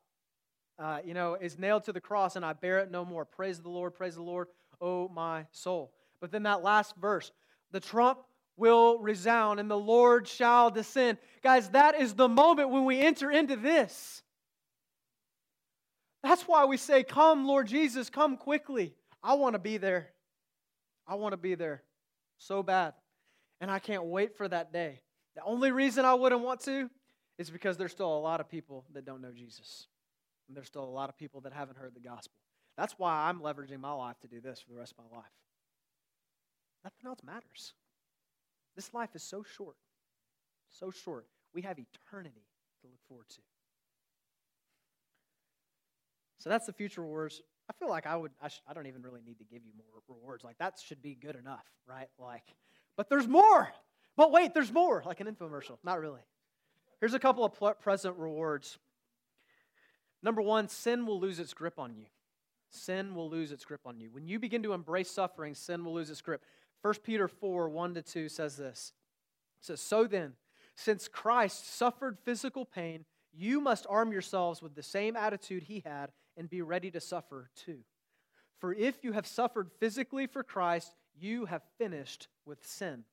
Uh, 0.79 0.99
you 1.05 1.15
know, 1.15 1.35
is 1.41 1.59
nailed 1.59 1.85
to 1.85 1.93
the 1.93 2.01
cross 2.01 2.37
and 2.37 2.45
I 2.45 2.53
bear 2.53 2.81
it 2.81 2.91
no 2.91 3.05
more. 3.05 3.25
Praise 3.25 3.61
the 3.61 3.71
Lord, 3.71 3.95
praise 3.95 4.15
the 4.15 4.23
Lord, 4.23 4.49
oh 4.81 5.09
my 5.09 5.47
soul. 5.51 5.91
But 6.21 6.31
then 6.31 6.43
that 6.43 6.63
last 6.63 6.95
verse, 6.97 7.33
the 7.73 7.81
trump 7.81 8.19
will 8.59 8.99
resound 8.99 9.59
and 9.59 9.71
the 9.71 9.79
Lord 9.79 10.29
shall 10.29 10.71
descend. 10.71 11.17
Guys, 11.43 11.71
that 11.71 11.99
is 11.99 12.15
the 12.15 12.29
moment 12.29 12.71
when 12.71 12.85
we 12.85 13.01
enter 13.01 13.31
into 13.31 13.57
this. 13.57 14.23
That's 16.23 16.43
why 16.43 16.65
we 16.65 16.77
say, 16.77 17.05
Come, 17.05 17.47
Lord 17.47 17.69
Jesus, 17.69 18.11
come 18.11 18.37
quickly. 18.37 18.95
I 19.23 19.35
want 19.35 19.55
to 19.55 19.59
be 19.59 19.77
there. 19.77 20.09
I 21.07 21.15
want 21.15 21.33
to 21.33 21.39
be 21.39 21.55
there 21.55 21.83
so 22.39 22.63
bad. 22.63 22.95
And 23.61 23.71
I 23.71 23.79
can't 23.79 24.05
wait 24.05 24.37
for 24.37 24.47
that 24.49 24.73
day. 24.73 25.01
The 25.37 25.45
only 25.45 25.71
reason 25.71 26.05
I 26.05 26.15
wouldn't 26.15 26.41
want 26.41 26.61
to 26.63 26.91
is 27.39 27.51
because 27.51 27.77
there's 27.77 27.93
still 27.93 28.17
a 28.17 28.19
lot 28.19 28.41
of 28.41 28.49
people 28.49 28.85
that 28.95 29.05
don't 29.05 29.21
know 29.21 29.33
Jesus. 29.33 29.87
And 30.49 30.57
there's 30.57 30.67
still 30.67 30.85
a 30.85 30.87
lot 30.87 31.09
of 31.09 31.17
people 31.17 31.43
that 31.43 31.53
haven't 31.53 31.77
heard 31.77 31.95
the 31.95 32.01
gospel. 32.01 32.37
That's 32.77 32.95
why 32.99 33.29
I'm 33.29 33.41
leveraging 33.41 33.81
my 33.81 33.93
life 33.93 34.19
to 34.21 34.29
do 34.29 34.41
this 34.41 34.61
for 34.61 34.73
the 34.73 34.79
rest 34.79 34.95
of 34.99 35.05
my 35.11 35.17
life. 35.17 35.33
Nothing 36.85 37.07
else 37.07 37.21
matters. 37.25 37.75
This 38.77 38.93
life 38.95 39.11
is 39.15 39.23
so 39.23 39.43
short, 39.43 39.77
so 40.71 40.91
short. 40.91 41.27
We 41.55 41.63
have 41.63 41.79
eternity 41.79 42.45
to 42.83 42.87
look 42.87 43.01
forward 43.09 43.29
to. 43.31 43.41
So 46.39 46.51
that's 46.51 46.67
the 46.67 46.73
future 46.73 47.01
rewards. 47.01 47.41
I 47.69 47.73
feel 47.73 47.89
like 47.89 48.07
I 48.07 48.17
would, 48.17 48.31
I, 48.41 48.49
sh- 48.49 48.61
I 48.69 48.75
don't 48.75 48.87
even 48.87 49.03
really 49.03 49.23
need 49.27 49.39
to 49.39 49.45
give 49.45 49.65
you 49.65 49.73
more 49.77 50.03
rewards. 50.09 50.45
Like 50.45 50.59
that 50.59 50.75
should 50.79 51.03
be 51.03 51.15
good 51.15 51.35
enough, 51.35 51.65
right? 51.87 52.09
Like, 52.19 52.45
but 52.97 53.09
there's 53.09 53.27
more. 53.27 53.69
But 54.17 54.33
wait, 54.33 54.55
there's 54.55 54.73
more, 54.73 55.03
like 55.05 55.21
an 55.21 55.27
infomercial. 55.27 55.79
Not 55.85 56.01
really. 56.01 56.23
Here's 57.01 57.15
a 57.15 57.19
couple 57.19 57.45
of 57.45 57.81
present 57.81 58.17
rewards. 58.17 58.79
Number 60.23 60.41
one, 60.41 60.69
sin 60.69 61.07
will 61.07 61.21
lose 61.21 61.39
its 61.39 61.53
grip 61.53 61.79
on 61.79 61.95
you. 61.95 62.07
Sin 62.71 63.15
will 63.15 63.29
lose 63.29 63.53
its 63.53 63.65
grip 63.65 63.83
on 63.85 64.01
you. 64.01 64.09
When 64.11 64.27
you 64.27 64.39
begin 64.39 64.63
to 64.63 64.73
embrace 64.73 65.11
suffering, 65.11 65.55
sin 65.55 65.85
will 65.85 65.95
lose 65.95 66.11
its 66.11 66.21
grip. 66.21 66.43
1 66.83 66.95
Peter 67.05 67.29
4 67.29 67.69
1 67.69 67.95
to 67.95 68.03
2 68.03 68.29
says 68.29 68.57
this. 68.57 68.93
It 69.61 69.67
says, 69.67 69.81
So 69.81 70.07
then, 70.07 70.33
since 70.75 71.09
Christ 71.09 71.75
suffered 71.75 72.19
physical 72.19 72.65
pain, 72.65 73.05
you 73.33 73.61
must 73.61 73.87
arm 73.89 74.13
yourselves 74.13 74.63
with 74.63 74.75
the 74.75 74.83
same 74.83 75.17
attitude 75.17 75.65
he 75.65 75.83
had 75.85 76.11
and 76.37 76.49
be 76.49 76.63
ready 76.63 76.91
to 76.91 77.01
suffer 77.01 77.51
too. 77.55 77.79
For 78.59 78.73
if 78.73 79.05
you 79.05 79.13
have 79.13 79.27
suffered 79.27 79.71
physically 79.79 80.27
for 80.27 80.43
Christ, 80.43 80.93
you 81.19 81.45
have 81.47 81.63
finished 81.79 82.29
with 82.45 82.67
sin. 82.67 83.05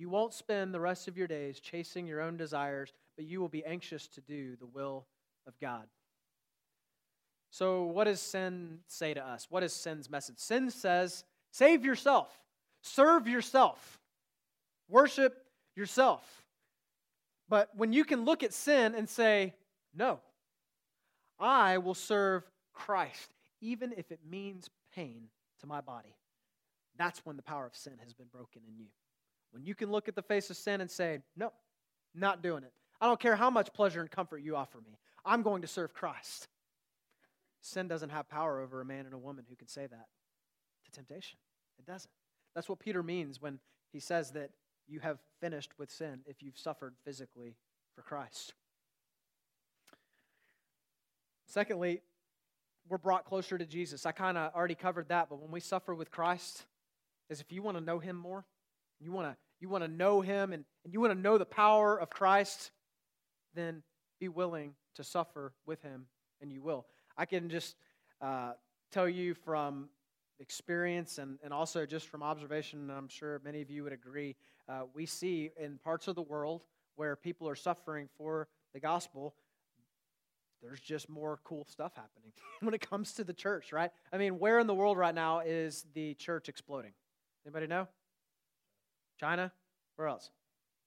You 0.00 0.08
won't 0.08 0.32
spend 0.32 0.72
the 0.72 0.80
rest 0.80 1.08
of 1.08 1.18
your 1.18 1.26
days 1.26 1.60
chasing 1.60 2.06
your 2.06 2.22
own 2.22 2.38
desires, 2.38 2.90
but 3.16 3.26
you 3.26 3.38
will 3.38 3.50
be 3.50 3.62
anxious 3.66 4.06
to 4.06 4.22
do 4.22 4.56
the 4.56 4.64
will 4.64 5.04
of 5.46 5.52
God. 5.60 5.88
So, 7.50 7.82
what 7.82 8.04
does 8.04 8.18
sin 8.18 8.78
say 8.86 9.12
to 9.12 9.22
us? 9.22 9.48
What 9.50 9.62
is 9.62 9.74
sin's 9.74 10.08
message? 10.08 10.38
Sin 10.38 10.70
says, 10.70 11.26
save 11.50 11.84
yourself, 11.84 12.34
serve 12.80 13.28
yourself, 13.28 14.00
worship 14.88 15.44
yourself. 15.76 16.46
But 17.50 17.68
when 17.76 17.92
you 17.92 18.04
can 18.04 18.24
look 18.24 18.42
at 18.42 18.54
sin 18.54 18.94
and 18.94 19.06
say, 19.06 19.52
no, 19.94 20.20
I 21.38 21.76
will 21.76 21.92
serve 21.92 22.50
Christ, 22.72 23.34
even 23.60 23.92
if 23.98 24.10
it 24.10 24.20
means 24.26 24.70
pain 24.94 25.24
to 25.60 25.66
my 25.66 25.82
body, 25.82 26.16
that's 26.96 27.26
when 27.26 27.36
the 27.36 27.42
power 27.42 27.66
of 27.66 27.76
sin 27.76 27.98
has 28.02 28.14
been 28.14 28.28
broken 28.32 28.62
in 28.66 28.78
you. 28.78 28.86
When 29.52 29.64
you 29.64 29.74
can 29.74 29.90
look 29.90 30.08
at 30.08 30.14
the 30.14 30.22
face 30.22 30.50
of 30.50 30.56
sin 30.56 30.80
and 30.80 30.90
say, 30.90 31.20
no, 31.36 31.52
not 32.14 32.42
doing 32.42 32.62
it. 32.62 32.72
I 33.00 33.06
don't 33.06 33.20
care 33.20 33.36
how 33.36 33.50
much 33.50 33.72
pleasure 33.72 34.00
and 34.00 34.10
comfort 34.10 34.42
you 34.42 34.56
offer 34.56 34.78
me. 34.78 34.98
I'm 35.24 35.42
going 35.42 35.62
to 35.62 35.68
serve 35.68 35.94
Christ. 35.94 36.48
Sin 37.60 37.88
doesn't 37.88 38.10
have 38.10 38.28
power 38.28 38.60
over 38.60 38.80
a 38.80 38.84
man 38.84 39.06
and 39.06 39.14
a 39.14 39.18
woman 39.18 39.44
who 39.48 39.56
can 39.56 39.68
say 39.68 39.86
that 39.86 40.06
to 40.84 40.90
temptation. 40.90 41.38
It 41.78 41.86
doesn't. 41.86 42.10
That's 42.54 42.68
what 42.68 42.78
Peter 42.78 43.02
means 43.02 43.40
when 43.40 43.58
he 43.92 44.00
says 44.00 44.32
that 44.32 44.50
you 44.88 45.00
have 45.00 45.18
finished 45.40 45.72
with 45.78 45.90
sin 45.90 46.20
if 46.26 46.42
you've 46.42 46.58
suffered 46.58 46.94
physically 47.04 47.56
for 47.94 48.02
Christ. 48.02 48.54
Secondly, 51.46 52.02
we're 52.88 52.98
brought 52.98 53.24
closer 53.24 53.58
to 53.58 53.66
Jesus. 53.66 54.06
I 54.06 54.12
kind 54.12 54.38
of 54.38 54.54
already 54.54 54.74
covered 54.74 55.08
that, 55.08 55.28
but 55.28 55.40
when 55.40 55.50
we 55.50 55.60
suffer 55.60 55.94
with 55.94 56.10
Christ, 56.10 56.64
is 57.28 57.40
if 57.40 57.52
you 57.52 57.62
want 57.62 57.76
to 57.76 57.82
know 57.82 57.98
him 57.98 58.16
more, 58.16 58.44
you 59.00 59.12
want 59.12 59.28
to 59.28 59.36
you 59.60 59.68
want 59.68 59.84
to 59.84 59.88
know 59.88 60.20
him 60.20 60.52
and, 60.52 60.64
and 60.84 60.92
you 60.92 61.00
want 61.00 61.12
to 61.12 61.18
know 61.18 61.36
the 61.36 61.44
power 61.44 62.00
of 62.00 62.08
Christ, 62.08 62.70
then 63.54 63.82
be 64.18 64.28
willing 64.28 64.72
to 64.94 65.04
suffer 65.04 65.52
with 65.66 65.82
him, 65.82 66.06
and 66.40 66.50
you 66.50 66.62
will. 66.62 66.86
I 67.16 67.26
can 67.26 67.50
just 67.50 67.76
uh, 68.22 68.52
tell 68.90 69.08
you 69.08 69.34
from 69.34 69.90
experience 70.40 71.18
and, 71.18 71.38
and 71.44 71.52
also 71.52 71.84
just 71.84 72.08
from 72.08 72.22
observation, 72.22 72.90
I'm 72.90 73.08
sure 73.08 73.40
many 73.44 73.60
of 73.60 73.70
you 73.70 73.84
would 73.84 73.92
agree, 73.92 74.36
uh, 74.68 74.82
we 74.94 75.04
see 75.06 75.50
in 75.58 75.78
parts 75.78 76.08
of 76.08 76.14
the 76.14 76.22
world 76.22 76.64
where 76.96 77.16
people 77.16 77.48
are 77.48 77.54
suffering 77.54 78.08
for 78.16 78.48
the 78.72 78.80
gospel, 78.80 79.34
there's 80.62 80.80
just 80.80 81.08
more 81.08 81.40
cool 81.44 81.66
stuff 81.68 81.92
happening 81.94 82.32
when 82.60 82.74
it 82.74 82.88
comes 82.88 83.12
to 83.14 83.24
the 83.24 83.32
church, 83.32 83.72
right? 83.72 83.90
I 84.12 84.18
mean, 84.18 84.38
where 84.38 84.58
in 84.58 84.66
the 84.66 84.74
world 84.74 84.96
right 84.96 85.14
now 85.14 85.40
is 85.40 85.86
the 85.94 86.14
church 86.14 86.48
exploding? 86.48 86.92
Anybody 87.44 87.66
know? 87.66 87.88
China? 89.20 89.52
Where 89.96 90.08
else? 90.08 90.30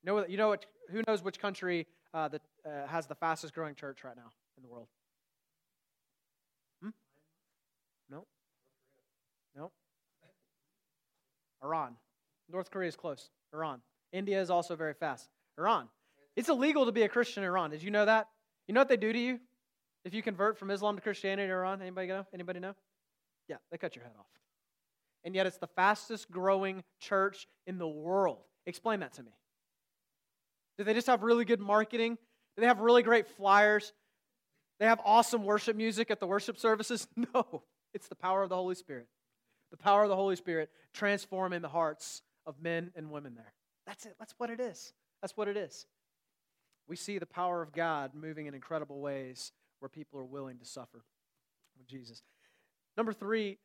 You 0.03 0.11
know, 0.11 0.25
you 0.25 0.37
know 0.37 0.49
what, 0.49 0.65
who 0.89 1.03
knows 1.07 1.23
which 1.23 1.39
country 1.39 1.85
uh, 2.13 2.27
that 2.29 2.41
uh, 2.65 2.87
has 2.87 3.05
the 3.05 3.15
fastest 3.15 3.53
growing 3.53 3.75
church 3.75 4.03
right 4.03 4.15
now 4.15 4.31
in 4.57 4.63
the 4.63 4.69
world? 4.69 4.87
Hmm? 6.81 6.89
No. 8.09 8.25
No. 9.55 9.71
Iran. 11.63 11.95
North 12.51 12.71
Korea 12.71 12.89
is 12.89 12.95
close. 12.95 13.29
Iran. 13.53 13.81
India 14.11 14.41
is 14.41 14.49
also 14.49 14.75
very 14.75 14.93
fast. 14.93 15.29
Iran. 15.57 15.87
It's 16.35 16.49
illegal 16.49 16.87
to 16.87 16.91
be 16.91 17.03
a 17.03 17.09
Christian 17.09 17.43
in 17.43 17.47
Iran. 17.47 17.69
Did 17.69 17.83
you 17.83 17.91
know 17.91 18.05
that? 18.05 18.27
You 18.67 18.73
know 18.73 18.81
what 18.81 18.89
they 18.89 18.97
do 18.97 19.13
to 19.13 19.19
you 19.19 19.39
if 20.03 20.13
you 20.13 20.23
convert 20.23 20.57
from 20.57 20.71
Islam 20.71 20.95
to 20.95 21.01
Christianity 21.01 21.45
in 21.45 21.51
Iran? 21.51 21.81
Anybody 21.81 22.07
know? 22.07 22.25
Anybody 22.33 22.59
know? 22.59 22.73
Yeah, 23.47 23.57
they 23.71 23.77
cut 23.77 23.95
your 23.95 24.03
head 24.03 24.13
off. 24.19 24.25
And 25.23 25.35
yet 25.35 25.45
it's 25.47 25.57
the 25.57 25.67
fastest 25.67 26.29
growing 26.29 26.83
church 26.99 27.47
in 27.65 27.77
the 27.77 27.87
world. 27.87 28.43
Explain 28.65 28.99
that 29.01 29.13
to 29.13 29.23
me. 29.23 29.31
Do 30.77 30.83
they 30.83 30.93
just 30.93 31.07
have 31.07 31.23
really 31.23 31.45
good 31.45 31.59
marketing? 31.59 32.17
Do 32.55 32.61
they 32.61 32.67
have 32.67 32.79
really 32.79 33.03
great 33.03 33.27
flyers? 33.27 33.93
They 34.79 34.85
have 34.85 34.99
awesome 35.05 35.43
worship 35.43 35.75
music 35.75 36.11
at 36.11 36.19
the 36.19 36.27
worship 36.27 36.57
services? 36.57 37.07
No, 37.33 37.63
it's 37.93 38.07
the 38.07 38.15
power 38.15 38.43
of 38.43 38.49
the 38.49 38.55
Holy 38.55 38.75
Spirit. 38.75 39.07
The 39.71 39.77
power 39.77 40.03
of 40.03 40.09
the 40.09 40.15
Holy 40.15 40.35
Spirit 40.35 40.69
transforming 40.93 41.61
the 41.61 41.69
hearts 41.69 42.21
of 42.45 42.61
men 42.61 42.91
and 42.95 43.11
women 43.11 43.35
there. 43.35 43.53
That's 43.87 44.05
it. 44.05 44.15
That's 44.19 44.33
what 44.37 44.49
it 44.49 44.59
is. 44.59 44.93
That's 45.21 45.37
what 45.37 45.47
it 45.47 45.57
is. 45.57 45.85
We 46.87 46.95
see 46.95 47.17
the 47.17 47.25
power 47.25 47.61
of 47.61 47.71
God 47.71 48.11
moving 48.13 48.47
in 48.47 48.53
incredible 48.53 48.99
ways 48.99 49.51
where 49.79 49.89
people 49.89 50.19
are 50.19 50.25
willing 50.25 50.57
to 50.59 50.65
suffer 50.65 51.03
with 51.77 51.87
Jesus. 51.87 52.21
Number 52.97 53.13
three, 53.13 53.57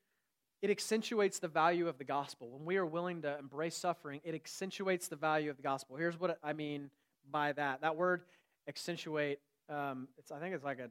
it 0.61 0.71
accentuates 0.71 1.39
the 1.39 1.49
value 1.49 1.89
of 1.89 1.99
the 1.99 2.05
gospel. 2.05 2.51
When 2.51 2.65
we 2.65 2.77
are 2.77 2.87
willing 2.87 3.23
to 3.23 3.39
embrace 3.39 3.77
suffering, 3.77 4.21
it 4.25 4.35
accentuates 4.35 5.09
the 5.09 5.17
value 5.17 5.51
of 5.51 5.57
the 5.57 5.63
gospel. 5.63 5.97
Here's 5.97 6.19
what 6.19 6.39
I 6.43 6.53
mean 6.53 6.91
by 7.31 7.53
that. 7.53 7.81
That 7.83 7.97
word 7.97 8.23
accentuate, 8.69 9.39
um, 9.69 10.09
it's 10.19 10.31
I 10.31 10.41
think 10.41 10.55
it's 10.55 10.65
like 10.65 10.81
a 10.81 10.91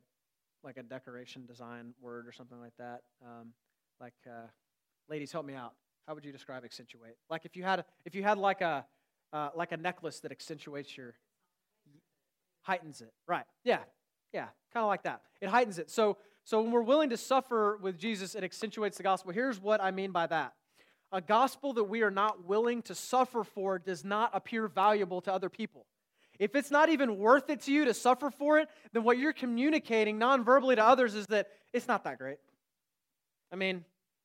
like 0.63 0.77
a 0.77 0.83
decoration 0.83 1.45
design 1.45 1.93
word 2.01 2.27
or 2.27 2.31
something 2.31 2.59
like 2.59 2.73
that. 2.77 3.01
Um, 3.23 3.53
like, 4.01 4.15
uh, 4.27 4.47
ladies, 5.09 5.31
help 5.31 5.45
me 5.45 5.53
out. 5.53 5.73
How 6.07 6.15
would 6.15 6.25
you 6.25 6.31
describe 6.31 6.63
accentuate? 6.63 7.15
Like 7.29 7.45
if 7.45 7.55
you 7.55 7.63
had 7.63 7.83
if 8.05 8.15
you 8.15 8.23
had 8.23 8.37
like 8.37 8.61
a 8.61 8.85
uh, 9.33 9.49
like 9.55 9.73
a 9.73 9.77
necklace 9.77 10.21
that 10.21 10.31
accentuates 10.31 10.97
your 10.97 11.15
heightens 12.61 13.01
it. 13.01 13.11
Right? 13.27 13.45
Yeah, 13.65 13.79
yeah, 14.33 14.47
kind 14.73 14.83
of 14.83 14.87
like 14.87 15.03
that. 15.03 15.21
It 15.41 15.49
heightens 15.49 15.77
it. 15.79 15.89
So 15.89 16.17
so 16.47 16.61
when 16.61 16.71
we're 16.71 16.79
willing 16.81 17.09
to 17.09 17.17
suffer 17.17 17.77
with 17.81 17.97
Jesus, 17.97 18.33
it 18.33 18.41
accentuates 18.41 18.95
the 18.95 19.03
gospel. 19.03 19.33
Here's 19.33 19.59
what 19.59 19.83
I 19.83 19.91
mean 19.91 20.11
by 20.11 20.27
that. 20.27 20.53
A 21.11 21.19
gospel 21.19 21.73
that 21.73 21.83
we 21.83 22.03
are 22.03 22.09
not 22.09 22.45
willing 22.45 22.81
to 22.83 22.95
suffer 22.95 23.43
for 23.43 23.79
does 23.79 24.05
not 24.05 24.31
appear 24.33 24.69
valuable 24.69 25.19
to 25.23 25.33
other 25.33 25.49
people. 25.49 25.85
If 26.39 26.55
it's 26.55 26.71
not 26.71 26.87
even 26.87 27.17
worth 27.17 27.49
it 27.49 27.63
to 27.63 27.73
you 27.73 27.83
to 27.83 27.93
suffer 27.93 28.31
for 28.31 28.59
it, 28.59 28.69
then 28.93 29.03
what 29.03 29.17
you're 29.17 29.33
communicating 29.33 30.19
non-verbally 30.19 30.77
to 30.77 30.85
others 30.85 31.15
is 31.15 31.27
that 31.27 31.49
it's 31.73 31.85
not 31.85 32.05
that 32.05 32.17
great. 32.17 32.37
I 33.51 33.57
mean, 33.57 33.83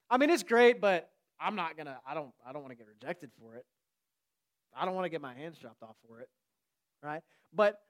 I 0.09 0.17
mean 0.17 0.31
it's 0.31 0.45
great, 0.45 0.81
but 0.81 1.11
I'm 1.41 1.57
not 1.57 1.77
gonna. 1.77 1.99
I 2.07 2.15
don't. 2.15 2.31
I 2.47 2.53
don't 2.53 2.63
want 2.63 2.71
to 2.71 2.77
get 2.77 2.87
rejected 2.87 3.33
for 3.41 3.57
it. 3.57 3.67
I 4.77 4.85
don't 4.85 4.95
want 4.95 5.07
to 5.07 5.11
get 5.11 5.21
my 5.21 5.35
hands 5.35 5.59
chopped 5.59 5.83
off 5.83 5.97
for 6.07 6.21
it, 6.21 6.29
right? 7.03 7.23
But 7.53 7.81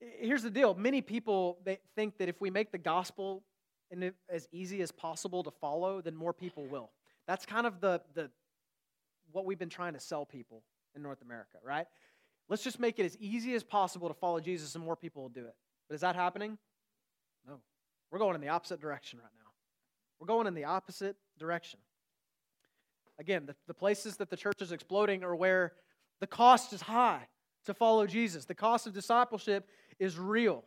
here's 0.00 0.42
the 0.42 0.50
deal: 0.50 0.74
many 0.74 1.00
people 1.00 1.56
they 1.64 1.78
think 1.96 2.18
that 2.18 2.28
if 2.28 2.42
we 2.42 2.50
make 2.50 2.72
the 2.72 2.78
gospel 2.78 3.42
as 4.28 4.48
easy 4.52 4.82
as 4.82 4.90
possible 4.90 5.42
to 5.42 5.50
follow, 5.50 6.00
then 6.00 6.14
more 6.14 6.32
people 6.32 6.66
will. 6.66 6.90
That's 7.26 7.46
kind 7.46 7.66
of 7.66 7.80
the 7.80 8.00
the 8.14 8.30
what 9.32 9.44
we've 9.44 9.58
been 9.58 9.68
trying 9.68 9.94
to 9.94 10.00
sell 10.00 10.24
people 10.24 10.62
in 10.94 11.02
North 11.02 11.22
America, 11.22 11.58
right? 11.64 11.86
Let's 12.48 12.64
just 12.64 12.80
make 12.80 12.98
it 12.98 13.04
as 13.04 13.16
easy 13.18 13.54
as 13.54 13.62
possible 13.62 14.08
to 14.08 14.14
follow 14.14 14.40
Jesus 14.40 14.74
and 14.74 14.84
more 14.84 14.96
people 14.96 15.22
will 15.22 15.28
do 15.28 15.44
it. 15.44 15.54
But 15.88 15.94
is 15.94 16.00
that 16.00 16.16
happening? 16.16 16.58
No. 17.46 17.60
We're 18.10 18.18
going 18.18 18.34
in 18.34 18.40
the 18.40 18.48
opposite 18.48 18.80
direction 18.80 19.20
right 19.20 19.30
now. 19.38 19.50
We're 20.18 20.26
going 20.26 20.46
in 20.46 20.54
the 20.54 20.64
opposite 20.64 21.16
direction. 21.38 21.78
Again, 23.18 23.46
the, 23.46 23.54
the 23.68 23.74
places 23.74 24.16
that 24.16 24.30
the 24.30 24.36
church 24.36 24.60
is 24.60 24.72
exploding 24.72 25.22
are 25.22 25.36
where 25.36 25.74
the 26.20 26.26
cost 26.26 26.72
is 26.72 26.82
high 26.82 27.28
to 27.66 27.74
follow 27.74 28.06
Jesus. 28.06 28.46
The 28.46 28.54
cost 28.54 28.86
of 28.86 28.94
discipleship 28.94 29.68
is 29.98 30.18
real. 30.18 30.64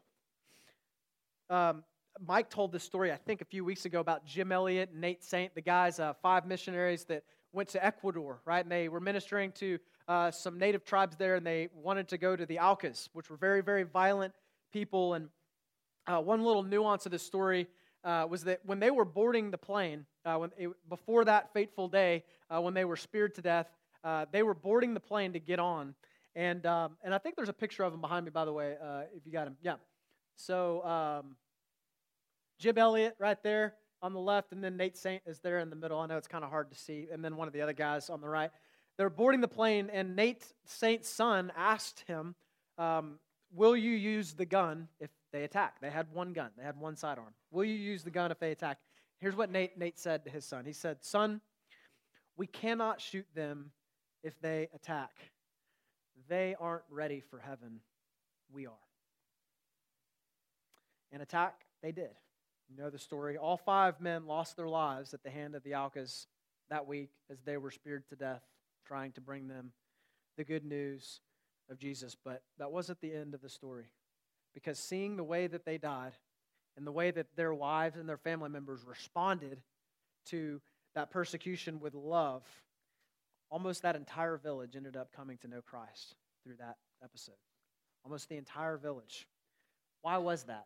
Um, 1.49 1.83
Mike 2.19 2.49
told 2.49 2.71
this 2.71 2.83
story, 2.83 3.11
I 3.11 3.17
think, 3.17 3.41
a 3.41 3.45
few 3.45 3.65
weeks 3.65 3.85
ago 3.85 3.99
about 3.99 4.25
Jim 4.25 4.51
Elliot 4.51 4.89
and 4.91 5.01
Nate 5.01 5.23
Saint, 5.23 5.53
the 5.55 5.61
guys, 5.61 5.99
uh, 5.99 6.13
five 6.21 6.45
missionaries 6.45 7.05
that 7.05 7.23
went 7.51 7.69
to 7.69 7.83
Ecuador, 7.83 8.39
right? 8.45 8.63
And 8.63 8.71
they 8.71 8.87
were 8.87 8.99
ministering 8.99 9.51
to 9.53 9.79
uh, 10.07 10.31
some 10.31 10.57
native 10.57 10.85
tribes 10.85 11.15
there, 11.17 11.35
and 11.35 11.45
they 11.45 11.69
wanted 11.73 12.07
to 12.09 12.17
go 12.17 12.35
to 12.35 12.45
the 12.45 12.59
Aucas, 12.59 13.09
which 13.13 13.29
were 13.29 13.37
very, 13.37 13.61
very 13.61 13.83
violent 13.83 14.33
people. 14.71 15.15
And 15.15 15.29
uh, 16.07 16.19
one 16.19 16.43
little 16.43 16.63
nuance 16.63 17.05
of 17.05 17.11
this 17.11 17.23
story 17.23 17.67
uh, 18.03 18.27
was 18.29 18.43
that 18.43 18.59
when 18.65 18.79
they 18.79 18.91
were 18.91 19.05
boarding 19.05 19.49
the 19.49 19.57
plane, 19.57 20.05
uh, 20.25 20.35
when 20.35 20.51
it, 20.57 20.69
before 20.89 21.25
that 21.25 21.51
fateful 21.53 21.87
day, 21.87 22.23
uh, 22.49 22.61
when 22.61 22.73
they 22.73 22.85
were 22.85 22.97
speared 22.97 23.33
to 23.35 23.41
death, 23.41 23.67
they 24.31 24.43
were 24.43 24.53
boarding 24.53 24.93
the 24.93 24.99
plane 24.99 25.33
to 25.33 25.39
get 25.39 25.59
on. 25.59 25.95
And, 26.35 26.65
um, 26.65 26.97
and 27.03 27.13
I 27.13 27.17
think 27.17 27.35
there's 27.35 27.49
a 27.49 27.53
picture 27.53 27.83
of 27.83 27.91
them 27.91 28.01
behind 28.01 28.25
me, 28.25 28.31
by 28.31 28.45
the 28.45 28.53
way, 28.53 28.75
if 29.15 29.25
you 29.25 29.31
got 29.31 29.47
him. 29.47 29.55
Yeah. 29.61 29.75
So 30.35 30.83
um, 30.83 31.35
Jim 32.59 32.77
Elliot 32.77 33.15
right 33.19 33.41
there 33.43 33.75
on 34.01 34.13
the 34.13 34.19
left, 34.19 34.51
and 34.51 34.63
then 34.63 34.77
Nate 34.77 34.97
Saint 34.97 35.23
is 35.25 35.39
there 35.39 35.59
in 35.59 35.69
the 35.69 35.75
middle. 35.75 35.99
I 35.99 36.05
know 36.05 36.17
it's 36.17 36.27
kind 36.27 36.43
of 36.43 36.49
hard 36.49 36.71
to 36.71 36.77
see. 36.77 37.07
And 37.11 37.23
then 37.23 37.37
one 37.37 37.47
of 37.47 37.53
the 37.53 37.61
other 37.61 37.73
guys 37.73 38.09
on 38.09 38.21
the 38.21 38.29
right. 38.29 38.51
They're 38.97 39.09
boarding 39.09 39.41
the 39.41 39.47
plane, 39.47 39.89
and 39.91 40.15
Nate 40.15 40.45
Saint's 40.65 41.09
son 41.09 41.51
asked 41.57 42.03
him, 42.07 42.35
um, 42.77 43.19
Will 43.55 43.77
you 43.77 43.91
use 43.91 44.33
the 44.33 44.45
gun 44.45 44.87
if 44.99 45.11
they 45.31 45.43
attack? 45.43 45.79
They 45.79 45.89
had 45.89 46.07
one 46.11 46.33
gun, 46.33 46.51
they 46.57 46.63
had 46.63 46.79
one 46.79 46.95
sidearm. 46.95 47.33
Will 47.51 47.63
you 47.63 47.75
use 47.75 48.03
the 48.03 48.11
gun 48.11 48.31
if 48.31 48.39
they 48.39 48.51
attack? 48.51 48.79
Here's 49.19 49.35
what 49.35 49.51
Nate, 49.51 49.77
Nate 49.77 49.97
said 49.97 50.25
to 50.25 50.29
his 50.29 50.43
son 50.43 50.65
He 50.65 50.73
said, 50.73 50.97
Son, 51.01 51.39
we 52.35 52.47
cannot 52.47 52.99
shoot 52.99 53.27
them 53.33 53.71
if 54.23 54.39
they 54.41 54.67
attack. 54.73 55.11
They 56.27 56.55
aren't 56.59 56.83
ready 56.89 57.21
for 57.21 57.39
heaven. 57.39 57.79
We 58.51 58.65
are. 58.65 58.73
And 61.11 61.21
attack, 61.21 61.65
they 61.81 61.91
did. 61.91 62.09
You 62.69 62.77
know 62.77 62.89
the 62.89 62.99
story. 62.99 63.37
All 63.37 63.57
five 63.57 64.01
men 64.01 64.25
lost 64.25 64.57
their 64.57 64.69
lives 64.69 65.13
at 65.13 65.23
the 65.23 65.29
hand 65.29 65.55
of 65.55 65.63
the 65.63 65.75
Aucas 65.75 66.27
that 66.69 66.87
week 66.87 67.11
as 67.29 67.41
they 67.43 67.57
were 67.57 67.71
speared 67.71 68.07
to 68.09 68.15
death 68.15 68.41
trying 68.85 69.11
to 69.13 69.21
bring 69.21 69.47
them 69.47 69.71
the 70.37 70.43
good 70.43 70.65
news 70.65 71.21
of 71.69 71.77
Jesus. 71.77 72.15
But 72.23 72.41
that 72.57 72.71
wasn't 72.71 72.99
the 73.01 73.13
end 73.13 73.33
of 73.33 73.41
the 73.41 73.49
story. 73.49 73.91
because 74.53 74.77
seeing 74.79 75.15
the 75.15 75.23
way 75.23 75.47
that 75.47 75.65
they 75.65 75.77
died 75.77 76.13
and 76.77 76.85
the 76.85 76.91
way 76.91 77.11
that 77.11 77.27
their 77.35 77.53
wives 77.53 77.97
and 77.97 78.07
their 78.07 78.17
family 78.17 78.49
members 78.49 78.83
responded 78.85 79.61
to 80.25 80.61
that 80.95 81.11
persecution 81.11 81.79
with 81.79 81.95
love, 81.95 82.43
almost 83.49 83.81
that 83.81 83.95
entire 83.95 84.37
village 84.37 84.75
ended 84.75 84.95
up 84.95 85.11
coming 85.15 85.37
to 85.39 85.47
know 85.47 85.61
Christ 85.61 86.15
through 86.43 86.55
that 86.57 86.77
episode. 87.03 87.35
Almost 88.05 88.29
the 88.29 88.37
entire 88.37 88.77
village. 88.77 89.27
Why 90.01 90.17
was 90.17 90.43
that? 90.43 90.65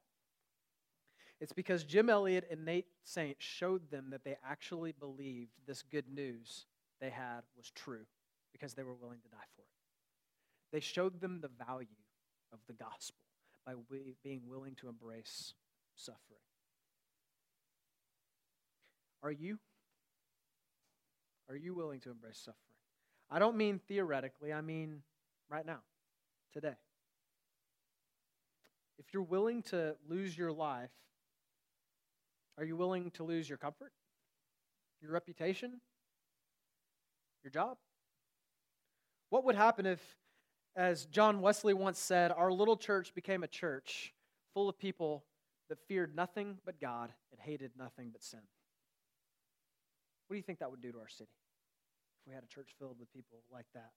It's 1.39 1.53
because 1.53 1.83
Jim 1.83 2.09
Elliot 2.09 2.47
and 2.49 2.65
Nate 2.65 2.87
Saint 3.03 3.37
showed 3.39 3.91
them 3.91 4.09
that 4.09 4.23
they 4.23 4.37
actually 4.43 4.91
believed 4.91 5.51
this 5.67 5.83
good 5.83 6.09
news 6.11 6.65
they 6.99 7.11
had 7.11 7.41
was 7.55 7.71
true 7.71 8.05
because 8.51 8.73
they 8.73 8.83
were 8.83 8.95
willing 8.95 9.19
to 9.19 9.29
die 9.29 9.37
for 9.55 9.61
it. 9.61 9.67
They 10.71 10.79
showed 10.79 11.21
them 11.21 11.39
the 11.41 11.49
value 11.65 11.87
of 12.51 12.59
the 12.67 12.73
gospel 12.73 13.21
by 13.65 13.73
being 14.23 14.41
willing 14.47 14.75
to 14.75 14.89
embrace 14.89 15.53
suffering. 15.95 16.41
Are 19.21 19.31
you? 19.31 19.59
Are 21.49 21.55
you 21.55 21.75
willing 21.75 21.99
to 22.01 22.11
embrace 22.11 22.37
suffering? 22.37 22.55
I 23.29 23.39
don't 23.39 23.57
mean 23.57 23.79
theoretically, 23.87 24.53
I 24.53 24.61
mean 24.61 25.01
right 25.49 25.65
now, 25.65 25.79
today. 26.53 26.75
If 28.97 29.13
you're 29.13 29.23
willing 29.23 29.61
to 29.63 29.95
lose 30.09 30.37
your 30.37 30.51
life, 30.51 30.89
are 32.57 32.65
you 32.65 32.75
willing 32.75 33.11
to 33.11 33.23
lose 33.23 33.47
your 33.47 33.57
comfort, 33.57 33.91
your 35.01 35.11
reputation, 35.11 35.79
your 37.43 37.51
job? 37.51 37.77
What 39.29 39.43
would 39.43 39.55
happen 39.55 39.85
if, 39.85 40.01
as 40.75 41.05
John 41.05 41.41
Wesley 41.41 41.73
once 41.73 41.99
said, 41.99 42.31
our 42.31 42.51
little 42.51 42.77
church 42.77 43.13
became 43.13 43.43
a 43.43 43.47
church 43.47 44.13
full 44.53 44.69
of 44.69 44.79
people 44.79 45.25
that 45.69 45.77
feared 45.87 46.15
nothing 46.15 46.57
but 46.65 46.79
God 46.79 47.11
and 47.31 47.39
hated 47.39 47.71
nothing 47.77 48.09
but 48.11 48.23
sin? 48.23 48.39
What 50.27 50.35
do 50.35 50.37
you 50.37 50.43
think 50.43 50.59
that 50.59 50.71
would 50.71 50.81
do 50.81 50.91
to 50.91 50.99
our 50.99 51.07
city 51.07 51.29
if 52.21 52.27
we 52.27 52.33
had 52.33 52.43
a 52.43 52.47
church 52.47 52.69
filled 52.79 52.99
with 52.99 53.11
people 53.13 53.39
like 53.51 53.67
that? 53.73 53.91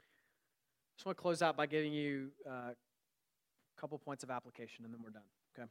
I 0.00 0.94
just 0.96 1.06
want 1.06 1.16
to 1.16 1.22
close 1.22 1.42
out 1.42 1.56
by 1.56 1.66
giving 1.66 1.92
you 1.92 2.30
uh, 2.46 2.70
a 2.72 3.80
couple 3.80 3.98
points 3.98 4.22
of 4.22 4.30
application 4.30 4.84
and 4.84 4.92
then 4.92 5.00
we're 5.02 5.10
done, 5.10 5.22
okay? 5.58 5.68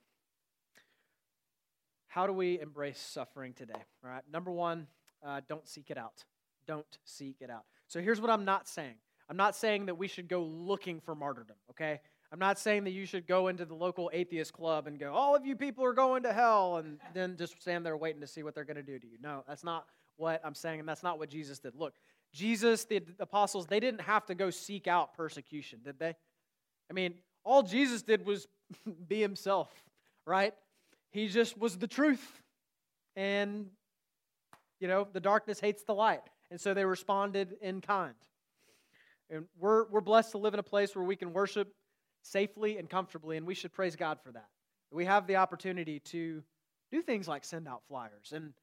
How 2.12 2.28
do 2.28 2.34
we 2.34 2.60
embrace 2.60 3.00
suffering 3.00 3.54
today? 3.54 3.82
All 4.04 4.10
right, 4.10 4.22
number 4.30 4.52
one, 4.52 4.86
uh, 5.26 5.40
don't 5.48 5.66
seek 5.66 5.90
it 5.90 5.98
out. 5.98 6.26
Don't 6.68 6.98
seek 7.06 7.38
it 7.40 7.50
out. 7.50 7.64
So 7.88 8.02
here's 8.02 8.20
what 8.20 8.30
I'm 8.30 8.44
not 8.44 8.68
saying 8.68 8.96
I'm 9.30 9.38
not 9.38 9.56
saying 9.56 9.86
that 9.86 9.96
we 9.96 10.10
should 10.10 10.28
go 10.28 10.44
looking 10.44 11.00
for 11.00 11.16
martyrdom, 11.16 11.56
okay? 11.70 12.02
I'm 12.30 12.38
not 12.38 12.60
saying 12.60 12.84
that 12.84 12.92
you 12.92 13.06
should 13.06 13.28
go 13.28 13.48
into 13.48 13.64
the 13.64 13.76
local 13.76 14.12
atheist 14.12 14.52
club 14.52 14.88
and 14.88 15.00
go, 15.00 15.14
all 15.14 15.38
of 15.38 15.46
you 15.46 15.56
people 15.56 15.86
are 15.86 15.94
going 15.94 16.24
to 16.24 16.34
hell, 16.34 16.78
and 16.78 17.00
then 17.14 17.38
just 17.38 17.62
stand 17.62 17.86
there 17.86 17.96
waiting 17.96 18.20
to 18.20 18.28
see 18.28 18.44
what 18.44 18.56
they're 18.56 18.66
going 18.66 18.76
to 18.76 18.84
do 18.84 19.00
to 19.00 19.08
you. 19.08 19.18
No, 19.24 19.46
that's 19.48 19.64
not 19.64 19.86
what 20.18 20.42
I'm 20.44 20.54
saying, 20.54 20.82
and 20.82 20.90
that's 20.90 21.04
not 21.04 21.18
what 21.18 21.30
Jesus 21.30 21.60
did. 21.60 21.76
Look, 21.76 21.94
Jesus, 22.34 22.84
the 22.84 23.02
apostles, 23.22 23.68
they 23.68 23.80
didn't 23.80 24.02
have 24.02 24.26
to 24.26 24.36
go 24.36 24.50
seek 24.50 24.86
out 24.86 25.14
persecution, 25.14 25.80
did 25.82 25.98
they? 25.98 26.14
I 26.90 26.94
mean, 26.94 27.14
all 27.46 27.64
Jesus 27.64 28.02
did 28.02 28.26
was 28.26 28.50
be 29.08 29.22
himself, 29.22 29.70
right? 30.26 30.54
He 31.12 31.28
just 31.28 31.58
was 31.58 31.78
the 31.78 31.88
truth. 31.88 32.42
And, 33.16 33.68
you 34.80 34.88
know, 34.88 35.08
the 35.12 35.20
darkness 35.20 35.60
hates 35.60 35.84
the 35.84 35.94
light. 35.94 36.22
And 36.50 36.60
so 36.60 36.74
they 36.74 36.86
responded 36.86 37.56
in 37.62 37.82
kind. 37.82 38.16
And 39.30 39.46
we're, 39.60 39.88
we're 39.90 40.02
blessed 40.02 40.32
to 40.32 40.38
live 40.38 40.54
in 40.54 40.60
a 40.60 40.64
place 40.64 40.96
where 40.96 41.06
we 41.06 41.16
can 41.16 41.32
worship 41.32 41.74
safely 42.24 42.78
and 42.78 42.90
comfortably, 42.90 43.38
and 43.38 43.48
we 43.48 43.56
should 43.56 43.74
praise 43.74 43.96
God 43.96 44.20
for 44.24 44.32
that. 44.32 44.48
We 44.92 45.06
have 45.06 45.26
the 45.28 45.38
opportunity 45.38 46.00
to 46.00 46.44
do 46.92 47.02
things 47.02 47.28
like 47.28 47.46
send 47.46 47.68
out 47.68 47.82
flyers 47.88 48.34
and, 48.34 48.54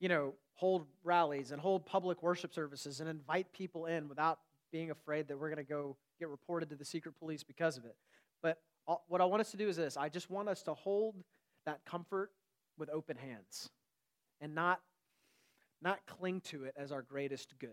you 0.00 0.08
know, 0.08 0.34
hold 0.54 0.86
rallies 1.04 1.52
and 1.52 1.60
hold 1.60 1.86
public 1.86 2.22
worship 2.22 2.52
services 2.52 3.00
and 3.00 3.08
invite 3.08 3.52
people 3.52 3.86
in 3.86 4.08
without 4.08 4.40
being 4.72 4.90
afraid 4.90 5.28
that 5.28 5.38
we're 5.38 5.48
going 5.48 5.64
to 5.64 5.70
go 5.70 5.96
get 6.18 6.28
reported 6.28 6.68
to 6.70 6.76
the 6.76 6.84
secret 6.84 7.16
police 7.18 7.44
because 7.44 7.76
of 7.76 7.84
it. 7.84 7.96
But 8.42 8.58
what 9.06 9.20
I 9.20 9.24
want 9.24 9.40
us 9.40 9.50
to 9.52 9.56
do 9.56 9.68
is 9.68 9.76
this 9.76 9.96
I 9.96 10.08
just 10.08 10.30
want 10.30 10.48
us 10.48 10.62
to 10.64 10.74
hold 10.74 11.14
that 11.66 11.84
comfort 11.84 12.30
with 12.78 12.88
open 12.90 13.16
hands 13.16 13.70
and 14.40 14.54
not 14.54 14.80
not 15.82 16.00
cling 16.06 16.40
to 16.40 16.64
it 16.64 16.74
as 16.76 16.90
our 16.90 17.02
greatest 17.02 17.58
good. 17.58 17.70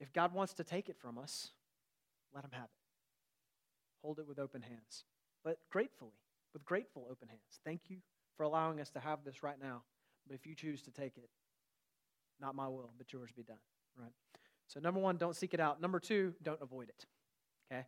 If 0.00 0.12
God 0.12 0.32
wants 0.32 0.54
to 0.54 0.64
take 0.64 0.88
it 0.88 0.96
from 0.96 1.18
us, 1.18 1.50
let 2.32 2.44
him 2.44 2.52
have 2.52 2.64
it. 2.64 2.70
Hold 4.02 4.20
it 4.20 4.28
with 4.28 4.38
open 4.38 4.62
hands, 4.62 5.04
but 5.44 5.58
gratefully, 5.70 6.12
with 6.52 6.64
grateful 6.64 7.08
open 7.10 7.26
hands. 7.28 7.60
Thank 7.64 7.82
you 7.88 7.96
for 8.36 8.44
allowing 8.44 8.80
us 8.80 8.90
to 8.90 9.00
have 9.00 9.24
this 9.24 9.42
right 9.42 9.60
now. 9.60 9.82
But 10.26 10.36
if 10.36 10.46
you 10.46 10.54
choose 10.54 10.82
to 10.82 10.92
take 10.92 11.16
it, 11.16 11.28
not 12.40 12.54
my 12.54 12.68
will, 12.68 12.92
but 12.96 13.12
yours 13.12 13.32
be 13.32 13.42
done. 13.42 13.58
Right? 13.98 14.12
So 14.68 14.78
number 14.78 15.00
one, 15.00 15.16
don't 15.16 15.34
seek 15.34 15.54
it 15.54 15.60
out. 15.60 15.80
Number 15.80 15.98
two, 15.98 16.34
don't 16.42 16.62
avoid 16.62 16.90
it. 16.90 17.06
Okay? 17.72 17.84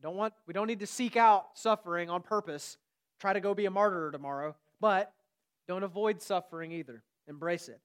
Don't 0.00 0.14
want 0.14 0.34
we 0.46 0.54
don't 0.54 0.68
need 0.68 0.80
to 0.80 0.86
seek 0.86 1.16
out 1.16 1.46
suffering 1.54 2.08
on 2.08 2.22
purpose. 2.22 2.76
Try 3.20 3.32
to 3.32 3.40
go 3.40 3.54
be 3.54 3.66
a 3.66 3.70
martyr 3.70 4.10
tomorrow, 4.10 4.54
but 4.80 5.12
don't 5.66 5.82
avoid 5.82 6.22
suffering 6.22 6.72
either. 6.72 7.02
Embrace 7.26 7.68
it. 7.68 7.80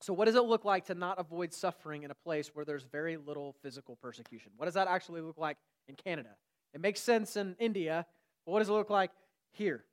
So, 0.00 0.12
what 0.12 0.26
does 0.26 0.34
it 0.34 0.44
look 0.44 0.64
like 0.64 0.86
to 0.86 0.94
not 0.94 1.18
avoid 1.18 1.52
suffering 1.52 2.02
in 2.02 2.10
a 2.10 2.14
place 2.14 2.50
where 2.54 2.64
there's 2.64 2.84
very 2.84 3.16
little 3.16 3.54
physical 3.62 3.96
persecution? 3.96 4.52
What 4.56 4.66
does 4.66 4.74
that 4.74 4.88
actually 4.88 5.22
look 5.22 5.38
like 5.38 5.56
in 5.88 5.94
Canada? 5.94 6.30
It 6.74 6.80
makes 6.80 7.00
sense 7.00 7.36
in 7.36 7.56
India, 7.58 8.04
but 8.44 8.52
what 8.52 8.58
does 8.58 8.68
it 8.68 8.72
look 8.72 8.90
like 8.90 9.10
here? 9.52 9.84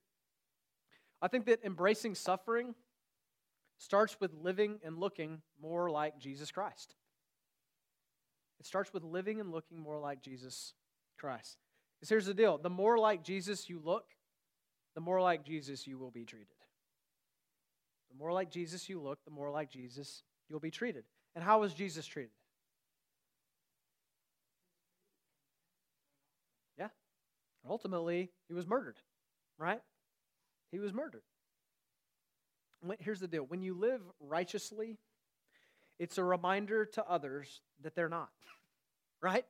I 1.22 1.30
think 1.30 1.46
that 1.46 1.64
embracing 1.64 2.16
suffering 2.16 2.76
starts 3.78 4.18
with 4.20 4.34
living 4.34 4.80
and 4.84 4.98
looking 4.98 5.41
more 5.62 5.89
like 5.89 6.20
Jesus 6.20 6.52
Christ. 6.52 6.96
It 8.60 8.66
starts 8.66 8.94
with 8.94 9.04
living 9.04 9.39
and 9.39 9.52
looking 9.52 9.80
more 9.80 10.00
like 10.00 10.22
Jesus 10.22 10.74
Christ. 11.18 11.58
Because 11.96 12.10
here's 12.10 12.26
the 12.26 12.34
deal 12.34 12.58
the 12.58 12.70
more 12.70 12.98
like 12.98 13.24
Jesus 13.24 13.70
you 13.70 13.80
look, 13.84 14.06
the 14.96 15.02
more 15.02 15.22
like 15.22 15.44
Jesus 15.44 15.88
you 15.88 15.98
will 15.98 16.12
be 16.12 16.26
treated. 16.26 16.48
The 18.12 18.18
more 18.18 18.32
like 18.32 18.52
Jesus 18.52 18.88
you 18.89 19.02
look, 19.02 19.24
the 19.26 19.32
more 19.32 19.50
like 19.50 19.70
Jesus 19.70 20.24
you'll 20.50 20.60
be 20.60 20.72
treated. 20.72 21.04
And 21.36 21.44
how 21.44 21.62
was 21.62 21.74
Jesus 21.74 22.06
treated? 22.06 22.32
Yeah. 26.78 26.89
Ultimately, 27.68 28.30
he 28.48 28.54
was 28.54 28.68
murdered, 28.68 28.98
right? 29.58 29.82
He 30.72 30.80
was 30.80 30.94
murdered. 30.94 31.24
Here's 33.00 33.20
the 33.20 33.28
deal 33.28 33.44
when 33.44 33.62
you 33.62 33.74
live 33.74 34.02
righteously, 34.20 34.98
it's 36.00 36.18
a 36.18 36.24
reminder 36.24 36.86
to 36.86 37.06
others 37.08 37.62
that 37.82 37.96
they're 37.96 38.10
not, 38.10 38.30
right? 39.22 39.46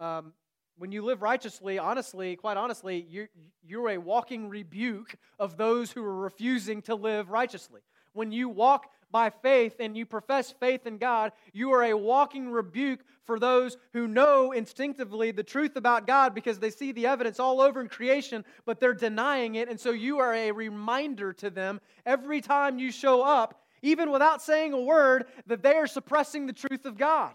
Um, 0.00 0.32
when 0.78 0.92
you 0.92 1.02
live 1.02 1.22
righteously, 1.22 1.78
honestly, 1.78 2.36
quite 2.36 2.56
honestly, 2.56 3.06
you're, 3.08 3.28
you're 3.62 3.90
a 3.90 3.98
walking 3.98 4.48
rebuke 4.48 5.14
of 5.38 5.56
those 5.56 5.92
who 5.92 6.02
are 6.02 6.16
refusing 6.16 6.82
to 6.82 6.94
live 6.94 7.30
righteously. 7.30 7.80
When 8.14 8.32
you 8.32 8.48
walk 8.48 8.90
by 9.10 9.30
faith 9.30 9.76
and 9.78 9.96
you 9.96 10.06
profess 10.06 10.52
faith 10.58 10.86
in 10.86 10.98
God, 10.98 11.32
you 11.52 11.72
are 11.72 11.84
a 11.84 11.96
walking 11.96 12.50
rebuke 12.50 13.00
for 13.24 13.38
those 13.38 13.76
who 13.92 14.08
know 14.08 14.52
instinctively 14.52 15.30
the 15.30 15.42
truth 15.42 15.76
about 15.76 16.06
God 16.06 16.34
because 16.34 16.58
they 16.58 16.70
see 16.70 16.92
the 16.92 17.06
evidence 17.06 17.38
all 17.38 17.60
over 17.60 17.80
in 17.80 17.88
creation, 17.88 18.44
but 18.64 18.80
they're 18.80 18.94
denying 18.94 19.54
it. 19.54 19.68
And 19.68 19.78
so 19.78 19.90
you 19.90 20.18
are 20.18 20.34
a 20.34 20.50
reminder 20.50 21.32
to 21.34 21.50
them 21.50 21.80
every 22.04 22.40
time 22.40 22.78
you 22.78 22.90
show 22.90 23.22
up, 23.22 23.62
even 23.82 24.10
without 24.10 24.42
saying 24.42 24.72
a 24.72 24.80
word, 24.80 25.26
that 25.46 25.62
they 25.62 25.74
are 25.74 25.86
suppressing 25.86 26.46
the 26.46 26.52
truth 26.52 26.86
of 26.86 26.96
God. 26.96 27.34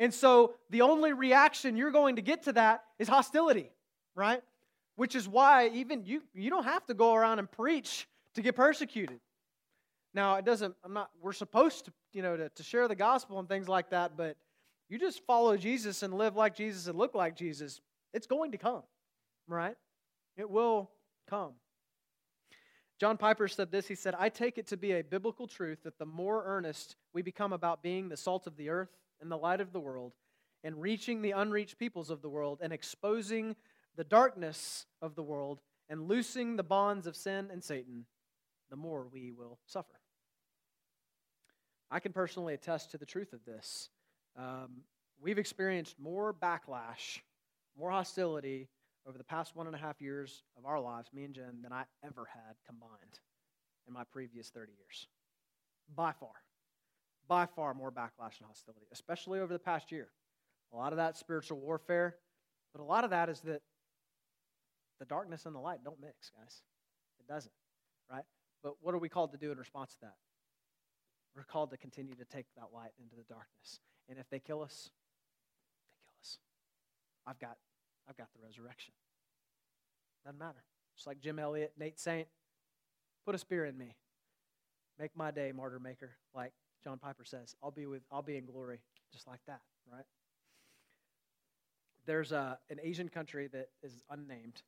And 0.00 0.12
so 0.12 0.54
the 0.70 0.80
only 0.80 1.12
reaction 1.12 1.76
you're 1.76 1.92
going 1.92 2.16
to 2.16 2.22
get 2.22 2.44
to 2.44 2.54
that 2.54 2.82
is 2.98 3.06
hostility, 3.06 3.70
right? 4.16 4.42
Which 4.96 5.14
is 5.14 5.28
why 5.28 5.68
even 5.68 6.04
you 6.06 6.22
you 6.34 6.48
don't 6.50 6.64
have 6.64 6.84
to 6.86 6.94
go 6.94 7.14
around 7.14 7.38
and 7.38 7.50
preach 7.50 8.08
to 8.34 8.42
get 8.42 8.56
persecuted. 8.56 9.20
Now, 10.14 10.36
it 10.36 10.46
doesn't 10.46 10.74
I'm 10.82 10.94
not 10.94 11.10
we're 11.20 11.34
supposed 11.34 11.84
to, 11.84 11.92
you 12.14 12.22
know, 12.22 12.36
to, 12.36 12.48
to 12.48 12.62
share 12.62 12.88
the 12.88 12.96
gospel 12.96 13.38
and 13.38 13.48
things 13.48 13.68
like 13.68 13.90
that, 13.90 14.16
but 14.16 14.36
you 14.88 14.98
just 14.98 15.24
follow 15.26 15.56
Jesus 15.58 16.02
and 16.02 16.14
live 16.14 16.34
like 16.34 16.56
Jesus 16.56 16.86
and 16.86 16.98
look 16.98 17.14
like 17.14 17.36
Jesus, 17.36 17.80
it's 18.14 18.26
going 18.26 18.52
to 18.52 18.58
come, 18.58 18.82
right? 19.46 19.76
It 20.36 20.50
will 20.50 20.90
come. 21.28 21.52
John 22.98 23.16
Piper 23.16 23.48
said 23.48 23.70
this. 23.70 23.86
He 23.86 23.94
said, 23.94 24.14
I 24.18 24.30
take 24.30 24.58
it 24.58 24.66
to 24.68 24.76
be 24.76 24.92
a 24.92 25.02
biblical 25.02 25.46
truth 25.46 25.84
that 25.84 25.98
the 25.98 26.06
more 26.06 26.42
earnest 26.44 26.96
we 27.14 27.22
become 27.22 27.52
about 27.52 27.82
being 27.82 28.08
the 28.08 28.16
salt 28.16 28.46
of 28.46 28.56
the 28.56 28.68
earth, 28.68 28.90
and 29.20 29.30
the 29.30 29.36
light 29.36 29.60
of 29.60 29.72
the 29.72 29.80
world 29.80 30.12
and 30.62 30.80
reaching 30.80 31.22
the 31.22 31.30
unreached 31.32 31.78
peoples 31.78 32.10
of 32.10 32.22
the 32.22 32.28
world 32.28 32.60
and 32.62 32.72
exposing 32.72 33.56
the 33.96 34.04
darkness 34.04 34.86
of 35.00 35.14
the 35.14 35.22
world 35.22 35.60
and 35.88 36.08
loosing 36.08 36.56
the 36.56 36.62
bonds 36.62 37.06
of 37.06 37.16
sin 37.16 37.48
and 37.50 37.62
Satan, 37.62 38.04
the 38.70 38.76
more 38.76 39.06
we 39.12 39.32
will 39.32 39.58
suffer. 39.66 40.00
I 41.90 41.98
can 41.98 42.12
personally 42.12 42.54
attest 42.54 42.92
to 42.92 42.98
the 42.98 43.06
truth 43.06 43.32
of 43.32 43.44
this. 43.44 43.88
Um, 44.38 44.82
we've 45.20 45.38
experienced 45.38 45.96
more 45.98 46.32
backlash, 46.32 47.18
more 47.76 47.90
hostility 47.90 48.68
over 49.06 49.18
the 49.18 49.24
past 49.24 49.56
one 49.56 49.66
and 49.66 49.74
a 49.74 49.78
half 49.78 50.00
years 50.00 50.44
of 50.56 50.66
our 50.66 50.78
lives, 50.78 51.08
me 51.12 51.24
and 51.24 51.34
Jen, 51.34 51.62
than 51.62 51.72
I 51.72 51.84
ever 52.04 52.28
had 52.32 52.54
combined 52.66 53.18
in 53.88 53.94
my 53.94 54.04
previous 54.04 54.50
30 54.50 54.72
years. 54.72 55.08
By 55.94 56.12
far. 56.12 56.30
By 57.30 57.46
far 57.46 57.74
more 57.74 57.92
backlash 57.92 58.38
and 58.38 58.48
hostility, 58.48 58.86
especially 58.90 59.38
over 59.38 59.52
the 59.52 59.60
past 59.60 59.92
year. 59.92 60.08
A 60.72 60.76
lot 60.76 60.92
of 60.92 60.96
that 60.96 61.16
spiritual 61.16 61.60
warfare, 61.60 62.16
but 62.74 62.82
a 62.82 62.84
lot 62.84 63.04
of 63.04 63.10
that 63.10 63.28
is 63.28 63.38
that 63.42 63.62
the 64.98 65.04
darkness 65.04 65.46
and 65.46 65.54
the 65.54 65.60
light 65.60 65.78
don't 65.84 66.00
mix, 66.00 66.32
guys. 66.36 66.62
It 67.20 67.32
doesn't, 67.32 67.52
right? 68.10 68.24
But 68.64 68.74
what 68.80 68.96
are 68.96 68.98
we 68.98 69.08
called 69.08 69.30
to 69.30 69.38
do 69.38 69.52
in 69.52 69.58
response 69.58 69.92
to 69.94 70.00
that? 70.02 70.14
We're 71.36 71.44
called 71.44 71.70
to 71.70 71.76
continue 71.76 72.16
to 72.16 72.24
take 72.24 72.46
that 72.56 72.74
light 72.74 72.90
into 73.00 73.14
the 73.14 73.22
darkness. 73.32 73.78
And 74.08 74.18
if 74.18 74.28
they 74.28 74.40
kill 74.40 74.60
us, 74.60 74.90
they 75.88 75.94
kill 76.02 76.18
us. 76.20 76.38
I've 77.28 77.38
got, 77.38 77.58
I've 78.08 78.16
got 78.16 78.26
the 78.34 78.44
resurrection. 78.44 78.92
Doesn't 80.24 80.40
matter. 80.40 80.64
Just 80.96 81.06
like 81.06 81.20
Jim 81.20 81.38
Elliot, 81.38 81.74
Nate 81.78 82.00
Saint, 82.00 82.26
put 83.24 83.36
a 83.36 83.38
spear 83.38 83.66
in 83.66 83.78
me. 83.78 83.94
Make 85.00 85.16
my 85.16 85.30
day, 85.30 85.50
martyr 85.50 85.78
maker, 85.78 86.10
like 86.34 86.52
John 86.84 86.98
Piper 86.98 87.24
says. 87.24 87.54
I'll 87.62 87.70
be 87.70 87.86
with, 87.86 88.02
I'll 88.12 88.20
be 88.20 88.36
in 88.36 88.44
glory, 88.44 88.80
just 89.10 89.26
like 89.26 89.40
that, 89.46 89.62
right? 89.90 90.04
There's 92.04 92.32
a, 92.32 92.58
an 92.68 92.76
Asian 92.82 93.08
country 93.08 93.48
that 93.50 93.68
is 93.82 94.04
unnamed, 94.10 94.60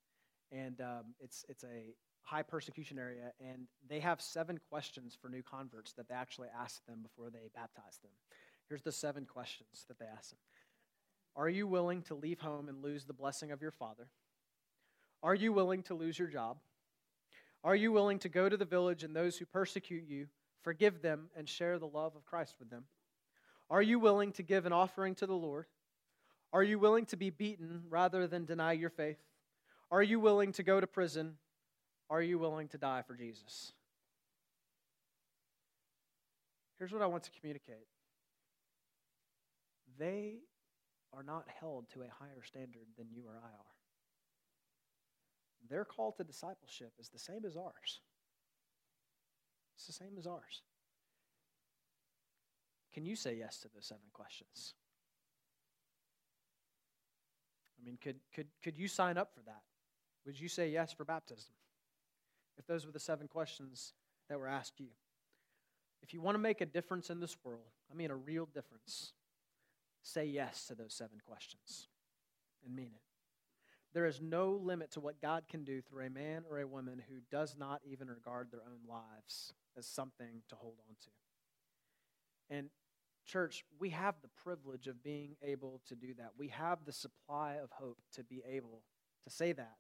and 0.51 0.81
um, 0.81 1.15
it's 1.21 1.45
it's 1.51 1.65
a 1.65 1.95
high 2.23 2.43
persecution 2.43 2.99
area, 2.99 3.33
and 3.41 3.67
they 3.87 4.01
have 4.01 4.23
seven 4.23 4.59
questions 4.71 5.15
for 5.21 5.29
new 5.29 5.43
converts 5.43 5.93
that 5.99 6.09
they 6.09 6.15
actually 6.15 6.49
ask 6.59 6.83
them 6.87 7.03
before 7.03 7.29
they 7.29 7.51
baptize 7.55 7.99
them. 8.03 8.13
Here's 8.71 8.83
the 8.83 8.93
seven 8.93 9.27
questions 9.27 9.85
that 9.89 9.99
they 9.99 10.07
ask 10.07 10.31
them 10.31 10.39
Are 11.37 11.51
you 11.51 11.67
willing 11.67 12.01
to 12.05 12.15
leave 12.15 12.41
home 12.41 12.71
and 12.71 12.83
lose 12.83 13.05
the 13.05 13.13
blessing 13.13 13.51
of 13.51 13.61
your 13.61 13.71
father? 13.71 14.09
Are 15.23 15.35
you 15.35 15.53
willing 15.53 15.83
to 15.85 15.95
lose 15.95 16.19
your 16.19 16.29
job? 16.29 16.57
Are 17.65 17.77
you 17.77 17.93
willing 17.93 18.19
to 18.21 18.29
go 18.29 18.49
to 18.49 18.57
the 18.57 18.65
village 18.65 19.05
and 19.05 19.15
those 19.15 19.37
who 19.37 19.45
persecute 19.45 20.05
you, 20.09 20.27
forgive 20.63 21.01
them, 21.01 21.29
and 21.37 21.49
share 21.49 21.79
the 21.79 21.87
love 21.87 22.17
of 22.17 22.25
Christ 22.25 22.57
with 22.59 22.71
them? 22.71 22.85
Are 23.71 23.83
you 23.83 23.99
willing 23.99 24.33
to 24.33 24.43
give 24.43 24.67
an 24.67 24.73
offering 24.73 25.15
to 25.17 25.27
the 25.27 25.35
Lord? 25.35 25.67
Are 26.53 26.63
you 26.63 26.79
willing 26.79 27.07
to 27.07 27.17
be 27.17 27.31
beaten 27.31 27.85
rather 27.89 28.27
than 28.27 28.45
deny 28.45 28.73
your 28.73 28.91
faith? 28.91 29.19
Are 29.91 30.03
you 30.03 30.21
willing 30.21 30.53
to 30.53 30.63
go 30.63 30.81
to 30.81 30.87
prison? 30.87 31.37
Are 32.11 32.21
you 32.21 32.39
willing 32.39 32.69
to 32.69 32.79
die 32.79 33.03
for 33.07 33.15
Jesus? 33.15 33.73
Here's 36.79 36.93
what 36.93 37.03
I 37.03 37.07
want 37.07 37.23
to 37.25 37.31
communicate 37.41 37.87
they 39.99 40.39
are 41.13 41.23
not 41.23 41.47
held 41.61 41.89
to 41.91 42.01
a 42.01 42.09
higher 42.19 42.43
standard 42.43 42.87
than 42.99 43.07
you 43.11 43.23
or 43.27 43.37
I 43.37 43.47
are. 43.47 43.72
Their 45.69 45.85
call 45.85 46.13
to 46.13 46.25
discipleship 46.25 46.93
is 46.99 47.09
the 47.09 47.19
same 47.19 47.45
as 47.47 47.57
ours. 47.57 48.01
It's 49.77 49.87
the 49.87 49.93
same 49.93 50.19
as 50.19 50.27
ours. 50.27 50.63
Can 52.93 53.07
you 53.07 53.17
say 53.17 53.37
yes 53.37 53.59
to 53.59 53.69
those 53.75 53.87
seven 53.87 54.05
questions? 54.13 54.75
I 57.81 57.85
mean, 57.85 57.99
could, 58.01 58.17
could, 58.35 58.49
could 58.63 58.79
you 58.79 58.87
sign 58.87 59.17
up 59.17 59.33
for 59.35 59.43
that? 59.47 59.63
Would 60.27 60.39
you 60.39 60.49
say 60.49 60.69
yes 60.69 60.93
for 60.93 61.05
baptism? 61.05 61.53
If 62.59 62.67
those 62.67 62.87
were 62.87 62.93
the 62.93 63.01
seven 63.01 63.29
questions 63.29 63.95
that 64.29 64.39
were 64.39 64.47
asked 64.47 64.79
you. 64.79 64.89
If 66.03 66.13
you 66.13 66.21
want 66.21 66.35
to 66.35 66.39
make 66.39 66.61
a 66.61 66.67
difference 66.67 67.11
in 67.11 67.21
this 67.21 67.37
world, 67.45 67.61
I 67.91 67.95
mean 67.95 68.11
a 68.11 68.17
real 68.17 68.47
difference, 68.47 69.13
say 70.03 70.27
yes 70.27 70.67
to 70.67 70.75
those 70.75 70.95
seven 70.95 71.19
questions 71.25 71.89
and 72.65 72.75
mean 72.75 72.91
it. 72.95 73.12
There 73.95 74.07
is 74.07 74.21
no 74.21 74.53
limit 74.53 74.93
to 74.93 75.01
what 75.01 75.21
God 75.21 75.45
can 75.49 75.65
do 75.65 75.83
through 75.83 76.07
a 76.07 76.11
man 76.11 76.45
or 76.51 76.59
a 76.61 76.67
woman 76.67 77.03
who 77.09 77.17
does 77.31 77.57
not 77.59 77.81
even 77.85 78.09
regard 78.09 78.51
their 78.51 78.63
own 78.63 78.89
lives 78.89 79.53
as 79.77 79.87
something 79.87 80.43
to 80.49 80.55
hold 80.55 80.77
on 80.89 80.95
to. 81.03 82.57
And, 82.57 82.71
church, 83.27 83.65
we 83.79 83.91
have 83.91 84.15
the 84.23 84.29
privilege 84.43 84.87
of 84.87 85.03
being 85.03 85.37
able 85.43 85.83
to 85.89 85.95
do 85.95 86.15
that. 86.19 86.31
We 86.39 86.49
have 86.49 86.85
the 86.85 86.93
supply 86.93 87.57
of 87.63 87.71
hope 87.71 87.99
to 88.15 88.25
be 88.25 88.43
able 88.49 88.83
to 89.25 89.31
say 89.31 89.53
that. 89.53 89.77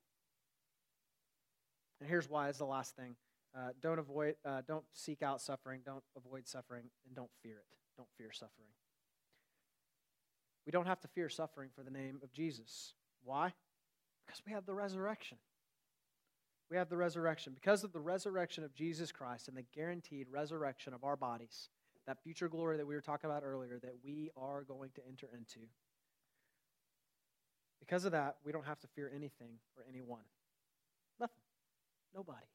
And 2.00 2.08
here's 2.08 2.28
why 2.28 2.48
is 2.48 2.58
the 2.58 2.66
last 2.66 2.96
thing. 2.96 3.16
Uh, 3.56 3.68
don't 3.80 3.98
avoid, 3.98 4.34
uh, 4.44 4.62
don't 4.66 4.84
seek 4.92 5.22
out 5.22 5.40
suffering, 5.40 5.82
don't 5.84 6.04
avoid 6.16 6.48
suffering, 6.48 6.84
and 7.06 7.14
don't 7.14 7.30
fear 7.42 7.56
it. 7.56 7.76
Don't 7.96 8.08
fear 8.16 8.32
suffering. 8.32 8.68
We 10.66 10.72
don't 10.72 10.86
have 10.86 11.00
to 11.00 11.08
fear 11.08 11.28
suffering 11.28 11.70
for 11.74 11.82
the 11.82 11.90
name 11.90 12.20
of 12.22 12.32
Jesus. 12.32 12.94
Why? 13.24 13.52
Because 14.26 14.42
we 14.46 14.52
have 14.52 14.66
the 14.66 14.74
resurrection. 14.74 15.38
We 16.70 16.76
have 16.76 16.88
the 16.88 16.96
resurrection. 16.96 17.52
Because 17.54 17.84
of 17.84 17.92
the 17.92 18.00
resurrection 18.00 18.64
of 18.64 18.74
Jesus 18.74 19.12
Christ 19.12 19.48
and 19.48 19.56
the 19.56 19.64
guaranteed 19.74 20.26
resurrection 20.30 20.94
of 20.94 21.04
our 21.04 21.16
bodies, 21.16 21.68
that 22.06 22.22
future 22.22 22.48
glory 22.48 22.78
that 22.78 22.86
we 22.86 22.94
were 22.94 23.00
talking 23.00 23.28
about 23.28 23.42
earlier, 23.44 23.78
that 23.82 23.96
we 24.04 24.30
are 24.36 24.62
going 24.62 24.90
to 24.94 25.02
enter 25.06 25.28
into. 25.36 25.60
Because 27.78 28.04
of 28.04 28.12
that, 28.12 28.36
we 28.44 28.52
don't 28.52 28.64
have 28.64 28.80
to 28.80 28.86
fear 28.94 29.10
anything 29.14 29.58
or 29.76 29.84
anyone. 29.88 30.22
Nothing. 31.20 31.42
Nobody. 32.14 32.46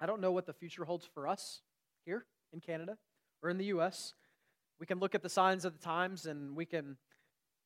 I 0.00 0.06
don't 0.06 0.20
know 0.20 0.32
what 0.32 0.46
the 0.46 0.52
future 0.52 0.84
holds 0.84 1.06
for 1.12 1.26
us 1.26 1.60
here 2.04 2.24
in 2.52 2.60
Canada 2.60 2.96
or 3.42 3.50
in 3.50 3.58
the 3.58 3.66
U.S. 3.66 4.14
We 4.78 4.86
can 4.86 4.98
look 4.98 5.14
at 5.14 5.22
the 5.22 5.28
signs 5.28 5.64
of 5.64 5.72
the 5.72 5.84
times 5.84 6.26
and 6.26 6.56
we 6.56 6.64
can, 6.64 6.96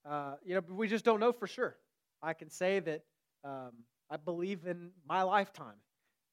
uh, 0.09 0.35
you 0.45 0.55
know, 0.55 0.63
we 0.69 0.89
just 0.89 1.05
don't 1.05 1.21
know 1.21 1.33
for 1.33 1.47
sure. 1.47 1.77
I 2.23 2.35
can 2.35 2.51
say 2.51 2.81
that 2.81 3.05
um, 3.45 3.73
I 4.11 4.17
believe 4.17 4.67
in 4.67 4.91
my 5.09 5.23
lifetime. 5.23 5.79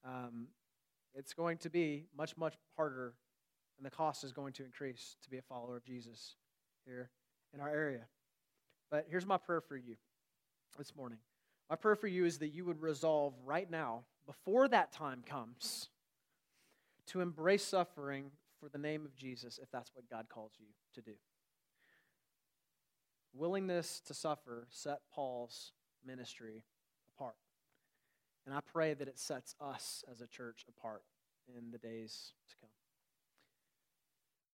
Um, 0.05 0.47
it's 1.13 1.33
going 1.33 1.57
to 1.59 1.69
be 1.69 2.05
much, 2.15 2.37
much 2.37 2.55
harder, 2.75 3.13
and 3.77 3.85
the 3.85 3.91
cost 3.91 4.23
is 4.23 4.31
going 4.31 4.53
to 4.53 4.65
increase 4.65 5.15
to 5.23 5.29
be 5.29 5.37
a 5.37 5.41
follower 5.41 5.77
of 5.77 5.85
Jesus 5.85 6.35
here 6.85 7.09
in 7.53 7.59
our 7.59 7.69
area. 7.69 8.05
But 8.91 9.07
here's 9.09 9.25
my 9.25 9.37
prayer 9.37 9.61
for 9.61 9.77
you 9.77 9.95
this 10.77 10.95
morning. 10.95 11.19
My 11.69 11.75
prayer 11.75 11.95
for 11.95 12.07
you 12.07 12.25
is 12.25 12.37
that 12.39 12.49
you 12.49 12.65
would 12.65 12.81
resolve 12.81 13.33
right 13.45 13.69
now, 13.69 14.03
before 14.25 14.67
that 14.69 14.91
time 14.91 15.23
comes, 15.25 15.89
to 17.07 17.21
embrace 17.21 17.63
suffering 17.63 18.31
for 18.59 18.69
the 18.69 18.77
name 18.77 19.05
of 19.05 19.15
Jesus 19.15 19.59
if 19.61 19.69
that's 19.71 19.91
what 19.93 20.09
God 20.09 20.27
calls 20.29 20.53
you 20.59 20.67
to 20.95 21.01
do. 21.01 21.15
Willingness 23.33 24.01
to 24.05 24.13
suffer 24.13 24.67
set 24.69 24.99
Paul's 25.13 25.73
ministry 26.07 26.63
apart. 27.15 27.35
And 28.45 28.55
I 28.55 28.61
pray 28.61 28.93
that 28.93 29.07
it 29.07 29.19
sets 29.19 29.55
us 29.59 30.03
as 30.09 30.21
a 30.21 30.27
church 30.27 30.65
apart 30.69 31.03
in 31.55 31.71
the 31.71 31.77
days 31.77 32.31
to 32.49 32.55
come. 32.61 32.66